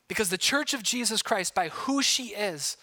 Because 0.08 0.28
the 0.28 0.38
church 0.38 0.74
of 0.74 0.82
Jesus 0.82 1.22
Christ, 1.22 1.54
by 1.54 1.68
who 1.68 2.02
she 2.02 2.26
is, 2.28 2.76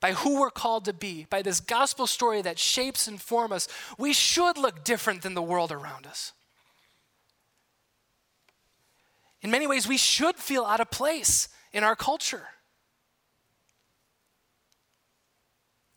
by 0.00 0.12
who 0.12 0.40
we're 0.40 0.50
called 0.50 0.84
to 0.84 0.92
be, 0.92 1.26
by 1.28 1.42
this 1.42 1.60
gospel 1.60 2.06
story 2.06 2.42
that 2.42 2.58
shapes 2.58 3.08
and 3.08 3.20
forms 3.20 3.52
us, 3.54 3.68
we 3.98 4.12
should 4.12 4.56
look 4.56 4.84
different 4.84 5.22
than 5.22 5.34
the 5.34 5.42
world 5.42 5.72
around 5.72 6.06
us. 6.06 6.32
In 9.42 9.50
many 9.50 9.66
ways, 9.66 9.88
we 9.88 9.98
should 9.98 10.36
feel 10.36 10.64
out 10.64 10.80
of 10.80 10.90
place 10.90 11.48
in 11.72 11.84
our 11.84 11.96
culture. 11.96 12.48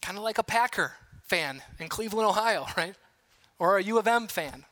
Kind 0.08 0.18
of 0.18 0.24
like 0.24 0.38
a 0.38 0.44
Packer 0.44 0.94
fan 1.24 1.62
in 1.80 1.90
Cleveland, 1.90 2.30
Ohio, 2.30 2.66
right? 2.78 2.96
Or 3.60 3.78
a 3.78 3.84
U 3.84 4.00
of 4.00 4.08
M 4.08 4.28
fan 4.28 4.64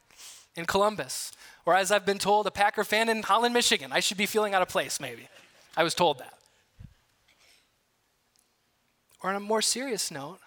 in 0.56 0.66
Columbus. 0.66 1.34
Or 1.66 1.76
as 1.76 1.92
I've 1.92 2.06
been 2.06 2.20
told, 2.20 2.48
a 2.48 2.52
Packer 2.52 2.86
fan 2.86 3.10
in 3.10 3.22
Holland, 3.22 3.54
Michigan. 3.54 3.92
I 3.92 4.00
should 4.00 4.16
be 4.16 4.28
feeling 4.28 4.54
out 4.54 4.62
of 4.62 4.70
place, 4.70 4.98
maybe. 4.98 5.28
I 5.76 5.84
was 5.84 5.94
told 5.94 6.20
that. 6.20 6.36
Or 9.22 9.30
on 9.30 9.36
a 9.36 9.42
more 9.42 9.62
serious 9.62 10.10
note, 10.10 10.40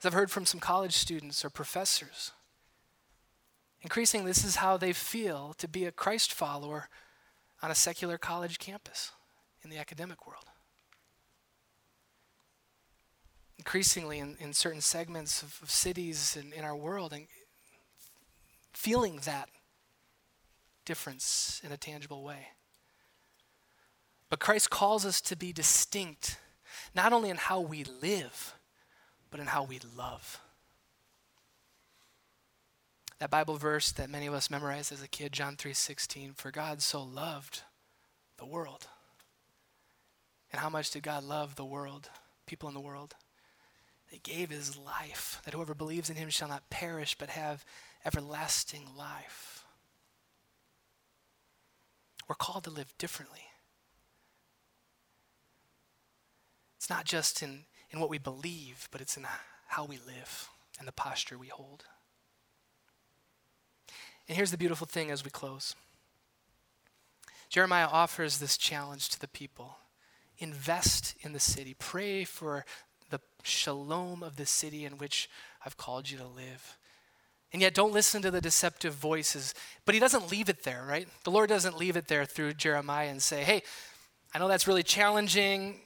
as 0.00 0.06
I've 0.06 0.12
heard 0.12 0.30
from 0.30 0.46
some 0.46 0.60
college 0.60 0.94
students 0.94 1.44
or 1.44 1.50
professors, 1.50 2.30
increasingly 3.82 4.30
this 4.30 4.44
is 4.44 4.56
how 4.56 4.76
they 4.76 4.92
feel 4.92 5.52
to 5.58 5.66
be 5.66 5.84
a 5.84 5.90
Christ 5.90 6.32
follower 6.32 6.88
on 7.60 7.72
a 7.72 7.74
secular 7.74 8.18
college 8.18 8.60
campus 8.60 9.10
in 9.64 9.70
the 9.70 9.78
academic 9.78 10.28
world 10.28 10.44
increasingly 13.64 14.18
in, 14.18 14.36
in 14.40 14.52
certain 14.52 14.82
segments 14.82 15.42
of, 15.42 15.58
of 15.62 15.70
cities 15.70 16.36
and 16.38 16.52
in 16.52 16.64
our 16.64 16.76
world 16.76 17.14
and 17.14 17.26
feeling 18.74 19.20
that 19.24 19.48
difference 20.84 21.62
in 21.64 21.72
a 21.72 21.76
tangible 21.78 22.22
way. 22.22 22.48
But 24.28 24.38
Christ 24.38 24.68
calls 24.68 25.06
us 25.06 25.22
to 25.22 25.34
be 25.34 25.50
distinct, 25.50 26.38
not 26.94 27.14
only 27.14 27.30
in 27.30 27.38
how 27.38 27.58
we 27.58 27.84
live, 28.02 28.54
but 29.30 29.40
in 29.40 29.46
how 29.46 29.64
we 29.64 29.80
love. 29.96 30.42
That 33.18 33.30
Bible 33.30 33.56
verse 33.56 33.92
that 33.92 34.10
many 34.10 34.26
of 34.26 34.34
us 34.34 34.50
memorized 34.50 34.92
as 34.92 35.02
a 35.02 35.08
kid, 35.08 35.32
John 35.32 35.56
3:16, 35.56 36.34
for 36.34 36.50
God 36.50 36.82
so 36.82 37.02
loved 37.02 37.62
the 38.36 38.44
world. 38.44 38.88
And 40.52 40.60
how 40.60 40.68
much 40.68 40.90
did 40.90 41.02
God 41.02 41.24
love 41.24 41.56
the 41.56 41.64
world, 41.64 42.10
people 42.44 42.68
in 42.68 42.74
the 42.74 42.80
world? 42.80 43.14
He 44.14 44.20
gave 44.20 44.50
his 44.50 44.76
life, 44.76 45.42
that 45.44 45.54
whoever 45.54 45.74
believes 45.74 46.08
in 46.08 46.14
him 46.14 46.30
shall 46.30 46.46
not 46.46 46.70
perish 46.70 47.16
but 47.16 47.30
have 47.30 47.64
everlasting 48.04 48.86
life. 48.96 49.64
We're 52.28 52.36
called 52.36 52.62
to 52.64 52.70
live 52.70 52.96
differently. 52.96 53.40
It's 56.76 56.88
not 56.88 57.06
just 57.06 57.42
in, 57.42 57.64
in 57.90 57.98
what 57.98 58.08
we 58.08 58.18
believe, 58.18 58.88
but 58.92 59.00
it's 59.00 59.16
in 59.16 59.26
how 59.66 59.84
we 59.84 59.98
live 60.06 60.48
and 60.78 60.86
the 60.86 60.92
posture 60.92 61.36
we 61.36 61.48
hold. 61.48 61.82
And 64.28 64.36
here's 64.36 64.52
the 64.52 64.56
beautiful 64.56 64.86
thing 64.86 65.10
as 65.10 65.24
we 65.24 65.30
close 65.30 65.74
Jeremiah 67.48 67.88
offers 67.90 68.38
this 68.38 68.56
challenge 68.56 69.08
to 69.08 69.18
the 69.18 69.26
people 69.26 69.78
invest 70.38 71.16
in 71.20 71.32
the 71.32 71.40
city, 71.40 71.74
pray 71.74 72.22
for 72.22 72.64
the 73.14 73.20
shalom 73.44 74.24
of 74.24 74.34
the 74.34 74.46
city 74.46 74.84
in 74.84 74.98
which 74.98 75.30
I've 75.64 75.76
called 75.76 76.10
you 76.10 76.18
to 76.18 76.26
live. 76.26 76.78
And 77.52 77.62
yet, 77.62 77.72
don't 77.72 77.92
listen 77.92 78.22
to 78.22 78.32
the 78.32 78.40
deceptive 78.40 78.94
voices. 78.94 79.54
But 79.84 79.94
he 79.94 80.00
doesn't 80.00 80.32
leave 80.32 80.48
it 80.48 80.64
there, 80.64 80.84
right? 80.88 81.06
The 81.22 81.30
Lord 81.30 81.48
doesn't 81.48 81.76
leave 81.76 81.96
it 81.96 82.08
there 82.08 82.24
through 82.24 82.54
Jeremiah 82.54 83.08
and 83.08 83.22
say, 83.22 83.44
hey, 83.44 83.62
I 84.34 84.40
know 84.40 84.48
that's 84.48 84.66
really 84.66 84.82
challenging. 84.82 85.76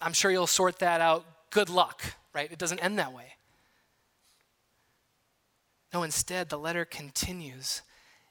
I'm 0.00 0.12
sure 0.12 0.32
you'll 0.32 0.48
sort 0.48 0.80
that 0.80 1.00
out. 1.00 1.24
Good 1.50 1.70
luck, 1.70 2.02
right? 2.34 2.50
It 2.50 2.58
doesn't 2.58 2.80
end 2.80 2.98
that 2.98 3.12
way. 3.12 3.34
No, 5.92 6.02
instead, 6.02 6.48
the 6.48 6.58
letter 6.58 6.84
continues, 6.84 7.82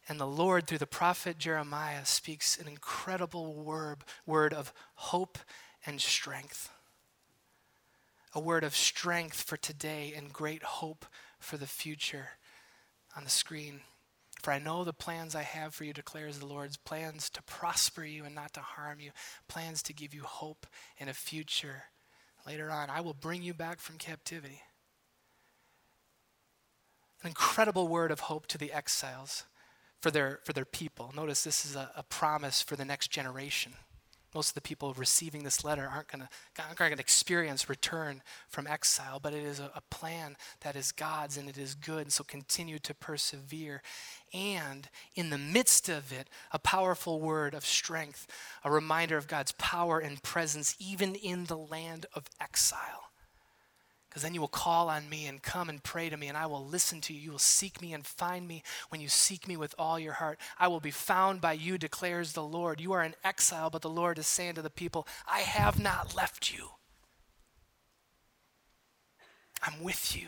and 0.09 0.19
the 0.19 0.27
Lord, 0.27 0.67
through 0.67 0.79
the 0.79 0.85
prophet 0.85 1.37
Jeremiah, 1.37 2.03
speaks 2.03 2.59
an 2.59 2.67
incredible 2.67 3.53
word, 3.53 3.99
word 4.25 4.53
of 4.53 4.73
hope 4.95 5.37
and 5.85 6.01
strength 6.01 6.69
a 8.33 8.39
word 8.39 8.63
of 8.63 8.75
strength 8.75 9.41
for 9.41 9.57
today 9.57 10.13
and 10.15 10.33
great 10.33 10.63
hope 10.63 11.05
for 11.39 11.57
the 11.57 11.67
future 11.67 12.29
on 13.15 13.23
the 13.23 13.29
screen. 13.29 13.81
For 14.41 14.51
I 14.51 14.59
know 14.59 14.83
the 14.83 14.91
plans 14.91 15.35
I 15.35 15.43
have 15.43 15.73
for 15.73 15.83
you, 15.83 15.93
declares 15.93 16.39
the 16.39 16.45
Lord's 16.45 16.75
plans 16.75 17.29
to 17.29 17.43
prosper 17.43 18.03
you 18.03 18.25
and 18.25 18.35
not 18.35 18.53
to 18.53 18.59
harm 18.59 18.99
you, 18.99 19.11
plans 19.47 19.81
to 19.83 19.93
give 19.93 20.13
you 20.13 20.23
hope 20.23 20.65
and 20.99 21.09
a 21.09 21.13
future. 21.13 21.83
Later 22.45 22.69
on, 22.69 22.89
I 22.89 23.01
will 23.01 23.13
bring 23.13 23.43
you 23.43 23.53
back 23.53 23.79
from 23.79 23.97
captivity. 23.97 24.61
An 27.21 27.27
incredible 27.27 27.87
word 27.87 28.11
of 28.11 28.21
hope 28.21 28.47
to 28.47 28.57
the 28.57 28.73
exiles 28.73 29.45
for 30.01 30.11
their, 30.11 30.39
for 30.43 30.51
their 30.51 30.65
people. 30.65 31.13
Notice 31.15 31.43
this 31.43 31.65
is 31.65 31.75
a, 31.75 31.89
a 31.95 32.03
promise 32.03 32.61
for 32.61 32.75
the 32.75 32.83
next 32.83 33.11
generation 33.11 33.75
most 34.33 34.49
of 34.49 34.55
the 34.55 34.61
people 34.61 34.93
receiving 34.93 35.43
this 35.43 35.63
letter 35.63 35.87
aren't 35.87 36.09
going 36.09 36.21
to 36.91 36.99
experience 36.99 37.69
return 37.69 38.21
from 38.47 38.67
exile, 38.67 39.19
but 39.21 39.33
it 39.33 39.43
is 39.43 39.59
a, 39.59 39.71
a, 39.75 39.81
plan 39.89 40.35
that 40.61 40.75
is 40.75 40.91
God's 40.91 41.37
and 41.37 41.47
it 41.47 41.57
is 41.57 41.75
good. 41.75 42.11
So 42.11 42.23
continue 42.23 42.79
to 42.79 42.93
persevere. 42.93 43.81
And 44.33 44.89
in 45.15 45.29
the 45.29 45.37
midst 45.37 45.89
of 45.89 46.11
it, 46.11 46.29
a 46.51 46.59
powerful 46.59 47.21
word 47.21 47.53
of 47.53 47.65
strength, 47.65 48.27
a 48.63 48.71
reminder 48.71 49.17
of 49.17 49.27
God's 49.27 49.51
power 49.53 49.99
and 49.99 50.21
presence, 50.23 50.75
even 50.79 51.15
in 51.15 51.45
the 51.45 51.57
land 51.57 52.05
of 52.13 52.29
exile. 52.41 53.12
Because 54.13 54.21
then 54.21 54.35
you 54.35 54.41
will 54.41 54.47
call 54.47 54.89
on 54.89 55.09
me 55.09 55.25
and 55.25 55.41
come 55.41 55.69
and 55.69 55.81
pray 55.81 56.07
to 56.07 56.15
me, 56.15 56.27
and 56.27 56.37
I 56.37 56.45
will 56.45 56.63
listen 56.63 57.01
to 57.01 57.13
you. 57.15 57.19
You 57.19 57.31
will 57.31 57.39
seek 57.39 57.81
me 57.81 57.93
and 57.93 58.05
find 58.05 58.47
me 58.47 58.61
when 58.89 59.01
you 59.01 59.07
seek 59.07 59.47
me 59.47 59.57
with 59.57 59.73
all 59.79 59.97
your 59.97 60.13
heart. 60.13 60.37
I 60.59 60.67
will 60.67 60.79
be 60.79 60.91
found 60.91 61.41
by 61.41 61.53
you, 61.53 61.79
declares 61.79 62.33
the 62.33 62.43
Lord. 62.43 62.79
You 62.79 62.91
are 62.91 63.03
in 63.03 63.15
exile, 63.23 63.71
but 63.71 63.81
the 63.81 63.89
Lord 63.89 64.19
is 64.19 64.27
saying 64.27 64.53
to 64.53 64.61
the 64.61 64.69
people, 64.69 65.07
I 65.27 65.39
have 65.39 65.79
not 65.79 66.15
left 66.15 66.53
you. 66.53 66.69
I'm 69.63 69.81
with 69.81 70.15
you. 70.15 70.27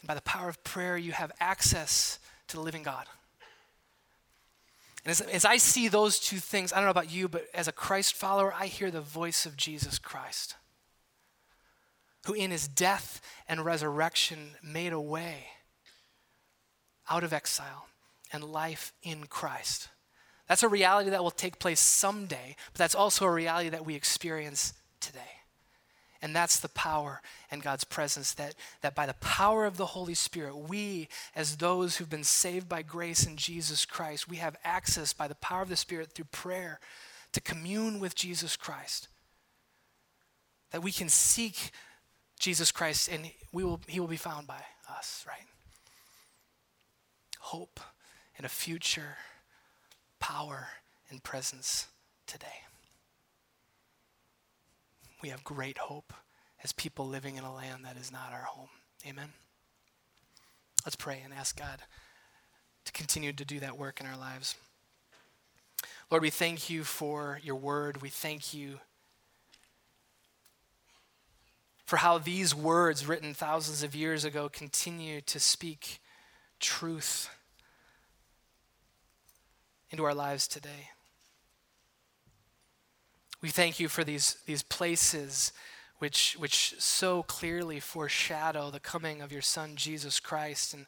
And 0.00 0.08
by 0.08 0.14
the 0.16 0.22
power 0.22 0.48
of 0.48 0.64
prayer, 0.64 0.96
you 0.96 1.12
have 1.12 1.30
access 1.38 2.18
to 2.48 2.56
the 2.56 2.62
living 2.62 2.82
God. 2.82 3.06
And 5.04 5.12
as, 5.12 5.20
as 5.20 5.44
I 5.44 5.58
see 5.58 5.86
those 5.86 6.18
two 6.18 6.38
things, 6.38 6.72
I 6.72 6.76
don't 6.78 6.86
know 6.86 6.90
about 6.90 7.12
you, 7.12 7.28
but 7.28 7.46
as 7.54 7.68
a 7.68 7.72
Christ 7.72 8.16
follower, 8.16 8.52
I 8.52 8.66
hear 8.66 8.90
the 8.90 9.00
voice 9.00 9.46
of 9.46 9.56
Jesus 9.56 10.00
Christ 10.00 10.56
who 12.24 12.34
in 12.34 12.50
his 12.50 12.68
death 12.68 13.20
and 13.48 13.64
resurrection 13.64 14.52
made 14.62 14.92
a 14.92 15.00
way 15.00 15.46
out 17.08 17.24
of 17.24 17.32
exile 17.32 17.86
and 18.32 18.44
life 18.44 18.92
in 19.02 19.26
Christ. 19.26 19.88
That's 20.48 20.62
a 20.62 20.68
reality 20.68 21.10
that 21.10 21.22
will 21.22 21.30
take 21.30 21.58
place 21.58 21.80
someday, 21.80 22.56
but 22.72 22.78
that's 22.78 22.94
also 22.94 23.24
a 23.24 23.30
reality 23.30 23.70
that 23.70 23.86
we 23.86 23.94
experience 23.94 24.74
today. 25.00 25.20
And 26.20 26.34
that's 26.34 26.58
the 26.58 26.70
power 26.70 27.20
and 27.50 27.62
God's 27.62 27.84
presence 27.84 28.32
that, 28.34 28.54
that 28.80 28.94
by 28.94 29.04
the 29.04 29.14
power 29.14 29.66
of 29.66 29.76
the 29.76 29.86
Holy 29.86 30.14
Spirit, 30.14 30.56
we, 30.56 31.08
as 31.36 31.58
those 31.58 31.96
who've 31.96 32.08
been 32.08 32.24
saved 32.24 32.66
by 32.66 32.80
grace 32.80 33.26
in 33.26 33.36
Jesus 33.36 33.84
Christ, 33.84 34.28
we 34.28 34.36
have 34.38 34.56
access 34.64 35.12
by 35.12 35.28
the 35.28 35.34
power 35.34 35.60
of 35.60 35.68
the 35.68 35.76
Spirit 35.76 36.12
through 36.12 36.26
prayer 36.32 36.80
to 37.32 37.42
commune 37.42 38.00
with 38.00 38.14
Jesus 38.14 38.56
Christ. 38.56 39.08
That 40.70 40.82
we 40.82 40.92
can 40.92 41.10
seek 41.10 41.72
Jesus 42.44 42.70
Christ 42.70 43.08
and 43.08 43.30
we 43.52 43.64
will, 43.64 43.80
he 43.86 44.00
will 44.00 44.06
be 44.06 44.16
found 44.16 44.46
by 44.46 44.60
us, 44.88 45.24
right? 45.26 45.46
Hope 47.40 47.80
and 48.36 48.44
a 48.44 48.50
future, 48.50 49.16
power 50.20 50.68
and 51.10 51.22
presence 51.22 51.88
today 52.26 52.64
we 55.24 55.30
have 55.30 55.42
great 55.42 55.78
hope 55.78 56.12
as 56.62 56.72
people 56.72 57.08
living 57.08 57.36
in 57.36 57.44
a 57.44 57.54
land 57.54 57.82
that 57.86 57.96
is 57.96 58.12
not 58.12 58.30
our 58.30 58.42
home. 58.42 58.68
Amen. 59.08 59.30
Let's 60.84 60.96
pray 60.96 61.22
and 61.24 61.32
ask 61.32 61.58
God 61.58 61.80
to 62.84 62.92
continue 62.92 63.32
to 63.32 63.44
do 63.46 63.58
that 63.60 63.78
work 63.78 64.00
in 64.02 64.06
our 64.06 64.18
lives. 64.18 64.54
Lord, 66.10 66.22
we 66.22 66.28
thank 66.28 66.68
you 66.68 66.84
for 66.84 67.40
your 67.42 67.56
word. 67.56 68.02
We 68.02 68.10
thank 68.10 68.52
you 68.52 68.80
for 71.84 71.98
how 71.98 72.18
these 72.18 72.54
words 72.54 73.06
written 73.06 73.34
thousands 73.34 73.82
of 73.82 73.94
years 73.94 74.24
ago 74.24 74.48
continue 74.48 75.20
to 75.22 75.38
speak 75.38 76.00
truth 76.58 77.28
into 79.90 80.04
our 80.04 80.14
lives 80.14 80.48
today. 80.48 80.90
We 83.42 83.50
thank 83.50 83.78
you 83.78 83.88
for 83.88 84.02
these, 84.02 84.38
these 84.46 84.62
places 84.62 85.52
which, 85.98 86.34
which 86.38 86.74
so 86.78 87.22
clearly 87.22 87.80
foreshadow 87.80 88.70
the 88.70 88.80
coming 88.80 89.20
of 89.20 89.30
your 89.30 89.42
Son, 89.42 89.76
Jesus 89.76 90.18
Christ. 90.18 90.72
And, 90.72 90.86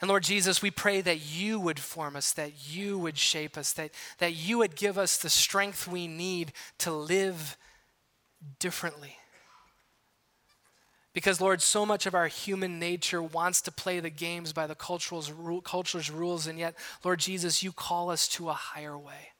and 0.00 0.08
Lord 0.08 0.24
Jesus, 0.24 0.60
we 0.60 0.72
pray 0.72 1.00
that 1.00 1.20
you 1.20 1.60
would 1.60 1.78
form 1.78 2.16
us, 2.16 2.32
that 2.32 2.68
you 2.68 2.98
would 2.98 3.16
shape 3.16 3.56
us, 3.56 3.72
that, 3.74 3.92
that 4.18 4.32
you 4.32 4.58
would 4.58 4.74
give 4.74 4.98
us 4.98 5.16
the 5.16 5.30
strength 5.30 5.86
we 5.86 6.08
need 6.08 6.52
to 6.78 6.90
live 6.90 7.56
differently. 8.58 9.16
Because, 11.12 11.40
Lord, 11.40 11.60
so 11.60 11.84
much 11.84 12.06
of 12.06 12.14
our 12.14 12.28
human 12.28 12.78
nature 12.78 13.22
wants 13.22 13.60
to 13.62 13.72
play 13.72 13.98
the 13.98 14.10
games 14.10 14.52
by 14.52 14.66
the 14.66 14.76
culture's, 14.76 15.32
culture's 15.64 16.10
rules, 16.10 16.46
and 16.46 16.58
yet, 16.58 16.76
Lord 17.02 17.18
Jesus, 17.18 17.62
you 17.62 17.72
call 17.72 18.10
us 18.10 18.28
to 18.28 18.48
a 18.48 18.54
higher 18.54 18.96
way 18.96 19.30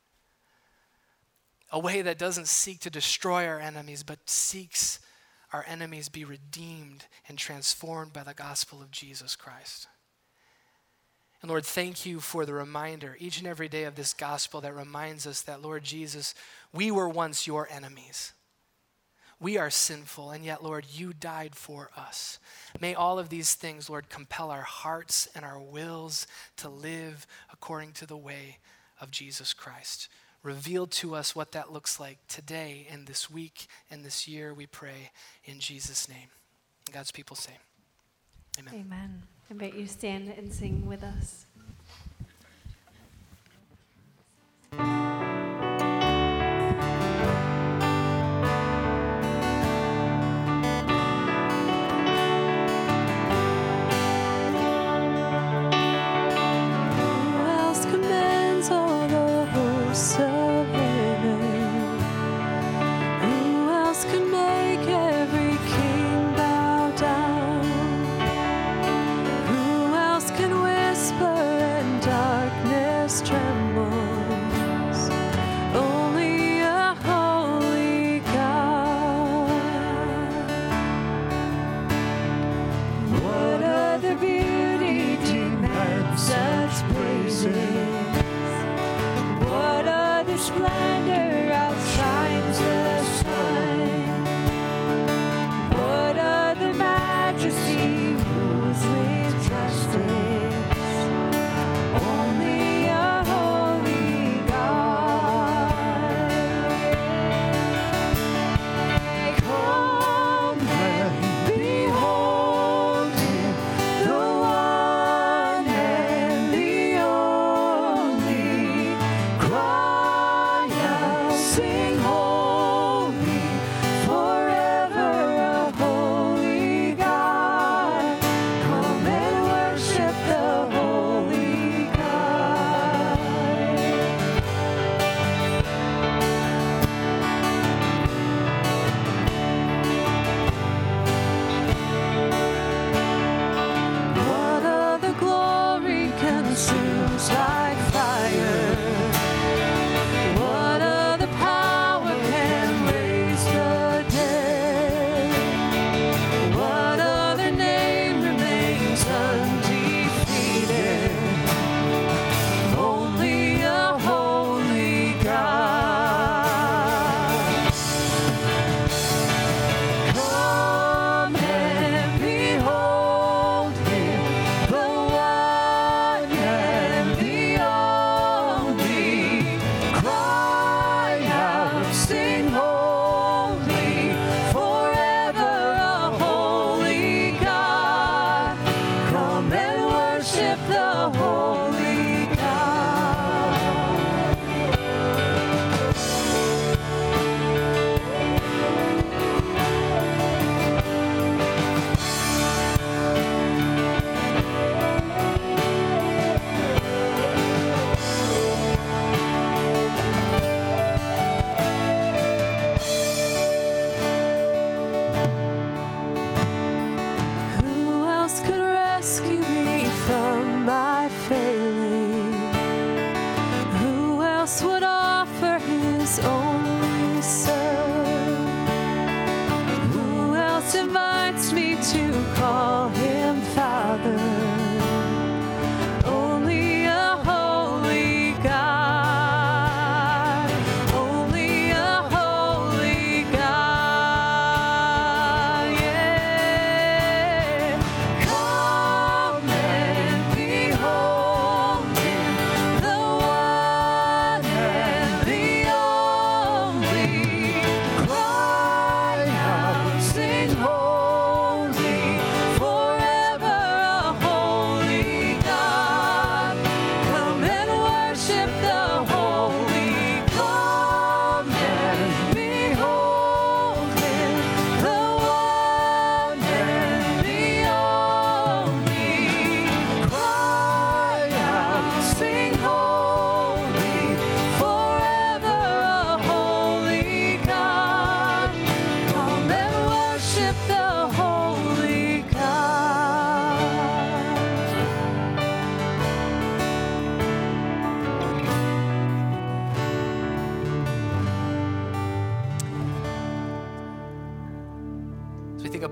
a 1.70 1.78
way 1.78 2.02
that 2.02 2.18
doesn't 2.18 2.48
seek 2.48 2.80
to 2.80 2.90
destroy 2.90 3.46
our 3.46 3.60
enemies, 3.60 4.02
but 4.02 4.28
seeks 4.28 4.98
our 5.52 5.64
enemies 5.68 6.08
be 6.08 6.24
redeemed 6.24 7.06
and 7.28 7.38
transformed 7.38 8.12
by 8.12 8.22
the 8.22 8.34
gospel 8.34 8.80
of 8.80 8.90
Jesus 8.90 9.36
Christ. 9.36 9.88
And 11.42 11.48
Lord, 11.48 11.64
thank 11.64 12.04
you 12.04 12.20
for 12.20 12.44
the 12.44 12.52
reminder 12.52 13.16
each 13.18 13.38
and 13.38 13.46
every 13.46 13.68
day 13.68 13.84
of 13.84 13.94
this 13.94 14.12
gospel 14.12 14.60
that 14.60 14.74
reminds 14.74 15.26
us 15.26 15.42
that, 15.42 15.62
Lord 15.62 15.84
Jesus, 15.84 16.34
we 16.72 16.90
were 16.90 17.08
once 17.08 17.46
your 17.46 17.66
enemies. 17.70 18.32
We 19.41 19.57
are 19.57 19.70
sinful, 19.70 20.32
and 20.32 20.45
yet, 20.45 20.62
Lord, 20.62 20.84
you 20.93 21.14
died 21.14 21.55
for 21.55 21.91
us. 21.97 22.38
May 22.78 22.95
all 22.95 23.18
of 23.18 23.30
these 23.30 23.55
things, 23.55 23.88
Lord, 23.88 24.11
compel 24.11 24.51
our 24.51 24.62
hearts 24.62 25.28
and 25.34 25.47
our 25.47 25.59
wills 25.59 26.26
to 26.59 26.68
live 26.68 27.26
according 27.51 27.93
to 27.93 28.07
the 28.07 28.18
way 28.18 28.59
of 29.01 29.11
Jesus 29.11 29.55
Christ. 29.55 30.09
Reveal 30.43 30.86
to 30.88 31.14
us 31.14 31.34
what 31.34 31.53
that 31.53 31.72
looks 31.72 31.99
like 31.99 32.18
today 32.28 32.86
and 32.91 33.07
this 33.07 33.30
week 33.30 33.66
and 33.91 34.05
this 34.05 34.28
year, 34.28 34.53
we 34.53 34.66
pray 34.66 35.11
in 35.45 35.59
Jesus' 35.59 36.07
name. 36.07 36.28
God's 36.93 37.11
people 37.11 37.36
say, 37.36 37.53
Amen. 38.59 38.74
Amen. 38.74 39.22
I 39.49 39.53
invite 39.53 39.74
you 39.74 39.86
stand 39.86 40.32
and 40.36 40.53
sing 40.53 40.86
with 40.86 41.03
us. 41.03 41.47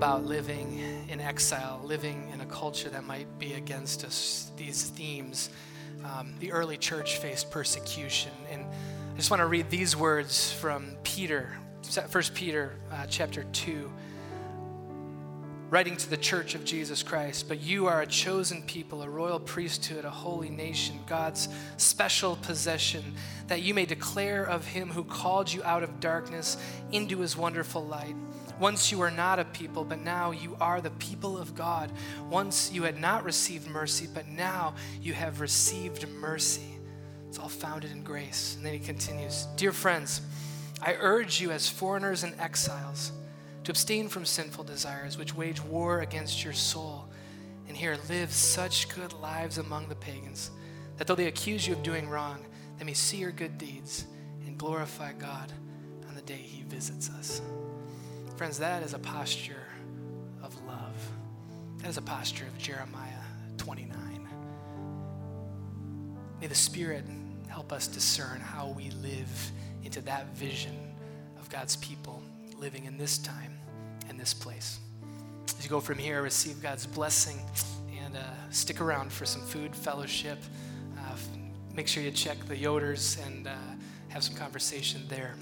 About 0.09 0.25
living 0.25 0.79
in 1.07 1.21
exile, 1.21 1.79
living 1.83 2.31
in 2.33 2.41
a 2.41 2.45
culture 2.47 2.89
that 2.89 3.03
might 3.03 3.27
be 3.37 3.53
against 3.53 4.03
us, 4.03 4.51
these 4.57 4.85
themes, 4.85 5.51
um, 6.03 6.33
the 6.39 6.51
early 6.51 6.77
church 6.77 7.17
faced 7.17 7.51
persecution. 7.51 8.31
And 8.51 8.65
I 8.65 9.15
just 9.17 9.29
want 9.29 9.41
to 9.41 9.45
read 9.45 9.69
these 9.69 9.95
words 9.95 10.51
from 10.51 10.97
Peter, 11.03 11.55
1 12.11 12.23
Peter 12.33 12.73
uh, 12.91 13.05
chapter 13.07 13.43
2 13.53 13.91
writing 15.69 15.95
to 15.95 16.09
the 16.09 16.17
church 16.17 16.55
of 16.55 16.65
Jesus 16.65 17.03
Christ, 17.03 17.47
but 17.47 17.61
you 17.61 17.85
are 17.85 18.01
a 18.01 18.07
chosen 18.07 18.63
people, 18.63 19.03
a 19.03 19.09
royal 19.09 19.39
priesthood, 19.39 20.03
a 20.03 20.09
holy 20.09 20.49
nation, 20.49 20.97
God's 21.05 21.47
special 21.77 22.37
possession, 22.37 23.03
that 23.45 23.61
you 23.61 23.75
may 23.75 23.85
declare 23.85 24.43
of 24.43 24.65
him 24.65 24.89
who 24.89 25.03
called 25.03 25.53
you 25.53 25.63
out 25.63 25.83
of 25.83 25.99
darkness 25.99 26.57
into 26.91 27.19
his 27.19 27.37
wonderful 27.37 27.85
light. 27.85 28.15
Once 28.59 28.91
you 28.91 28.97
were 28.97 29.11
not 29.11 29.39
a 29.39 29.45
people, 29.45 29.83
but 29.83 29.99
now 29.99 30.31
you 30.31 30.55
are 30.59 30.81
the 30.81 30.91
people 30.91 31.37
of 31.37 31.55
God. 31.55 31.91
Once 32.29 32.71
you 32.71 32.83
had 32.83 32.99
not 32.99 33.23
received 33.23 33.67
mercy, 33.67 34.07
but 34.13 34.27
now 34.27 34.73
you 35.01 35.13
have 35.13 35.39
received 35.39 36.07
mercy. 36.09 36.77
It's 37.29 37.39
all 37.39 37.47
founded 37.47 37.91
in 37.91 38.03
grace. 38.03 38.55
And 38.55 38.65
then 38.65 38.73
he 38.73 38.79
continues 38.79 39.47
Dear 39.55 39.71
friends, 39.71 40.21
I 40.81 40.95
urge 40.99 41.39
you 41.39 41.51
as 41.51 41.69
foreigners 41.69 42.23
and 42.23 42.37
exiles 42.39 43.11
to 43.63 43.71
abstain 43.71 44.09
from 44.09 44.25
sinful 44.25 44.63
desires 44.63 45.17
which 45.17 45.35
wage 45.35 45.61
war 45.63 46.01
against 46.01 46.43
your 46.43 46.53
soul. 46.53 47.07
And 47.67 47.77
here, 47.77 47.97
live 48.09 48.31
such 48.31 48.89
good 48.89 49.13
lives 49.13 49.57
among 49.57 49.89
the 49.89 49.95
pagans 49.95 50.51
that 50.97 51.07
though 51.07 51.15
they 51.15 51.27
accuse 51.27 51.67
you 51.67 51.73
of 51.73 51.83
doing 51.83 52.09
wrong, 52.09 52.45
they 52.77 52.85
may 52.85 52.93
see 52.93 53.17
your 53.17 53.31
good 53.31 53.57
deeds 53.57 54.05
and 54.45 54.57
glorify 54.57 55.13
God 55.13 55.51
on 56.07 56.15
the 56.15 56.21
day 56.21 56.35
he 56.35 56.63
visits 56.63 57.09
us. 57.11 57.41
Friends, 58.39 58.57
that 58.59 58.83
is 58.83 58.93
a 58.93 58.99
posture 58.99 59.67
of 60.41 60.55
love. 60.65 60.95
That 61.79 61.89
is 61.89 61.97
a 61.97 62.01
posture 62.01 62.45
of 62.45 62.57
Jeremiah 62.57 63.19
29. 63.57 64.29
May 66.39 66.47
the 66.47 66.55
Spirit 66.55 67.03
help 67.49 67.73
us 67.73 67.85
discern 67.85 68.39
how 68.39 68.69
we 68.69 68.91
live 68.91 69.51
into 69.83 69.99
that 70.03 70.33
vision 70.37 70.71
of 71.37 71.49
God's 71.49 71.75
people 71.75 72.23
living 72.57 72.85
in 72.85 72.97
this 72.97 73.17
time 73.17 73.59
and 74.07 74.17
this 74.17 74.33
place. 74.33 74.79
As 75.57 75.65
you 75.65 75.69
go 75.69 75.81
from 75.81 75.97
here, 75.97 76.21
receive 76.21 76.61
God's 76.61 76.85
blessing 76.85 77.41
and 78.01 78.15
uh, 78.15 78.21
stick 78.51 78.79
around 78.79 79.11
for 79.11 79.25
some 79.25 79.41
food, 79.41 79.75
fellowship. 79.75 80.41
Uh, 80.97 81.17
make 81.73 81.89
sure 81.89 82.01
you 82.01 82.11
check 82.11 82.37
the 82.45 82.55
Yoders 82.55 83.21
and 83.27 83.47
uh, 83.47 83.55
have 84.07 84.23
some 84.23 84.35
conversation 84.35 85.01
there. 85.09 85.35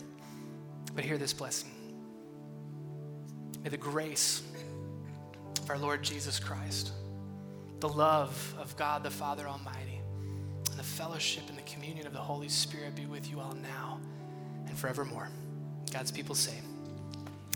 But 0.95 1.05
hear 1.05 1.19
this 1.19 1.31
blessing. 1.31 1.76
May 3.67 3.71
the 3.71 3.75
grace 3.75 4.43
of 5.61 5.69
our 5.69 5.77
Lord 5.77 6.01
Jesus 6.01 6.39
Christ, 6.39 6.93
the 7.81 7.89
love 7.89 8.55
of 8.57 8.73
God 8.77 9.03
the 9.03 9.09
Father 9.09 9.45
Almighty, 9.45 9.99
and 10.69 10.79
the 10.79 10.83
fellowship 10.83 11.43
and 11.49 11.57
the 11.57 11.63
communion 11.63 12.07
of 12.07 12.13
the 12.13 12.19
Holy 12.19 12.47
Spirit 12.47 12.95
be 12.95 13.05
with 13.05 13.29
you 13.29 13.41
all 13.41 13.57
now 13.61 13.99
and 14.67 14.77
forevermore. 14.77 15.27
God's 15.91 16.11
people 16.11 16.33
say, 16.33 16.53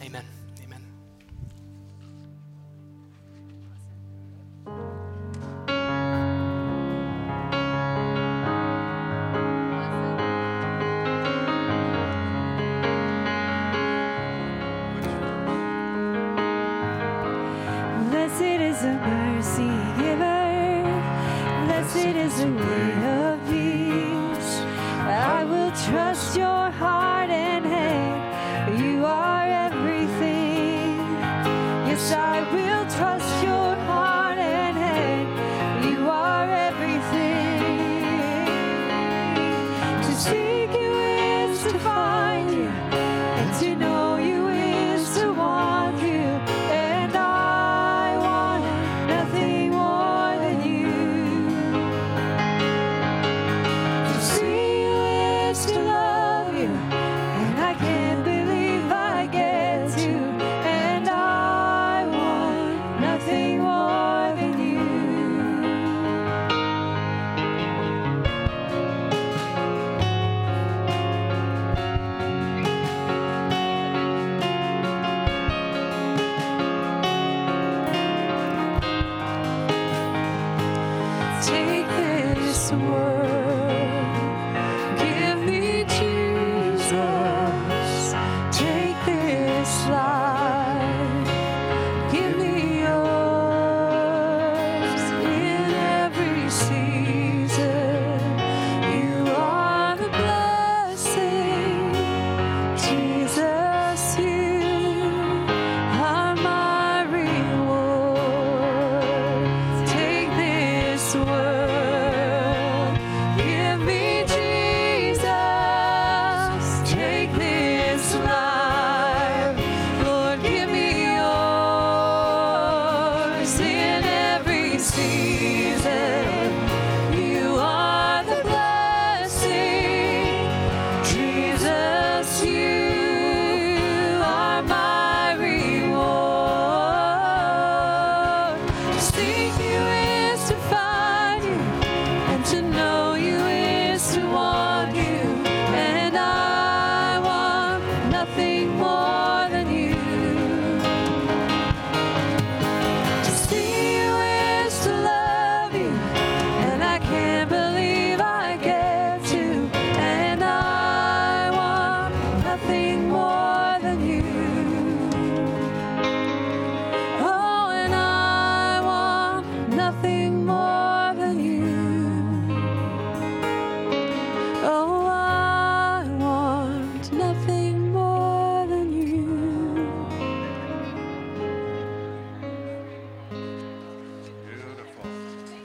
Amen. 0.04 0.26
Amen. 4.68 4.91
To 43.62 43.76
know 43.76 43.91